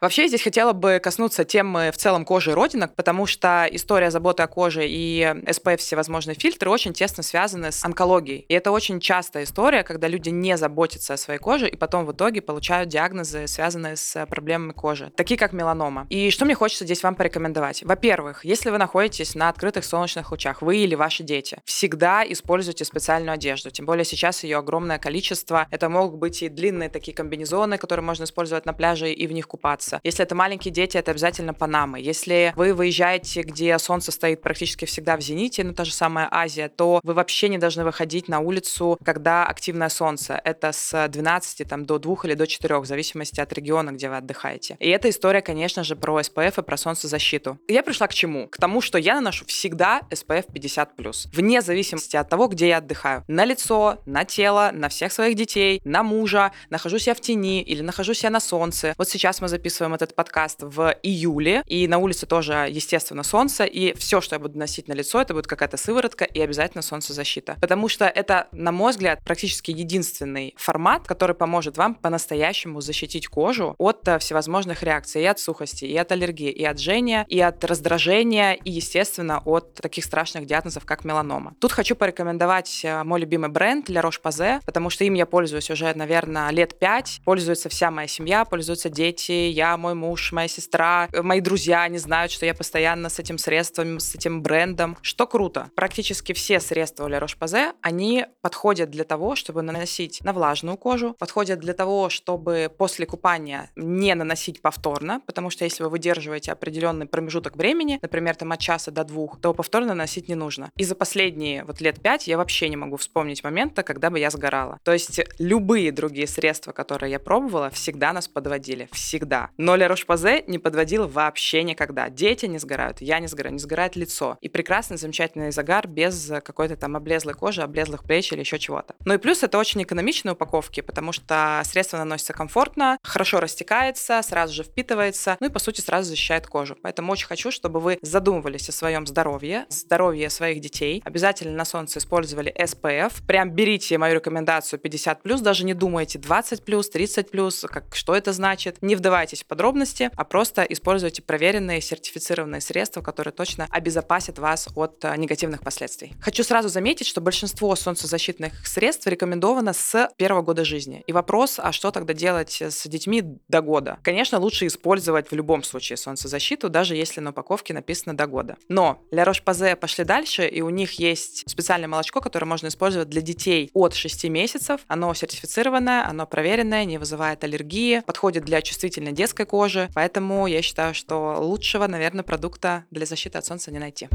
Вообще, 0.00 0.28
здесь 0.28 0.42
хотела 0.42 0.72
бы 0.72 0.98
коснуться 0.98 1.44
темы 1.44 1.90
в 1.92 1.98
целом 1.98 2.24
кожи 2.24 2.52
и 2.52 2.54
родинок, 2.54 2.94
потому 2.96 3.26
что 3.26 3.68
история 3.70 4.10
заботы 4.10 4.42
о 4.42 4.46
коже 4.46 4.88
и 4.88 5.20
SPF 5.20 5.76
всевозможные 5.76 6.34
фильтры 6.34 6.70
очень 6.70 6.94
тесно 6.94 7.22
связаны 7.22 7.70
с 7.70 7.84
онкологией. 7.84 8.46
И 8.48 8.54
это 8.54 8.70
очень 8.70 8.98
частая 8.98 9.44
история, 9.44 9.82
когда 9.82 10.08
люди 10.08 10.30
не 10.30 10.56
заботятся 10.56 11.12
о 11.12 11.16
своей 11.18 11.38
коже 11.38 11.68
и 11.68 11.76
потом 11.76 12.06
в 12.06 12.12
итоге 12.12 12.40
получают 12.40 12.88
диагнозы, 12.88 13.46
связанные 13.46 13.96
с 13.96 14.24
проблемами 14.24 14.72
кожи, 14.72 15.12
такие 15.16 15.36
как 15.36 15.52
меланома. 15.52 16.06
И 16.08 16.30
что 16.30 16.46
мне 16.46 16.54
хочется 16.54 16.86
здесь 16.86 17.02
вам 17.02 17.14
порекомендовать? 17.14 17.82
Во-первых, 17.82 18.46
если 18.46 18.70
вы 18.70 18.78
находитесь 18.78 19.34
на 19.34 19.50
открытых 19.50 19.84
солнечных 19.84 20.30
лучах, 20.30 20.62
вы 20.62 20.78
или 20.78 20.94
ваши 20.94 21.24
дети, 21.24 21.58
всегда 21.66 22.24
используйте 22.26 22.86
специальную 22.86 23.34
одежду. 23.34 23.70
Тем 23.70 23.84
более 23.84 24.06
сейчас 24.06 24.44
ее 24.44 24.56
огромное 24.56 24.98
количество. 24.98 25.66
Это 25.70 25.90
могут 25.90 26.18
быть 26.18 26.42
и 26.42 26.48
длинные 26.48 26.88
такие 26.88 27.14
комбинезоны, 27.14 27.76
которые 27.76 28.02
можно 28.02 28.24
использовать 28.24 28.64
на 28.64 28.72
пляже 28.72 29.12
и 29.12 29.26
в 29.26 29.32
них 29.32 29.46
купаться 29.46 29.89
солнца. 29.90 30.00
Если 30.04 30.22
это 30.22 30.34
маленькие 30.34 30.72
дети, 30.72 30.96
это 30.96 31.10
обязательно 31.10 31.54
Панамы. 31.54 32.00
Если 32.00 32.52
вы 32.56 32.74
выезжаете, 32.74 33.42
где 33.42 33.78
солнце 33.78 34.12
стоит 34.12 34.42
практически 34.42 34.84
всегда 34.84 35.16
в 35.16 35.20
зените, 35.20 35.64
ну 35.64 35.72
та 35.72 35.84
же 35.84 35.92
самая 35.92 36.28
Азия, 36.30 36.68
то 36.68 37.00
вы 37.02 37.14
вообще 37.14 37.48
не 37.48 37.58
должны 37.58 37.84
выходить 37.84 38.28
на 38.28 38.40
улицу, 38.40 38.98
когда 39.04 39.46
активное 39.46 39.88
солнце. 39.88 40.40
Это 40.44 40.72
с 40.72 41.08
12 41.08 41.68
там, 41.68 41.84
до 41.84 41.98
2 41.98 42.16
или 42.24 42.34
до 42.34 42.46
4, 42.46 42.78
в 42.80 42.86
зависимости 42.86 43.40
от 43.40 43.52
региона, 43.52 43.90
где 43.90 44.08
вы 44.08 44.16
отдыхаете. 44.16 44.76
И 44.80 44.88
эта 44.88 45.08
история, 45.08 45.42
конечно 45.42 45.84
же, 45.84 45.96
про 45.96 46.20
SPF 46.20 46.60
и 46.60 46.64
про 46.64 46.76
солнцезащиту. 46.76 47.58
Я 47.68 47.82
пришла 47.82 48.06
к 48.06 48.14
чему? 48.14 48.48
К 48.48 48.56
тому, 48.58 48.80
что 48.80 48.98
я 48.98 49.14
наношу 49.14 49.44
всегда 49.46 50.02
SPF 50.10 50.46
50+, 50.52 51.28
вне 51.32 51.62
зависимости 51.62 52.16
от 52.16 52.28
того, 52.28 52.46
где 52.48 52.68
я 52.68 52.78
отдыхаю. 52.78 53.24
На 53.28 53.44
лицо, 53.44 53.98
на 54.06 54.24
тело, 54.24 54.70
на 54.72 54.88
всех 54.88 55.12
своих 55.12 55.36
детей, 55.36 55.80
на 55.84 56.02
мужа, 56.02 56.52
нахожусь 56.70 57.06
я 57.06 57.14
в 57.14 57.20
тени 57.20 57.62
или 57.62 57.82
нахожусь 57.82 58.22
я 58.24 58.30
на 58.30 58.40
солнце. 58.40 58.94
Вот 58.98 59.08
сейчас 59.08 59.40
мы 59.40 59.48
записываем 59.48 59.79
записываем 59.80 59.94
этот 59.94 60.14
подкаст 60.14 60.62
в 60.62 60.94
июле, 61.02 61.62
и 61.66 61.88
на 61.88 61.98
улице 61.98 62.26
тоже, 62.26 62.68
естественно, 62.70 63.22
солнце, 63.22 63.64
и 63.64 63.94
все, 63.96 64.20
что 64.20 64.34
я 64.34 64.38
буду 64.38 64.58
носить 64.58 64.88
на 64.88 64.92
лицо, 64.92 65.20
это 65.20 65.32
будет 65.32 65.46
какая-то 65.46 65.76
сыворотка 65.76 66.24
и 66.24 66.40
обязательно 66.40 66.82
солнцезащита. 66.82 67.56
Потому 67.60 67.88
что 67.88 68.04
это, 68.04 68.48
на 68.52 68.72
мой 68.72 68.92
взгляд, 68.92 69.20
практически 69.24 69.70
единственный 69.70 70.54
формат, 70.58 71.06
который 71.06 71.34
поможет 71.34 71.78
вам 71.78 71.94
по-настоящему 71.94 72.80
защитить 72.80 73.26
кожу 73.28 73.74
от 73.78 74.06
э, 74.06 74.18
всевозможных 74.18 74.82
реакций, 74.82 75.22
и 75.22 75.26
от 75.26 75.38
сухости, 75.38 75.86
и 75.86 75.96
от 75.96 76.12
аллергии, 76.12 76.50
и 76.50 76.64
от 76.64 76.78
жжения, 76.78 77.24
и 77.28 77.40
от 77.40 77.64
раздражения, 77.64 78.52
и, 78.52 78.70
естественно, 78.70 79.40
от 79.44 79.74
таких 79.74 80.04
страшных 80.04 80.46
диагнозов, 80.46 80.84
как 80.84 81.04
меланома. 81.04 81.54
Тут 81.60 81.72
хочу 81.72 81.96
порекомендовать 81.96 82.82
э, 82.84 83.02
мой 83.04 83.20
любимый 83.20 83.48
бренд 83.48 83.86
для 83.86 84.02
Roche-Posay, 84.02 84.60
потому 84.66 84.90
что 84.90 85.04
им 85.04 85.14
я 85.14 85.26
пользуюсь 85.26 85.70
уже, 85.70 85.92
наверное, 85.94 86.50
лет 86.50 86.78
пять. 86.78 87.20
Пользуется 87.24 87.68
вся 87.68 87.90
моя 87.90 88.08
семья, 88.08 88.44
пользуются 88.44 88.90
дети, 88.90 89.32
я 89.32 89.69
мой 89.76 89.94
муж, 89.94 90.32
моя 90.32 90.48
сестра, 90.48 91.08
э, 91.12 91.22
мои 91.22 91.40
друзья, 91.40 91.82
они 91.82 91.98
знают, 91.98 92.32
что 92.32 92.46
я 92.46 92.54
постоянно 92.54 93.08
с 93.08 93.18
этим 93.18 93.38
средством, 93.38 94.00
с 94.00 94.14
этим 94.14 94.42
брендом. 94.42 94.96
Что 95.02 95.26
круто. 95.26 95.70
Практически 95.74 96.32
все 96.32 96.60
средства 96.60 97.06
для 97.06 97.18
Roche-Posay, 97.18 97.72
они 97.82 98.26
подходят 98.40 98.90
для 98.90 99.04
того, 99.04 99.36
чтобы 99.36 99.62
наносить 99.62 100.22
на 100.24 100.32
влажную 100.32 100.76
кожу, 100.76 101.14
подходят 101.18 101.60
для 101.60 101.74
того, 101.74 102.08
чтобы 102.08 102.70
после 102.76 103.06
купания 103.06 103.70
не 103.76 104.14
наносить 104.14 104.62
повторно, 104.62 105.20
потому 105.26 105.50
что 105.50 105.64
если 105.64 105.82
вы 105.82 105.90
выдерживаете 105.90 106.52
определенный 106.52 107.06
промежуток 107.06 107.56
времени, 107.56 107.98
например, 108.00 108.36
там 108.36 108.52
от 108.52 108.60
часа 108.60 108.90
до 108.90 109.04
двух, 109.04 109.40
то 109.40 109.54
повторно 109.54 109.88
наносить 109.88 110.28
не 110.28 110.34
нужно. 110.34 110.70
И 110.76 110.84
за 110.84 110.94
последние 110.94 111.64
вот 111.64 111.80
лет 111.80 112.00
пять 112.00 112.26
я 112.26 112.36
вообще 112.36 112.68
не 112.68 112.76
могу 112.76 112.96
вспомнить 112.96 113.44
момента, 113.44 113.82
когда 113.82 114.10
бы 114.10 114.18
я 114.18 114.30
сгорала. 114.30 114.78
То 114.82 114.92
есть 114.92 115.20
любые 115.38 115.92
другие 115.92 116.26
средства, 116.26 116.72
которые 116.72 117.12
я 117.12 117.18
пробовала, 117.18 117.70
всегда 117.70 118.12
нас 118.12 118.28
подводили. 118.28 118.88
Всегда. 118.92 119.50
Но 119.62 119.76
Ля 119.76 119.88
Рош-Позе 119.88 120.42
не 120.46 120.58
подводила 120.58 121.06
вообще 121.06 121.62
никогда. 121.64 122.08
Дети 122.08 122.46
не 122.46 122.56
сгорают, 122.56 123.02
я 123.02 123.18
не 123.18 123.26
сгораю, 123.26 123.52
не 123.52 123.58
сгорает 123.58 123.94
лицо. 123.94 124.38
И 124.40 124.48
прекрасный, 124.48 124.96
замечательный 124.96 125.52
загар 125.52 125.86
без 125.86 126.32
какой-то 126.42 126.76
там 126.76 126.96
облезлой 126.96 127.34
кожи, 127.34 127.60
облезлых 127.60 128.04
плеч 128.04 128.32
или 128.32 128.40
еще 128.40 128.58
чего-то. 128.58 128.94
Ну 129.04 129.12
и 129.12 129.18
плюс 129.18 129.42
это 129.42 129.58
очень 129.58 129.82
экономичные 129.82 130.32
упаковки, 130.32 130.80
потому 130.80 131.12
что 131.12 131.60
средство 131.66 131.98
наносится 131.98 132.32
комфортно, 132.32 132.96
хорошо 133.02 133.38
растекается, 133.38 134.22
сразу 134.22 134.54
же 134.54 134.62
впитывается, 134.62 135.36
ну 135.40 135.48
и 135.48 135.50
по 135.50 135.58
сути 135.58 135.82
сразу 135.82 136.08
защищает 136.08 136.46
кожу. 136.46 136.78
Поэтому 136.80 137.12
очень 137.12 137.26
хочу, 137.26 137.50
чтобы 137.50 137.80
вы 137.80 137.98
задумывались 138.00 138.66
о 138.70 138.72
своем 138.72 139.06
здоровье, 139.06 139.66
здоровье 139.68 140.30
своих 140.30 140.60
детей. 140.60 141.02
Обязательно 141.04 141.54
на 141.54 141.66
солнце 141.66 141.98
использовали 141.98 142.50
SPF. 142.58 143.26
Прям 143.26 143.50
берите 143.50 143.98
мою 143.98 144.14
рекомендацию 144.14 144.80
50+, 144.80 145.42
даже 145.42 145.66
не 145.66 145.74
думайте 145.74 146.18
20+, 146.18 146.64
30+, 146.64 147.66
как, 147.66 147.94
что 147.94 148.14
это 148.14 148.32
значит. 148.32 148.78
Не 148.80 148.96
вдавайтесь 148.96 149.44
подробности, 149.50 150.10
а 150.16 150.24
просто 150.24 150.62
используйте 150.62 151.22
проверенные, 151.22 151.80
сертифицированные 151.80 152.60
средства, 152.60 153.02
которые 153.02 153.32
точно 153.32 153.66
обезопасят 153.68 154.38
вас 154.38 154.68
от 154.76 155.04
э, 155.04 155.14
негативных 155.16 155.62
последствий. 155.62 156.14
Хочу 156.20 156.44
сразу 156.44 156.68
заметить, 156.68 157.06
что 157.06 157.20
большинство 157.20 157.74
солнцезащитных 157.74 158.66
средств 158.66 159.06
рекомендовано 159.08 159.72
с 159.72 160.08
первого 160.16 160.42
года 160.42 160.64
жизни. 160.64 161.02
И 161.06 161.12
вопрос, 161.12 161.58
а 161.58 161.72
что 161.72 161.90
тогда 161.90 162.14
делать 162.14 162.62
с 162.62 162.86
детьми 162.86 163.22
до 163.48 163.60
года? 163.60 163.98
Конечно, 164.04 164.38
лучше 164.38 164.68
использовать 164.68 165.30
в 165.30 165.34
любом 165.34 165.64
случае 165.64 165.96
солнцезащиту, 165.96 166.68
даже 166.68 166.94
если 166.94 167.20
на 167.20 167.30
упаковке 167.30 167.74
написано 167.74 168.16
до 168.16 168.26
года. 168.28 168.56
Но 168.68 169.02
для 169.10 169.24
Roche-Posay 169.24 169.74
пошли 169.74 170.04
дальше, 170.04 170.46
и 170.46 170.60
у 170.60 170.70
них 170.70 170.92
есть 170.92 171.50
специальное 171.50 171.88
молочко, 171.88 172.20
которое 172.20 172.46
можно 172.46 172.68
использовать 172.68 173.08
для 173.08 173.20
детей 173.20 173.70
от 173.74 173.94
6 173.94 174.24
месяцев. 174.26 174.82
Оно 174.86 175.12
сертифицированное, 175.12 176.06
оно 176.06 176.24
проверенное, 176.26 176.84
не 176.84 176.98
вызывает 176.98 177.42
аллергии, 177.42 178.00
подходит 178.06 178.44
для 178.44 178.62
чувствительной 178.62 179.12
детской 179.30 179.46
кожи, 179.46 179.88
поэтому 179.94 180.48
я 180.48 180.60
считаю, 180.60 180.92
что 180.92 181.36
лучшего, 181.38 181.86
наверное, 181.86 182.24
продукта 182.24 182.84
для 182.90 183.06
защиты 183.06 183.38
от 183.38 183.44
солнца 183.44 183.70
не 183.70 183.78
найти. 183.78 184.08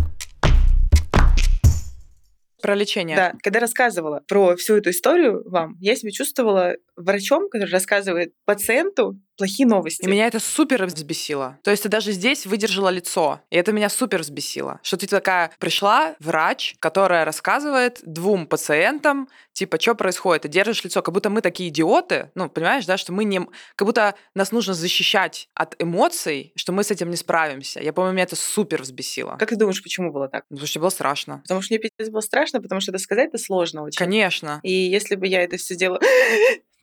Про 2.62 2.76
лечение. 2.76 3.16
Да, 3.16 3.34
когда 3.44 3.60
рассказывала 3.60 4.22
про 4.28 4.56
всю 4.56 4.76
эту 4.76 4.90
историю 4.90 5.48
вам, 5.50 5.78
я 5.80 5.96
себя 5.96 6.12
чувствовала 6.12 6.76
врачом, 6.98 7.48
который 7.50 7.70
рассказывает 7.70 8.34
пациенту 8.46 9.18
плохие 9.38 9.68
новости. 9.68 10.04
И 10.04 10.08
меня 10.08 10.28
это 10.28 10.40
супер 10.40 10.86
взбесило. 10.86 11.60
То 11.64 11.72
есть 11.72 11.84
ты 11.84 11.90
даже 11.90 12.12
здесь 12.12 12.46
выдержала 12.46 12.90
лицо. 12.90 13.42
И 13.50 13.58
это 13.58 13.72
меня 13.72 13.90
супер 13.90 14.22
взбесило. 14.22 14.80
Что 14.84 14.98
ты 14.98 15.08
такая 15.08 15.52
пришла, 15.60 16.16
врач, 16.20 16.76
которая 16.80 17.26
рассказывает 17.26 18.02
двум 18.04 18.48
пациентам, 18.48 19.30
типа, 19.54 19.80
что 19.80 19.96
происходит, 19.96 20.44
ты 20.44 20.48
держишь 20.50 20.84
лицо, 20.84 21.02
как 21.02 21.14
будто 21.14 21.30
мы 21.30 21.42
такие 21.42 21.70
идиоты, 21.70 22.32
ну, 22.36 22.50
понимаешь, 22.50 22.86
да, 22.86 22.98
что 22.98 23.14
мы 23.14 23.24
не... 23.24 23.42
Как 23.76 23.86
будто 23.86 24.16
нас 24.34 24.52
нужно 24.52 24.74
защищать 24.74 25.50
от 25.54 25.76
эмоций, 25.82 26.52
что 26.56 26.72
мы 26.72 26.84
с 26.84 26.92
этим 26.92 27.10
не 27.10 27.18
справимся. 27.18 27.82
Я, 27.82 27.94
по-моему, 27.94 28.16
меня 28.16 28.24
это 28.24 28.36
супер 28.36 28.82
взбесило. 28.82 29.38
Как 29.38 29.50
ты 29.50 29.56
думаешь, 29.56 29.82
почему 29.82 30.12
было 30.12 30.28
так? 30.28 30.46
Потому 30.50 30.68
что 30.68 30.80
было 30.80 30.90
страшно. 30.90 31.40
Потому 31.44 31.62
что 31.62 31.74
мне 31.74 31.80
пиздец 31.80 32.12
было 32.12 32.22
страшно, 32.22 32.62
потому 32.62 32.82
что 32.82 32.92
это 32.92 33.00
сказать-то 33.00 33.38
сложно 33.38 33.84
очень. 33.84 33.98
Конечно. 33.98 34.60
И 34.64 34.72
если 34.72 35.16
бы 35.16 35.28
я 35.28 35.42
это 35.42 35.58
все 35.58 35.76
делала 35.76 36.00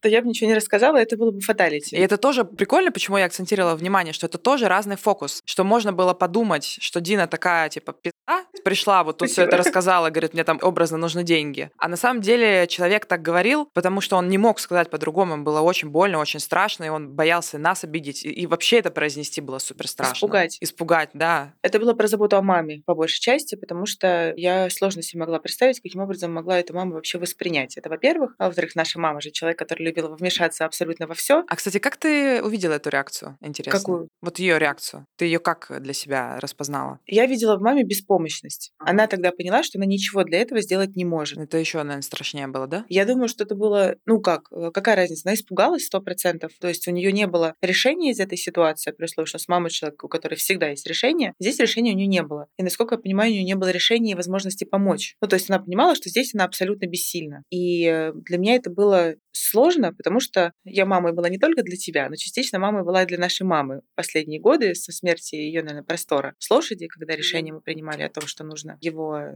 то 0.02 0.08
я 0.08 0.20
бы 0.20 0.28
ничего 0.28 0.48
не 0.48 0.54
рассказала, 0.54 0.96
это 0.96 1.16
было 1.16 1.30
бы 1.30 1.40
фаталити. 1.40 1.96
И 1.96 2.00
это 2.00 2.16
тоже 2.16 2.44
прикольно, 2.44 2.90
почему 2.90 3.18
я 3.18 3.26
акцентировала 3.26 3.76
внимание, 3.76 4.12
что 4.12 4.26
это 4.26 4.36
тоже 4.36 4.68
разный 4.68 4.96
фокус, 4.96 5.42
что 5.44 5.64
можно 5.64 5.92
было 5.92 6.12
подумать, 6.12 6.78
что 6.80 7.00
Дина 7.00 7.26
такая, 7.26 7.68
типа, 7.68 7.92
пизда, 7.92 8.44
пришла, 8.64 9.04
вот 9.04 9.18
тут 9.18 9.30
все 9.30 9.42
это 9.42 9.56
рассказала, 9.56 10.10
говорит, 10.10 10.34
мне 10.34 10.44
там 10.44 10.58
образно 10.60 10.98
нужны 10.98 11.22
деньги. 11.22 11.70
А 11.78 11.88
на 11.88 11.96
самом 11.96 12.20
деле 12.20 12.66
человек 12.66 13.06
так 13.06 13.22
говорил, 13.22 13.68
потому 13.72 14.00
что 14.00 14.16
он 14.16 14.28
не 14.28 14.38
мог 14.38 14.58
сказать 14.58 14.90
по-другому, 14.90 15.34
ему 15.34 15.44
было 15.44 15.60
очень 15.60 15.88
больно, 15.88 16.18
очень 16.18 16.40
страшно, 16.40 16.84
и 16.84 16.88
он 16.88 17.10
боялся 17.10 17.58
нас 17.58 17.84
обидеть. 17.84 18.24
И 18.24 18.46
вообще 18.46 18.78
это 18.78 18.90
произнести 18.90 19.40
было 19.40 19.58
супер 19.58 19.86
страшно. 19.86 20.14
Испугать. 20.14 20.58
Испугать, 20.60 21.10
да. 21.14 21.54
Это 21.62 21.78
было 21.78 21.94
про 21.94 22.08
заботу 22.08 22.36
о 22.36 22.42
маме, 22.42 22.82
по 22.86 22.94
большей 22.94 23.20
части, 23.20 23.54
потому 23.54 23.86
что 23.86 24.34
я 24.36 24.68
сложно 24.70 25.02
себе 25.02 25.20
могла 25.20 25.38
представить, 25.38 25.80
каким 25.80 26.00
образом 26.00 26.32
могла 26.32 26.58
эту 26.58 26.74
маму 26.74 26.94
вообще 26.94 27.18
воспринять. 27.18 27.76
Это, 27.76 27.88
во-первых. 27.88 28.34
А 28.38 28.46
во-вторых, 28.46 28.74
наша 28.74 28.98
мама 28.98 29.20
же 29.20 29.30
человек, 29.30 29.58
который 29.58 29.82
любил 29.92 30.14
вмешаться 30.14 30.64
абсолютно 30.64 31.06
во 31.06 31.14
все. 31.14 31.44
А, 31.48 31.56
кстати, 31.56 31.78
как 31.78 31.96
ты 31.96 32.42
увидела 32.42 32.74
эту 32.74 32.90
реакцию? 32.90 33.36
Интересно. 33.40 33.78
Какую? 33.78 34.08
Вот 34.20 34.38
ее 34.38 34.58
реакцию. 34.58 35.06
Ты 35.16 35.26
ее 35.26 35.38
как 35.38 35.70
для 35.80 35.92
себя 35.92 36.38
распознала? 36.40 36.98
Я 37.06 37.26
видела 37.26 37.56
в 37.56 37.62
маме 37.62 37.84
беспомощность. 37.84 38.72
Она 38.78 39.06
тогда 39.06 39.30
поняла, 39.32 39.62
что 39.62 39.78
она 39.78 39.86
ничего 39.86 40.24
для 40.24 40.40
этого 40.40 40.60
сделать 40.60 40.96
не 40.96 41.04
может. 41.04 41.38
Это 41.38 41.58
еще, 41.58 41.78
наверное, 41.78 42.02
страшнее 42.02 42.46
было, 42.46 42.66
да? 42.66 42.84
Я 42.88 43.04
думаю, 43.04 43.28
что 43.28 43.44
это 43.44 43.54
было, 43.54 43.96
ну 44.06 44.20
как, 44.20 44.48
э, 44.52 44.70
какая 44.72 44.96
разница? 44.96 45.28
Она 45.28 45.34
испугалась 45.34 45.86
сто 45.86 46.00
процентов. 46.00 46.52
То 46.60 46.68
есть 46.68 46.86
у 46.88 46.90
нее 46.90 47.12
не 47.12 47.26
было 47.26 47.54
решения 47.60 48.10
из 48.10 48.20
этой 48.20 48.38
ситуации, 48.38 48.92
при 48.92 49.04
условии, 49.04 49.28
что 49.28 49.38
с 49.38 49.48
мамой 49.48 49.70
человека, 49.70 50.06
у 50.06 50.08
которой 50.08 50.36
всегда 50.36 50.68
есть 50.68 50.86
решение, 50.86 51.34
здесь 51.38 51.58
решения 51.58 51.92
у 51.92 51.96
нее 51.96 52.06
не 52.06 52.22
было. 52.22 52.46
И 52.58 52.62
насколько 52.62 52.94
я 52.94 53.00
понимаю, 53.00 53.30
у 53.30 53.34
нее 53.34 53.44
не 53.44 53.54
было 53.54 53.70
решения 53.70 54.12
и 54.12 54.14
возможности 54.14 54.64
помочь. 54.64 55.16
Ну, 55.20 55.28
то 55.28 55.34
есть 55.34 55.50
она 55.50 55.58
понимала, 55.58 55.94
что 55.94 56.08
здесь 56.08 56.34
она 56.34 56.44
абсолютно 56.44 56.86
бессильна. 56.86 57.42
И 57.50 57.86
э, 57.86 58.12
для 58.14 58.38
меня 58.38 58.54
это 58.56 58.70
было 58.70 59.14
сложно, 59.32 59.92
потому 59.92 60.20
что 60.20 60.52
я 60.64 60.86
мамой 60.86 61.12
была 61.12 61.28
не 61.28 61.38
только 61.38 61.62
для 61.62 61.76
тебя, 61.76 62.08
но 62.08 62.16
частично 62.16 62.58
мамой 62.58 62.84
была 62.84 63.02
и 63.02 63.06
для 63.06 63.18
нашей 63.18 63.44
мамы. 63.44 63.82
Последние 63.94 64.40
годы 64.40 64.74
со 64.74 64.92
смерти 64.92 65.34
ее, 65.34 65.62
наверное, 65.62 65.84
простора 65.84 66.34
с 66.38 66.50
лошади, 66.50 66.86
когда 66.86 67.16
решение 67.16 67.54
мы 67.54 67.60
принимали 67.60 68.02
о 68.02 68.10
том, 68.10 68.26
что 68.26 68.44
нужно 68.44 68.78
его 68.80 69.18
э, 69.18 69.34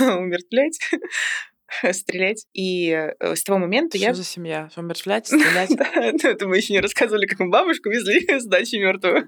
умертвлять, 0.00 0.78
стрелять. 1.92 2.46
И 2.52 2.90
э, 2.90 3.34
с 3.34 3.42
того 3.44 3.58
момента 3.58 3.96
Что 3.96 4.06
я... 4.06 4.14
за 4.14 4.24
семья? 4.24 4.70
Умертвлять, 4.76 5.26
стрелять? 5.28 5.70
Это 6.24 6.46
мы 6.46 6.56
еще 6.56 6.72
не 6.72 6.80
рассказывали, 6.80 7.26
как 7.26 7.38
мы 7.38 7.50
бабушку 7.50 7.90
везли 7.90 8.26
с 8.40 8.44
дачи 8.44 8.76
мертвую. 8.76 9.26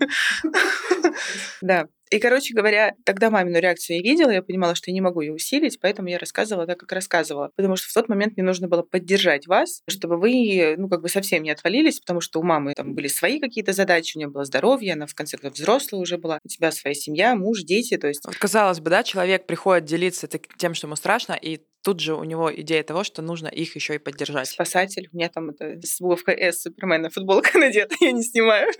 Да. 1.60 1.88
И, 2.10 2.18
короче 2.20 2.54
говоря, 2.54 2.94
тогда 3.04 3.30
мамину 3.30 3.58
реакцию 3.58 3.96
я 3.96 4.02
видела, 4.02 4.30
я 4.30 4.42
понимала, 4.42 4.74
что 4.74 4.90
я 4.90 4.94
не 4.94 5.00
могу 5.00 5.22
ее 5.22 5.32
усилить, 5.32 5.80
поэтому 5.80 6.08
я 6.08 6.18
рассказывала 6.18 6.66
так, 6.66 6.78
как 6.78 6.92
рассказывала. 6.92 7.50
Потому 7.56 7.76
что 7.76 7.88
в 7.88 7.92
тот 7.92 8.08
момент 8.08 8.36
мне 8.36 8.44
нужно 8.44 8.68
было 8.68 8.82
поддержать 8.82 9.46
вас, 9.46 9.82
чтобы 9.88 10.18
вы, 10.18 10.76
ну, 10.76 10.88
как 10.88 11.00
бы 11.00 11.08
совсем 11.08 11.42
не 11.42 11.50
отвалились, 11.50 11.98
потому 11.98 12.20
что 12.20 12.40
у 12.40 12.44
мамы 12.44 12.74
там 12.74 12.94
были 12.94 13.08
свои 13.08 13.40
какие-то 13.40 13.72
задачи, 13.72 14.16
у 14.16 14.20
нее 14.20 14.28
было 14.28 14.44
здоровье, 14.44 14.92
она 14.92 15.06
в 15.06 15.14
конце 15.14 15.38
концов 15.38 15.58
взрослая 15.58 16.00
уже 16.00 16.18
была, 16.18 16.38
у 16.44 16.48
тебя 16.48 16.70
своя 16.70 16.94
семья, 16.94 17.34
муж, 17.34 17.62
дети, 17.62 17.96
то 17.96 18.06
есть... 18.06 18.24
Вот 18.24 18.36
казалось 18.36 18.80
бы, 18.80 18.90
да, 18.90 19.02
человек 19.02 19.46
приходит 19.46 19.84
делиться 19.84 20.28
тем, 20.58 20.74
что 20.74 20.86
ему 20.86 20.96
страшно, 20.96 21.32
и 21.32 21.62
тут 21.84 22.00
же 22.00 22.14
у 22.14 22.24
него 22.24 22.52
идея 22.54 22.82
того, 22.82 23.04
что 23.04 23.22
нужно 23.22 23.48
их 23.48 23.76
еще 23.76 23.94
и 23.94 23.98
поддержать. 23.98 24.48
Спасатель. 24.48 25.08
У 25.12 25.16
меня 25.16 25.28
там 25.28 25.50
это 25.50 25.78
с 25.86 26.00
буковкой 26.00 26.34
S 26.34 26.62
Супермена 26.62 27.10
футболка 27.10 27.58
надета, 27.58 27.94
я 28.00 28.12
не 28.12 28.22
снимаю. 28.22 28.72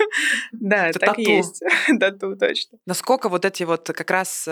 Да, 0.53 0.89
Это 0.89 0.99
так 0.99 1.17
тату. 1.17 1.21
есть. 1.21 1.63
Тату, 2.01 2.37
точно. 2.37 2.79
Насколько 2.87 3.29
вот 3.29 3.45
эти 3.45 3.63
вот 3.65 3.87
как 3.87 4.11
раз 4.11 4.47
э, 4.49 4.51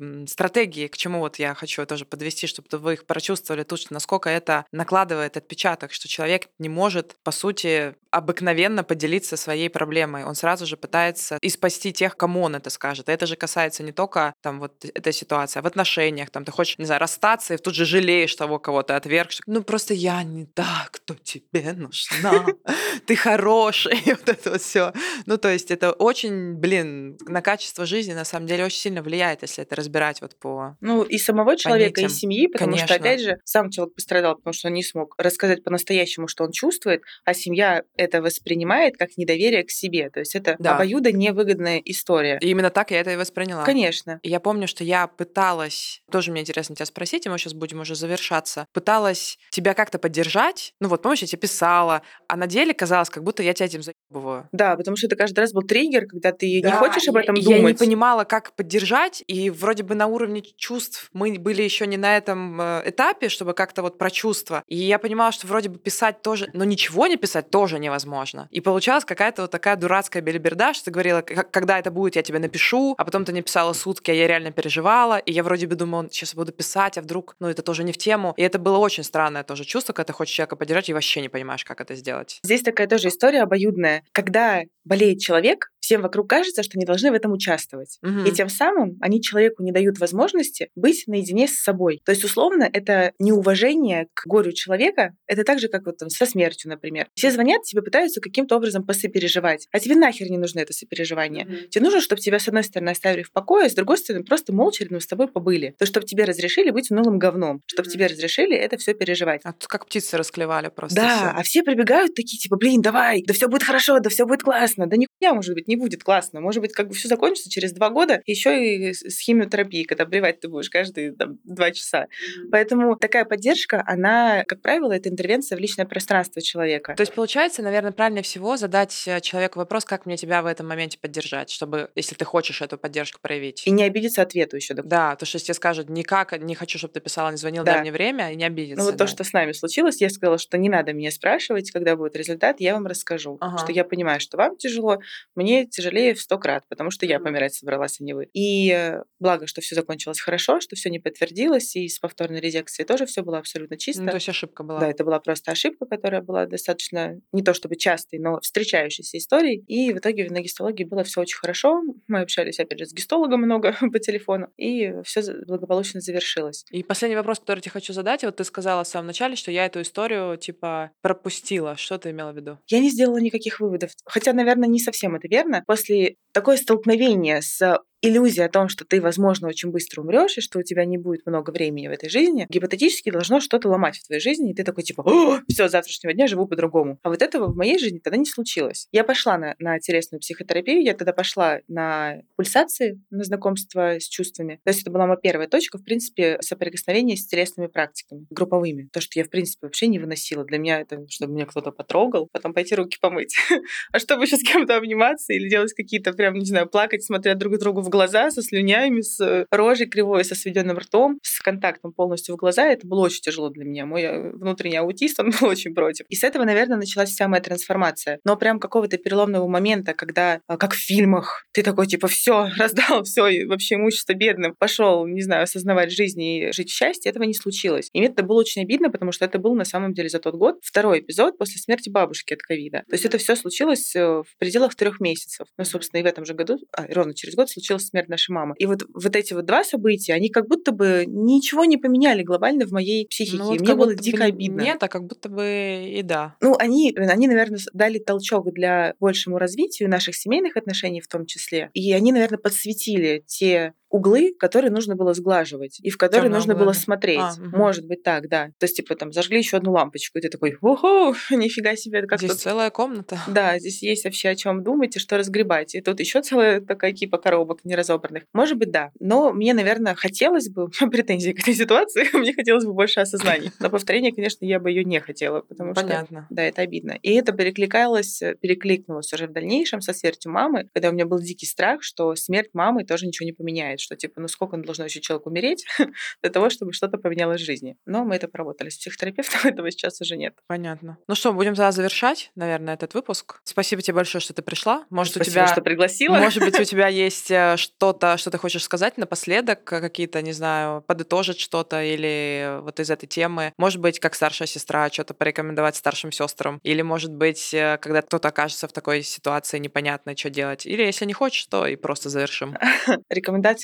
м, 0.00 0.26
стратегии, 0.26 0.86
к 0.88 0.96
чему 0.96 1.18
вот 1.20 1.36
я 1.38 1.54
хочу 1.54 1.84
тоже 1.86 2.04
подвести, 2.04 2.46
чтобы 2.46 2.68
вы 2.78 2.94
их 2.94 3.06
прочувствовали 3.06 3.62
тут, 3.62 3.80
что 3.80 3.92
насколько 3.94 4.30
это 4.30 4.64
накладывает 4.72 5.36
отпечаток, 5.36 5.92
что 5.92 6.08
человек 6.08 6.48
не 6.58 6.68
может, 6.68 7.16
по 7.22 7.30
сути, 7.30 7.94
обыкновенно 8.10 8.84
поделиться 8.84 9.36
своей 9.36 9.68
проблемой. 9.68 10.24
Он 10.24 10.34
сразу 10.34 10.66
же 10.66 10.76
пытается 10.76 11.36
и 11.40 11.48
спасти 11.48 11.92
тех, 11.92 12.16
кому 12.16 12.42
он 12.42 12.54
это 12.54 12.70
скажет. 12.70 13.08
И 13.08 13.12
это 13.12 13.26
же 13.26 13.36
касается 13.36 13.82
не 13.82 13.92
только 13.92 14.34
там 14.40 14.60
вот 14.60 14.84
этой 14.84 15.12
ситуации, 15.12 15.58
а 15.58 15.62
в 15.62 15.66
отношениях. 15.66 16.30
Там 16.30 16.44
ты 16.44 16.52
хочешь, 16.52 16.78
не 16.78 16.84
знаю, 16.84 17.00
расстаться, 17.00 17.54
и 17.54 17.56
тут 17.56 17.73
же 17.74 17.84
жалеешь 17.84 18.34
того, 18.34 18.58
кого 18.58 18.82
ты 18.82 18.94
отверг. 18.94 19.30
что, 19.32 19.42
Ну 19.46 19.62
просто 19.62 19.94
я 19.94 20.22
не 20.22 20.46
та, 20.46 20.88
кто 20.90 21.14
тебе 21.14 21.72
нужна. 21.72 22.46
Ты 23.06 23.16
хороший. 23.16 24.02
Вот 24.14 24.28
это 24.28 24.50
вот 24.52 24.60
все. 24.62 24.92
Ну 25.26 25.36
то 25.38 25.48
есть 25.52 25.70
это 25.70 25.92
очень, 25.92 26.54
блин, 26.54 27.16
на 27.26 27.42
качество 27.42 27.84
жизни 27.84 28.12
на 28.12 28.24
самом 28.24 28.46
деле 28.46 28.64
очень 28.64 28.78
сильно 28.78 29.02
влияет, 29.02 29.42
если 29.42 29.62
это 29.64 29.76
разбирать 29.76 30.20
вот 30.20 30.36
по... 30.38 30.76
Ну, 30.80 31.02
и 31.02 31.18
самого 31.18 31.56
человека, 31.56 32.00
и 32.00 32.08
семьи, 32.08 32.46
потому 32.46 32.76
что, 32.76 32.94
опять 32.94 33.20
же, 33.20 33.38
сам 33.44 33.70
человек 33.70 33.94
пострадал, 33.94 34.36
потому 34.36 34.54
что 34.54 34.68
он 34.68 34.74
не 34.74 34.82
смог 34.82 35.14
рассказать 35.18 35.64
по-настоящему, 35.64 36.28
что 36.28 36.44
он 36.44 36.52
чувствует, 36.52 37.02
а 37.24 37.34
семья 37.34 37.82
это 37.96 38.22
воспринимает 38.22 38.96
как 38.96 39.16
недоверие 39.16 39.64
к 39.64 39.70
себе. 39.70 40.10
То 40.10 40.20
есть 40.20 40.34
это 40.34 40.56
Да. 40.58 40.76
обоюдо 40.76 41.12
невыгодная 41.12 41.78
история. 41.84 42.38
И 42.40 42.48
именно 42.48 42.70
так 42.70 42.90
я 42.90 43.00
это 43.00 43.12
и 43.12 43.16
восприняла. 43.16 43.64
Конечно. 43.64 44.20
Я 44.22 44.40
помню, 44.40 44.68
что 44.68 44.84
я 44.84 45.06
пыталась, 45.06 46.02
тоже 46.10 46.30
мне 46.30 46.42
интересно 46.42 46.76
тебя 46.76 46.86
спросить, 46.86 47.26
и 47.26 47.28
мы 47.28 47.38
сейчас 47.38 47.52
будем 47.54 47.63
уже 47.80 47.94
завершаться, 47.94 48.66
пыталась 48.72 49.38
тебя 49.50 49.74
как-то 49.74 49.98
поддержать. 49.98 50.74
Ну 50.80 50.88
вот, 50.88 51.02
помнишь, 51.02 51.22
я 51.22 51.26
тебе 51.28 51.40
писала, 51.40 52.02
а 52.28 52.36
на 52.36 52.46
деле 52.46 52.74
казалось, 52.74 53.10
как 53.10 53.22
будто 53.24 53.42
я 53.42 53.54
тебя 53.54 53.66
этим. 53.66 53.82
Бываю. 54.14 54.48
Да, 54.52 54.76
потому 54.76 54.96
что 54.96 55.06
это 55.06 55.16
каждый 55.16 55.40
раз 55.40 55.52
был 55.52 55.62
триггер, 55.62 56.06
когда 56.06 56.32
ты 56.32 56.60
Да, 56.62 56.70
не 56.70 56.76
хочешь 56.76 57.06
об 57.08 57.16
я- 57.16 57.22
этом 57.22 57.34
я, 57.34 57.42
думать. 57.58 57.80
не 57.80 57.86
понимала, 57.86 58.24
как 58.24 58.52
поддержать, 58.52 59.22
и 59.26 59.50
вроде 59.50 59.82
бы 59.82 59.94
на 59.94 60.06
уровне 60.06 60.42
чувств 60.56 61.10
мы 61.12 61.36
были 61.38 61.62
еще 61.62 61.86
не 61.86 61.96
на 61.96 62.16
этом 62.16 62.60
э, 62.60 62.82
этапе, 62.86 63.28
чтобы 63.28 63.52
как-то 63.54 63.82
вот 63.82 63.98
про 63.98 64.10
чувства. 64.10 64.62
И 64.68 64.76
я 64.76 64.98
понимала, 64.98 65.32
что 65.32 65.46
вроде 65.46 65.68
бы 65.68 65.78
писать 65.78 66.22
тоже, 66.22 66.48
но 66.54 66.64
ничего 66.64 67.06
не 67.06 67.16
писать 67.16 67.50
тоже 67.50 67.78
невозможно. 67.78 68.48
И 68.50 68.60
получалась 68.60 69.04
какая-то 69.04 69.42
вот 69.42 69.50
такая 69.50 69.76
дурацкая 69.76 70.22
белиберда, 70.22 70.72
что 70.74 70.86
ты 70.86 70.90
говорила, 70.90 71.20
«К- 71.22 71.50
когда 71.50 71.78
это 71.78 71.90
будет, 71.90 72.16
я 72.16 72.22
тебе 72.22 72.38
напишу, 72.38 72.94
а 72.96 73.04
потом 73.04 73.24
ты 73.24 73.32
не 73.32 73.42
писала 73.42 73.72
сутки, 73.72 74.10
а 74.10 74.14
я 74.14 74.26
реально 74.28 74.52
переживала, 74.52 75.18
и 75.18 75.32
я 75.32 75.42
вроде 75.42 75.66
бы 75.66 75.74
думала, 75.74 76.08
сейчас 76.10 76.34
буду 76.34 76.52
писать, 76.52 76.96
а 76.98 77.02
вдруг, 77.02 77.34
ну 77.40 77.48
это 77.48 77.62
тоже 77.62 77.82
не 77.84 77.92
в 77.92 77.98
тему. 77.98 78.32
И 78.36 78.42
это 78.42 78.58
было 78.58 78.78
очень 78.78 79.02
странное 79.02 79.42
тоже 79.42 79.64
чувство, 79.64 79.92
когда 79.92 80.06
ты 80.06 80.12
хочешь 80.12 80.34
человека 80.34 80.56
поддержать 80.56 80.88
и 80.88 80.94
вообще 80.94 81.20
не 81.20 81.28
понимаешь, 81.28 81.64
как 81.64 81.80
это 81.80 81.94
сделать. 81.96 82.38
Здесь 82.44 82.62
такая 82.62 82.86
тоже 82.86 83.08
история 83.08 83.42
обоюдная. 83.42 84.03
Когда 84.12 84.62
болеет 84.84 85.20
человек, 85.20 85.70
всем 85.84 86.00
вокруг 86.00 86.28
кажется, 86.28 86.62
что 86.62 86.78
они 86.78 86.86
должны 86.86 87.10
в 87.10 87.14
этом 87.14 87.32
участвовать. 87.32 87.98
Мгм. 88.02 88.24
И 88.24 88.32
тем 88.32 88.48
самым 88.48 88.96
они 89.00 89.20
человеку 89.20 89.62
не 89.62 89.70
дают 89.70 89.98
возможности 89.98 90.70
быть 90.74 91.04
наедине 91.06 91.46
с 91.46 91.58
собой. 91.60 92.00
То 92.04 92.12
есть, 92.12 92.24
условно, 92.24 92.68
это 92.72 93.12
неуважение 93.18 94.08
к 94.14 94.26
горю 94.26 94.52
человека. 94.52 95.12
Это 95.26 95.44
так 95.44 95.58
же, 95.58 95.68
как 95.68 95.84
вот 95.84 95.98
там 95.98 96.08
со 96.08 96.24
смертью, 96.24 96.70
например. 96.70 97.08
Все 97.14 97.30
звонят 97.30 97.62
тебе, 97.64 97.82
пытаются 97.82 98.20
каким-то 98.20 98.56
образом 98.56 98.86
посопереживать. 98.86 99.68
А 99.72 99.78
тебе 99.78 99.94
нахер 99.94 100.30
не 100.30 100.38
нужно 100.38 100.60
это 100.60 100.72
сопереживание. 100.72 101.68
Тебе 101.70 101.84
нужно, 101.84 102.00
чтобы 102.00 102.20
тебя, 102.20 102.38
с 102.38 102.48
одной 102.48 102.64
стороны, 102.64 102.90
оставили 102.90 103.22
в 103.22 103.32
покое, 103.32 103.66
а 103.66 103.68
с 103.68 103.74
другой 103.74 103.98
стороны, 103.98 104.24
просто 104.24 104.54
молча 104.54 104.84
рядом 104.84 105.00
с 105.00 105.06
тобой 105.06 105.28
побыли. 105.28 105.74
То, 105.78 105.84
чтобы 105.84 106.06
тебе 106.06 106.24
разрешили 106.24 106.70
быть 106.70 106.90
унылым 106.90 107.18
говном. 107.18 107.60
Чтобы 107.66 107.90
тебе 107.90 108.06
разрешили 108.06 108.56
это 108.56 108.78
все 108.78 108.94
переживать. 108.94 109.42
А 109.44 109.52
тут 109.52 109.68
как 109.68 109.86
птицы 109.86 110.16
расклевали 110.16 110.68
просто. 110.68 110.96
Да, 110.96 111.16
всё. 111.16 111.40
а 111.40 111.42
все 111.42 111.62
прибегают 111.62 112.14
такие, 112.14 112.38
типа, 112.38 112.56
блин, 112.56 112.80
давай, 112.80 113.22
да 113.26 113.34
все 113.34 113.48
будет 113.48 113.64
хорошо, 113.64 113.98
да 113.98 114.08
все 114.08 114.24
будет 114.24 114.42
классно. 114.42 114.86
Да 114.86 114.96
нихуя, 114.96 115.34
может 115.34 115.54
быть, 115.54 115.68
не 115.68 115.73
будет 115.76 116.02
классно. 116.02 116.40
Может 116.40 116.60
быть, 116.60 116.72
как 116.72 116.88
бы 116.88 116.94
все 116.94 117.08
закончится 117.08 117.50
через 117.50 117.72
два 117.72 117.90
года, 117.90 118.22
еще 118.26 118.76
и 118.76 118.92
с 118.92 119.18
химиотерапией, 119.20 119.84
когда 119.84 120.04
блевать 120.04 120.40
ты 120.40 120.48
будешь 120.48 120.70
каждые 120.70 121.12
там, 121.12 121.38
два 121.44 121.70
часа. 121.70 122.08
Поэтому 122.50 122.96
такая 122.96 123.24
поддержка, 123.24 123.82
она, 123.86 124.44
как 124.44 124.60
правило, 124.60 124.92
это 124.92 125.08
интервенция 125.08 125.56
в 125.56 125.60
личное 125.60 125.86
пространство 125.86 126.42
человека. 126.42 126.94
То 126.94 127.02
есть, 127.02 127.14
получается, 127.14 127.62
наверное, 127.62 127.92
правильнее 127.92 128.22
всего 128.22 128.56
задать 128.56 129.04
э, 129.06 129.20
человеку 129.20 129.58
вопрос, 129.58 129.84
как 129.84 130.06
мне 130.06 130.16
тебя 130.16 130.42
в 130.42 130.46
этом 130.46 130.66
моменте 130.68 130.98
поддержать, 130.98 131.50
чтобы, 131.50 131.90
если 131.94 132.14
ты 132.14 132.24
хочешь 132.24 132.62
эту 132.62 132.78
поддержку 132.78 133.20
проявить. 133.20 133.66
И 133.66 133.70
не 133.70 133.84
обидеться 133.84 134.22
ответу 134.22 134.56
еще. 134.56 134.74
Да, 134.74 135.16
то, 135.16 135.26
что 135.26 135.36
если 135.36 135.46
тебе 135.46 135.54
скажут, 135.54 135.88
никак, 135.88 136.38
не 136.40 136.54
хочу, 136.54 136.78
чтобы 136.78 136.94
ты 136.94 137.00
писала, 137.00 137.30
не 137.30 137.36
звонил, 137.36 137.64
Да. 137.64 137.72
дай 137.72 137.80
мне 137.80 137.92
время, 137.92 138.32
и 138.32 138.36
не 138.36 138.44
обидеться. 138.44 138.78
Ну 138.78 138.84
вот 138.84 138.96
да. 138.96 139.04
то, 139.04 139.10
что 139.10 139.24
с 139.24 139.32
нами 139.32 139.52
случилось, 139.52 140.00
я 140.00 140.10
сказала, 140.10 140.38
что 140.38 140.58
не 140.58 140.68
надо 140.68 140.92
меня 140.92 141.10
спрашивать, 141.10 141.70
когда 141.70 141.96
будет 141.96 142.16
результат, 142.16 142.60
я 142.60 142.74
вам 142.74 142.86
расскажу. 142.86 143.38
Ага. 143.40 143.58
Что 143.58 143.72
я 143.72 143.84
понимаю, 143.84 144.20
что 144.20 144.36
вам 144.36 144.56
тяжело, 144.56 144.98
мне 145.34 145.63
тяжелее 145.70 146.14
в 146.14 146.20
сто 146.20 146.38
крат, 146.38 146.64
потому 146.68 146.90
что 146.90 147.06
я 147.06 147.20
помирать 147.20 147.54
собралась, 147.54 148.00
а 148.00 148.04
не 148.04 148.12
вы. 148.12 148.28
И 148.32 148.70
э, 148.70 149.02
благо, 149.18 149.46
что 149.46 149.60
все 149.60 149.74
закончилось 149.74 150.20
хорошо, 150.20 150.60
что 150.60 150.76
все 150.76 150.90
не 150.90 150.98
подтвердилось, 150.98 151.76
и 151.76 151.88
с 151.88 151.98
повторной 151.98 152.40
резекцией 152.40 152.86
тоже 152.86 153.06
все 153.06 153.22
было 153.22 153.38
абсолютно 153.38 153.76
чисто. 153.76 154.02
Ну, 154.02 154.08
то 154.08 154.16
есть 154.16 154.28
ошибка 154.28 154.62
была. 154.62 154.80
Да, 154.80 154.88
это 154.88 155.04
была 155.04 155.20
просто 155.20 155.52
ошибка, 155.52 155.86
которая 155.86 156.22
была 156.22 156.46
достаточно 156.46 157.20
не 157.32 157.42
то 157.42 157.54
чтобы 157.54 157.76
частой, 157.76 158.18
но 158.18 158.40
встречающейся 158.40 159.18
историей. 159.18 159.64
И 159.66 159.92
в 159.92 159.98
итоге 159.98 160.28
на 160.30 160.40
гистологии 160.40 160.84
было 160.84 161.04
все 161.04 161.20
очень 161.20 161.38
хорошо. 161.38 161.82
Мы 162.08 162.20
общались, 162.20 162.58
опять 162.58 162.78
же, 162.78 162.86
с 162.86 162.92
гистологом 162.92 163.42
много 163.42 163.76
по 163.92 163.98
телефону, 163.98 164.48
и 164.56 164.94
все 165.04 165.22
благополучно 165.46 166.00
завершилось. 166.00 166.64
И 166.70 166.82
последний 166.82 167.16
вопрос, 167.16 167.40
который 167.40 167.58
я 167.58 167.62
тебе 167.62 167.72
хочу 167.72 167.92
задать. 167.92 168.24
Вот 168.24 168.36
ты 168.36 168.44
сказала 168.44 168.84
в 168.84 168.88
самом 168.88 169.08
начале, 169.08 169.36
что 169.36 169.50
я 169.50 169.66
эту 169.66 169.82
историю, 169.82 170.36
типа, 170.36 170.90
пропустила. 171.02 171.76
Что 171.76 171.98
ты 171.98 172.10
имела 172.10 172.32
в 172.32 172.36
виду? 172.36 172.58
Я 172.68 172.80
не 172.80 172.90
сделала 172.90 173.18
никаких 173.18 173.60
выводов. 173.60 173.90
Хотя, 174.04 174.32
наверное, 174.32 174.68
не 174.68 174.80
совсем 174.80 175.14
это 175.14 175.28
верно. 175.28 175.53
После 175.62 176.16
такое 176.34 176.56
столкновение 176.56 177.40
с 177.40 177.78
иллюзией 178.04 178.44
о 178.44 178.50
том, 178.50 178.68
что 178.68 178.84
ты, 178.84 179.00
возможно, 179.00 179.48
очень 179.48 179.70
быстро 179.70 180.02
умрешь 180.02 180.36
и 180.36 180.42
что 180.42 180.58
у 180.58 180.62
тебя 180.62 180.84
не 180.84 180.98
будет 180.98 181.24
много 181.24 181.50
времени 181.50 181.88
в 181.88 181.90
этой 181.90 182.10
жизни, 182.10 182.46
гипотетически 182.50 183.10
должно 183.10 183.40
что-то 183.40 183.68
ломать 183.70 183.96
в 183.96 184.06
твоей 184.06 184.20
жизни, 184.20 184.50
и 184.50 184.54
ты 184.54 184.62
такой 184.62 184.84
типа, 184.84 185.42
все, 185.48 185.68
завтрашнего 185.68 186.12
дня 186.12 186.26
живу 186.26 186.46
по-другому. 186.46 186.98
А 187.02 187.08
вот 187.08 187.22
этого 187.22 187.46
в 187.46 187.56
моей 187.56 187.78
жизни 187.78 187.98
тогда 187.98 188.18
не 188.18 188.26
случилось. 188.26 188.88
Я 188.92 189.04
пошла 189.04 189.38
на, 189.38 189.54
на 189.58 189.78
телесную 189.78 190.20
психотерапию, 190.20 190.82
я 190.82 190.94
тогда 190.94 191.14
пошла 191.14 191.60
на 191.66 192.20
пульсации, 192.36 193.00
на 193.10 193.24
знакомство 193.24 193.98
с 193.98 194.06
чувствами. 194.06 194.60
То 194.64 194.70
есть 194.70 194.82
это 194.82 194.90
была 194.90 195.06
моя 195.06 195.16
первая 195.16 195.48
точка, 195.48 195.78
в 195.78 195.84
принципе, 195.84 196.36
соприкосновения 196.42 197.16
с 197.16 197.26
телесными 197.26 197.68
практиками, 197.68 198.26
групповыми. 198.28 198.90
То, 198.92 199.00
что 199.00 199.18
я, 199.18 199.24
в 199.24 199.30
принципе, 199.30 199.66
вообще 199.66 199.86
не 199.86 199.98
выносила. 199.98 200.44
Для 200.44 200.58
меня 200.58 200.80
это, 200.80 201.06
чтобы 201.08 201.32
меня 201.32 201.46
кто-то 201.46 201.70
потрогал, 201.70 202.28
потом 202.30 202.52
пойти 202.52 202.74
руки 202.74 202.98
помыть. 203.00 203.34
А 203.92 203.98
чтобы 203.98 204.24
еще 204.24 204.36
с 204.36 204.42
кем-то 204.42 204.76
обниматься 204.76 205.32
или 205.32 205.48
делать 205.48 205.72
какие-то 205.72 206.12
прям, 206.24 206.38
не 206.38 206.46
знаю, 206.46 206.66
плакать, 206.66 207.04
смотря 207.04 207.34
друг 207.34 207.58
другу 207.58 207.82
в 207.82 207.90
глаза, 207.90 208.30
со 208.30 208.40
слюнями, 208.40 209.02
с 209.02 209.20
э, 209.20 209.44
рожей 209.50 209.86
кривой, 209.86 210.24
со 210.24 210.34
сведенным 210.34 210.78
ртом, 210.78 211.18
с 211.22 211.40
контактом 211.40 211.92
полностью 211.92 212.34
в 212.34 212.38
глаза, 212.38 212.64
это 212.64 212.86
было 212.86 213.00
очень 213.00 213.20
тяжело 213.20 213.50
для 213.50 213.64
меня. 213.64 213.84
Мой 213.84 214.02
э, 214.02 214.30
внутренний 214.32 214.78
аутист, 214.78 215.20
он 215.20 215.32
был 215.40 215.48
очень 215.48 215.74
против. 215.74 216.06
И 216.08 216.16
с 216.16 216.24
этого, 216.24 216.44
наверное, 216.44 216.78
началась 216.78 217.10
вся 217.10 217.28
моя 217.28 217.42
трансформация. 217.42 218.20
Но 218.24 218.36
прям 218.36 218.58
какого-то 218.58 218.96
переломного 218.96 219.46
момента, 219.46 219.92
когда, 219.92 220.40
а, 220.46 220.56
как 220.56 220.72
в 220.72 220.78
фильмах, 220.78 221.44
ты 221.52 221.62
такой, 221.62 221.86
типа, 221.86 222.08
все, 222.08 222.48
раздал 222.58 223.04
все, 223.04 223.26
и 223.26 223.44
вообще 223.44 223.74
имущество 223.74 224.14
бедным, 224.14 224.54
пошел, 224.58 225.06
не 225.06 225.20
знаю, 225.20 225.42
осознавать 225.42 225.92
жизнь 225.92 226.22
и 226.22 226.52
жить 226.52 226.70
в 226.70 226.74
счастье, 226.74 227.10
этого 227.10 227.24
не 227.24 227.34
случилось. 227.34 227.90
И 227.92 227.98
мне 227.98 228.08
это 228.08 228.22
было 228.22 228.40
очень 228.40 228.62
обидно, 228.62 228.90
потому 228.90 229.12
что 229.12 229.26
это 229.26 229.38
был 229.38 229.54
на 229.54 229.66
самом 229.66 229.92
деле 229.92 230.08
за 230.08 230.20
тот 230.20 230.36
год 230.36 230.56
второй 230.62 231.00
эпизод 231.00 231.36
после 231.36 231.58
смерти 231.58 231.90
бабушки 231.90 232.32
от 232.32 232.40
ковида. 232.40 232.84
То 232.88 232.94
есть 232.94 233.04
это 233.04 233.18
все 233.18 233.36
случилось 233.36 233.94
э, 233.94 234.22
в 234.22 234.38
пределах 234.38 234.74
трех 234.74 235.00
месяцев. 235.00 235.48
Ну, 235.58 235.64
собственно, 235.74 236.00
и 236.00 236.02
в 236.04 236.06
этом 236.14 236.24
же 236.24 236.34
году, 236.34 236.58
а, 236.72 236.86
ровно 236.88 237.14
через 237.14 237.34
год, 237.34 237.50
случилась 237.50 237.86
смерть 237.86 238.08
нашей 238.08 238.30
мамы. 238.30 238.54
И 238.58 238.66
вот, 238.66 238.82
вот 238.94 239.16
эти 239.16 239.34
вот 239.34 239.44
два 239.44 239.64
события, 239.64 240.14
они 240.14 240.30
как 240.30 240.48
будто 240.48 240.72
бы 240.72 241.04
ничего 241.06 241.64
не 241.64 241.76
поменяли 241.76 242.22
глобально 242.22 242.66
в 242.66 242.72
моей 242.72 243.06
психике. 243.06 243.38
Ну, 243.38 243.44
вот 243.46 243.60
мне 243.60 243.74
было 243.74 243.94
дико 243.94 244.24
обидно. 244.24 244.62
Нет, 244.62 244.82
а 244.82 244.88
как 244.88 245.04
будто 245.04 245.28
бы 245.28 245.90
и 245.90 246.02
да. 246.02 246.36
Ну, 246.40 246.54
они, 246.58 246.94
они, 246.96 247.28
наверное, 247.28 247.58
дали 247.72 247.98
толчок 247.98 248.52
для 248.52 248.94
большему 249.00 249.38
развитию 249.38 249.90
наших 249.90 250.14
семейных 250.16 250.56
отношений 250.56 251.00
в 251.00 251.08
том 251.08 251.26
числе. 251.26 251.70
И 251.74 251.92
они, 251.92 252.12
наверное, 252.12 252.38
подсветили 252.38 253.24
те 253.26 253.74
углы, 253.94 254.34
которые 254.36 254.72
нужно 254.72 254.96
было 254.96 255.14
сглаживать 255.14 255.78
и 255.80 255.88
в 255.88 255.96
которые 255.96 256.24
Тёмные 256.24 256.38
нужно 256.38 256.54
углы, 256.54 256.64
было 256.64 256.72
смотреть. 256.72 257.20
А, 257.20 257.34
мгм. 257.38 257.56
Может 257.56 257.86
быть 257.86 258.02
так, 258.02 258.28
да. 258.28 258.46
То 258.58 258.64
есть, 258.64 258.76
типа, 258.76 258.96
там, 258.96 259.12
зажгли 259.12 259.38
еще 259.38 259.56
одну 259.56 259.70
лампочку, 259.70 260.18
и 260.18 260.20
ты 260.20 260.28
такой, 260.30 260.56
ого, 260.60 261.14
нифига 261.30 261.76
себе, 261.76 262.00
это 262.00 262.08
как 262.08 262.18
Здесь 262.18 262.32
тут 262.32 262.40
целая 262.40 262.70
комната. 262.70 263.20
да, 263.28 263.56
здесь 263.60 263.82
есть 263.84 264.04
вообще 264.04 264.30
о 264.30 264.34
чем 264.34 264.64
думать 264.64 264.96
и 264.96 264.98
что 264.98 265.16
разгребать. 265.16 265.76
И 265.76 265.80
тут 265.80 266.00
еще 266.00 266.22
целая 266.22 266.60
такая 266.60 266.92
кипа 266.92 267.18
коробок 267.18 267.64
неразобранных. 267.64 268.24
Может 268.32 268.58
быть, 268.58 268.72
да. 268.72 268.90
Но 268.98 269.32
мне, 269.32 269.54
наверное, 269.54 269.94
хотелось 269.94 270.48
бы, 270.48 270.68
претензии 270.90 271.30
к 271.30 271.38
этой 271.38 271.54
ситуации, 271.54 272.04
мне 272.16 272.32
хотелось 272.34 272.64
бы 272.64 272.72
больше 272.72 272.98
осознаний. 272.98 273.52
Но 273.60 273.70
повторение, 273.70 274.12
конечно, 274.12 274.44
я 274.44 274.58
бы 274.58 274.70
ее 274.70 274.82
не 274.82 274.98
хотела, 274.98 275.42
потому 275.42 275.72
что 275.72 275.82
Понятно. 275.82 276.26
да, 276.30 276.42
это 276.42 276.62
обидно. 276.62 276.98
И 277.00 277.12
это 277.14 277.32
перекликалось, 277.32 278.20
э, 278.22 278.34
перекликнулось 278.40 279.12
уже 279.12 279.28
в 279.28 279.32
дальнейшем 279.32 279.80
со 279.80 279.92
смертью 279.92 280.32
мамы, 280.32 280.68
когда 280.74 280.88
у 280.88 280.92
меня 280.92 281.06
был 281.06 281.20
дикий 281.20 281.46
страх, 281.46 281.84
что 281.84 282.16
смерть 282.16 282.50
мамы 282.54 282.84
тоже 282.84 283.06
ничего 283.06 283.26
не 283.26 283.32
поменяет, 283.32 283.83
что 283.84 283.96
типа, 283.96 284.20
ну 284.20 284.28
сколько 284.28 284.56
должно 284.56 284.84
еще 284.84 285.00
человек 285.00 285.26
умереть 285.26 285.66
для 286.22 286.30
того, 286.30 286.50
чтобы 286.50 286.72
что-то 286.72 286.98
поменялось 286.98 287.40
в 287.40 287.44
жизни. 287.44 287.76
Но 287.86 288.04
мы 288.04 288.16
это 288.16 288.28
проработали 288.28 288.70
с 288.70 288.78
психотерапевтом, 288.78 289.40
этого 289.44 289.70
сейчас 289.70 290.00
уже 290.00 290.16
нет. 290.16 290.34
Понятно. 290.46 290.98
Ну 291.06 291.14
что, 291.14 291.32
будем 291.32 291.54
тогда 291.54 291.72
завершать, 291.72 292.30
наверное, 292.34 292.74
этот 292.74 292.94
выпуск. 292.94 293.40
Спасибо 293.44 293.82
тебе 293.82 293.94
большое, 293.94 294.20
что 294.20 294.32
ты 294.32 294.42
пришла. 294.42 294.84
Может, 294.90 295.14
Спасибо, 295.14 295.30
у 295.30 295.34
тебя 295.34 295.52
что 295.52 295.62
пригласила. 295.62 296.16
Может 296.16 296.42
быть, 296.42 296.58
у 296.58 296.64
тебя 296.72 296.88
есть 296.88 297.30
э, 297.30 297.56
что-то, 297.56 298.16
что 298.16 298.30
ты 298.30 298.38
хочешь 298.38 298.64
сказать 298.64 298.96
напоследок, 298.96 299.64
какие-то, 299.64 300.22
не 300.22 300.32
знаю, 300.32 300.82
подытожить 300.82 301.38
что-то 301.38 301.82
или 301.82 302.58
вот 302.62 302.80
из 302.80 302.90
этой 302.90 303.06
темы. 303.06 303.52
Может 303.58 303.80
быть, 303.80 304.00
как 304.00 304.14
старшая 304.14 304.48
сестра, 304.48 304.90
что-то 304.90 305.14
порекомендовать 305.14 305.76
старшим 305.76 306.12
сестрам. 306.12 306.58
Или, 306.62 306.82
может 306.82 307.12
быть, 307.12 307.52
э, 307.52 307.78
когда 307.80 308.02
кто-то 308.02 308.28
окажется 308.28 308.66
в 308.66 308.72
такой 308.72 309.02
ситуации, 309.02 309.58
непонятно, 309.58 310.16
что 310.16 310.30
делать. 310.30 310.66
Или, 310.66 310.82
если 310.82 311.04
не 311.04 311.12
хочешь, 311.12 311.46
то 311.46 311.66
и 311.66 311.76
просто 311.76 312.08
завершим. 312.08 312.56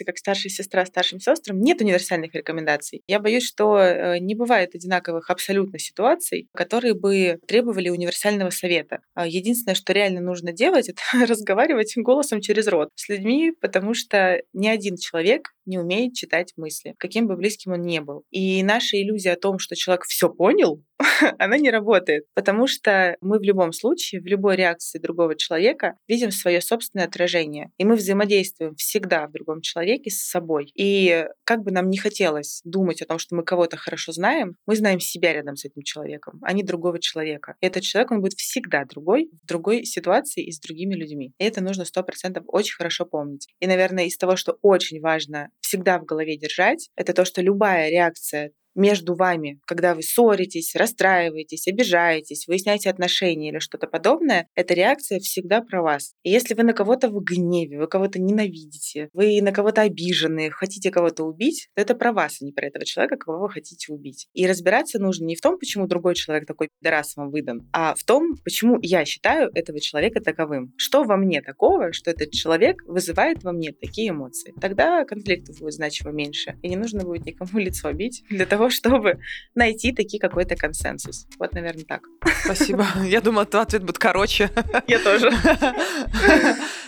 Рекомендаций 0.01 0.05
как 0.05 0.18
старшая 0.18 0.51
сестра 0.51 0.86
старшим 0.86 1.20
сестрам. 1.20 1.61
Нет 1.61 1.80
универсальных 1.80 2.34
рекомендаций. 2.34 3.03
Я 3.07 3.20
боюсь, 3.20 3.44
что 3.44 3.78
э, 3.78 4.18
не 4.18 4.34
бывает 4.34 4.74
одинаковых 4.74 5.30
абсолютно 5.30 5.78
ситуаций, 5.78 6.48
которые 6.55 6.94
бы 6.94 7.38
требовали 7.46 7.88
универсального 7.90 8.51
совета. 8.51 9.01
А 9.14 9.26
Единственное, 9.26 9.74
что 9.74 9.92
реально 9.92 10.20
нужно 10.20 10.53
делать, 10.53 10.88
это 10.90 11.03
разговаривать 11.26 11.94
голосом 11.96 12.40
через 12.40 12.66
рот 12.68 12.90
с 12.94 13.09
людьми, 13.09 13.53
потому 13.61 13.94
что 13.94 14.42
ни 14.53 14.68
один 14.68 14.96
человек 14.96 15.51
не 15.67 15.79
умеет 15.79 16.15
читать 16.15 16.53
мысли, 16.57 16.95
каким 16.99 17.27
бы 17.27 17.37
близким 17.37 17.73
он 17.73 17.83
ни 17.83 17.99
был. 17.99 18.25
И 18.31 18.63
наша 18.63 19.01
иллюзия 19.01 19.33
о 19.33 19.41
том, 19.41 19.59
что 19.59 19.77
человек 19.77 20.05
все 20.05 20.29
понял, 20.29 20.83
она 21.39 21.57
не 21.57 21.71
работает, 21.71 22.25
потому 22.35 22.67
что 22.67 23.17
мы 23.21 23.39
в 23.39 23.43
любом 23.43 23.73
случае, 23.73 24.21
в 24.21 24.27
любой 24.27 24.57
реакции 24.57 24.99
другого 24.99 25.37
человека 25.37 25.97
видим 26.09 26.31
свое 26.31 26.61
собственное 26.61 27.07
отражение, 27.07 27.71
и 27.79 27.85
мы 27.85 27.97
взаимодействуем 27.97 28.75
всегда 28.77 29.27
в 29.27 29.33
другом 29.33 29.61
человеке 29.61 30.11
с 30.11 30.29
собой. 30.29 30.71
И 30.75 31.27
как 31.45 31.63
бы 31.63 31.71
нам 31.71 31.89
не 31.89 31.99
хотелось 31.99 32.61
думать 32.65 33.03
о 33.03 33.07
том, 33.07 33.19
что 33.19 33.35
мы 33.35 33.45
кого-то 33.45 33.77
хорошо 33.77 34.13
знаем, 34.13 34.57
мы 34.67 34.77
знаем 34.77 35.01
себя 35.01 35.33
рядом 35.33 35.57
с 35.57 35.65
этим 35.65 35.83
человеком, 35.83 36.39
а 36.43 36.53
не 36.53 36.63
другого 36.63 36.99
человека. 37.01 37.57
И 37.61 37.67
этот 37.67 37.83
человек, 37.83 38.11
он 38.11 38.21
будет 38.21 38.35
всегда 38.35 38.85
другой, 38.85 39.31
в 39.43 39.47
другой 39.47 39.85
ситуации 39.85 40.45
и 40.45 40.53
с 40.53 40.61
другими 40.61 40.95
людьми. 40.95 41.33
И 41.39 41.45
это 41.45 41.63
нужно 41.63 41.85
сто 41.85 42.03
процентов 42.03 42.45
очень 42.47 42.77
хорошо 42.77 43.05
помнить. 43.05 43.49
И, 43.61 43.67
наверное, 43.67 44.05
из 44.05 44.17
того, 44.17 44.37
что 44.37 44.59
очень 44.63 45.01
важно 45.01 45.51
всегда 45.61 45.99
в 45.99 46.05
голове 46.05 46.37
держать, 46.37 46.91
это 46.97 47.13
то, 47.13 47.25
что 47.25 47.43
любая 47.43 47.91
реакция 47.91 48.53
между 48.75 49.14
вами, 49.14 49.61
когда 49.66 49.95
вы 49.95 50.03
ссоритесь, 50.03 50.75
расстраиваетесь, 50.75 51.68
обижаетесь, 51.68 52.47
выясняете 52.47 52.91
отношения 52.91 53.51
или 53.51 53.59
что-то 53.59 53.87
подобное, 53.87 54.47
эта 54.55 54.75
реакция 54.75 55.18
всегда 55.21 55.61
про 55.61 55.83
вас. 55.83 56.14
И 56.23 56.31
если 56.31 56.55
вы 56.55 56.62
на 56.62 56.73
кого-то 56.73 57.09
в 57.09 57.23
гневе, 57.23 57.79
вы 57.79 57.87
кого-то 57.87 58.21
ненавидите, 58.21 59.09
вы 59.12 59.41
на 59.43 59.53
кого-то 59.53 59.83
обижены, 59.83 60.51
хотите 60.51 60.91
кого-то 60.91 61.25
убить, 61.25 61.68
то 61.75 61.83
это 61.83 61.95
про 61.95 62.12
вас, 62.12 62.39
а 62.41 62.45
не 62.45 62.53
про 62.53 62.66
этого 62.66 62.85
человека, 62.85 63.16
кого 63.16 63.41
вы 63.41 63.51
хотите 63.51 63.93
убить. 63.93 64.29
И 64.33 64.47
разбираться 64.47 64.99
нужно 64.99 65.25
не 65.25 65.37
в 65.37 65.41
том, 65.41 65.59
почему 65.59 65.87
другой 65.87 66.14
человек 66.14 66.47
такой 66.47 66.68
пидорас 66.81 67.16
вам 67.16 67.31
выдан, 67.31 67.68
а 67.73 67.95
в 67.95 68.05
том, 68.05 68.37
почему 68.45 68.79
я 68.83 69.05
считаю 69.05 69.51
этого 69.55 69.81
человека 69.81 70.21
таковым. 70.21 70.73
Что 70.77 71.05
во 71.05 71.16
мне 71.16 71.43
такого, 71.43 71.93
что 71.93 72.11
этот 72.11 72.31
человек 72.33 72.83
вызывает 72.87 73.43
во 73.43 73.53
мне 73.53 73.73
такие 73.73 74.11
эмоции. 74.11 74.55
Тогда 74.61 75.05
конфликтов 75.05 75.59
будет 75.59 75.75
значимо 75.75 76.11
меньше, 76.11 76.57
и 76.62 76.68
не 76.68 76.77
нужно 76.77 77.05
будет 77.05 77.27
никому 77.27 77.51
лицо 77.59 77.93
бить 77.93 78.25
для 78.31 78.47
того, 78.47 78.60
чтобы 78.69 79.21
найти 79.55 79.93
таки 79.93 80.19
какой-то 80.19 80.57
консенсус. 80.57 81.27
Вот, 81.39 81.55
наверное, 81.55 81.85
так. 81.85 82.03
Спасибо. 82.45 82.87
Я 83.05 83.21
думала, 83.21 83.47
твой 83.47 83.63
ответ 83.63 83.83
будет 83.83 83.99
короче. 83.99 84.51
Я 84.87 84.99
тоже. 84.99 85.31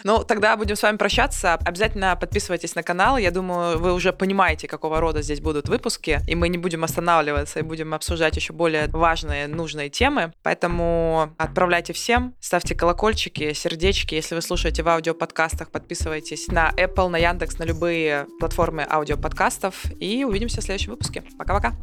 Ну, 0.05 0.25
тогда 0.25 0.57
будем 0.57 0.75
с 0.75 0.83
вами 0.83 0.97
прощаться. 0.97 1.55
Обязательно 1.55 2.17
подписывайтесь 2.17 2.75
на 2.75 2.83
канал. 2.83 3.19
Я 3.19 3.31
думаю, 3.31 3.79
вы 3.79 3.93
уже 3.93 4.13
понимаете, 4.13 4.67
какого 4.67 4.99
рода 5.01 5.23
здесь 5.23 5.41
будут 5.41 5.69
выпуски, 5.69 6.21
и 6.27 6.35
мы 6.35 6.49
не 6.49 6.59
будем 6.59 6.83
останавливаться 6.83 7.61
и 7.61 7.63
будем 7.63 7.95
обсуждать 7.95 8.35
еще 8.35 8.53
более 8.53 8.89
важные, 8.89 9.47
нужные 9.47 9.91
темы. 9.91 10.33
Поэтому 10.43 11.33
отправляйте 11.39 11.93
всем, 11.93 12.35
ставьте 12.41 12.75
колокольчики, 12.75 13.53
сердечки. 13.53 14.17
Если 14.17 14.35
вы 14.35 14.43
слушаете 14.43 14.83
в 14.83 14.89
аудиоподкастах, 14.89 15.71
подписывайтесь 15.71 16.49
на 16.49 16.71
Apple, 16.71 17.09
на 17.09 17.19
Яндекс, 17.19 17.59
на 17.59 17.65
любые 17.65 18.27
платформы 18.41 18.85
аудиоподкастов. 18.89 19.85
И 20.01 20.25
увидимся 20.25 20.61
в 20.61 20.65
следующем 20.65 20.93
выпуске. 20.93 21.23
Пока-пока. 21.39 21.62
Пока. 21.63 21.77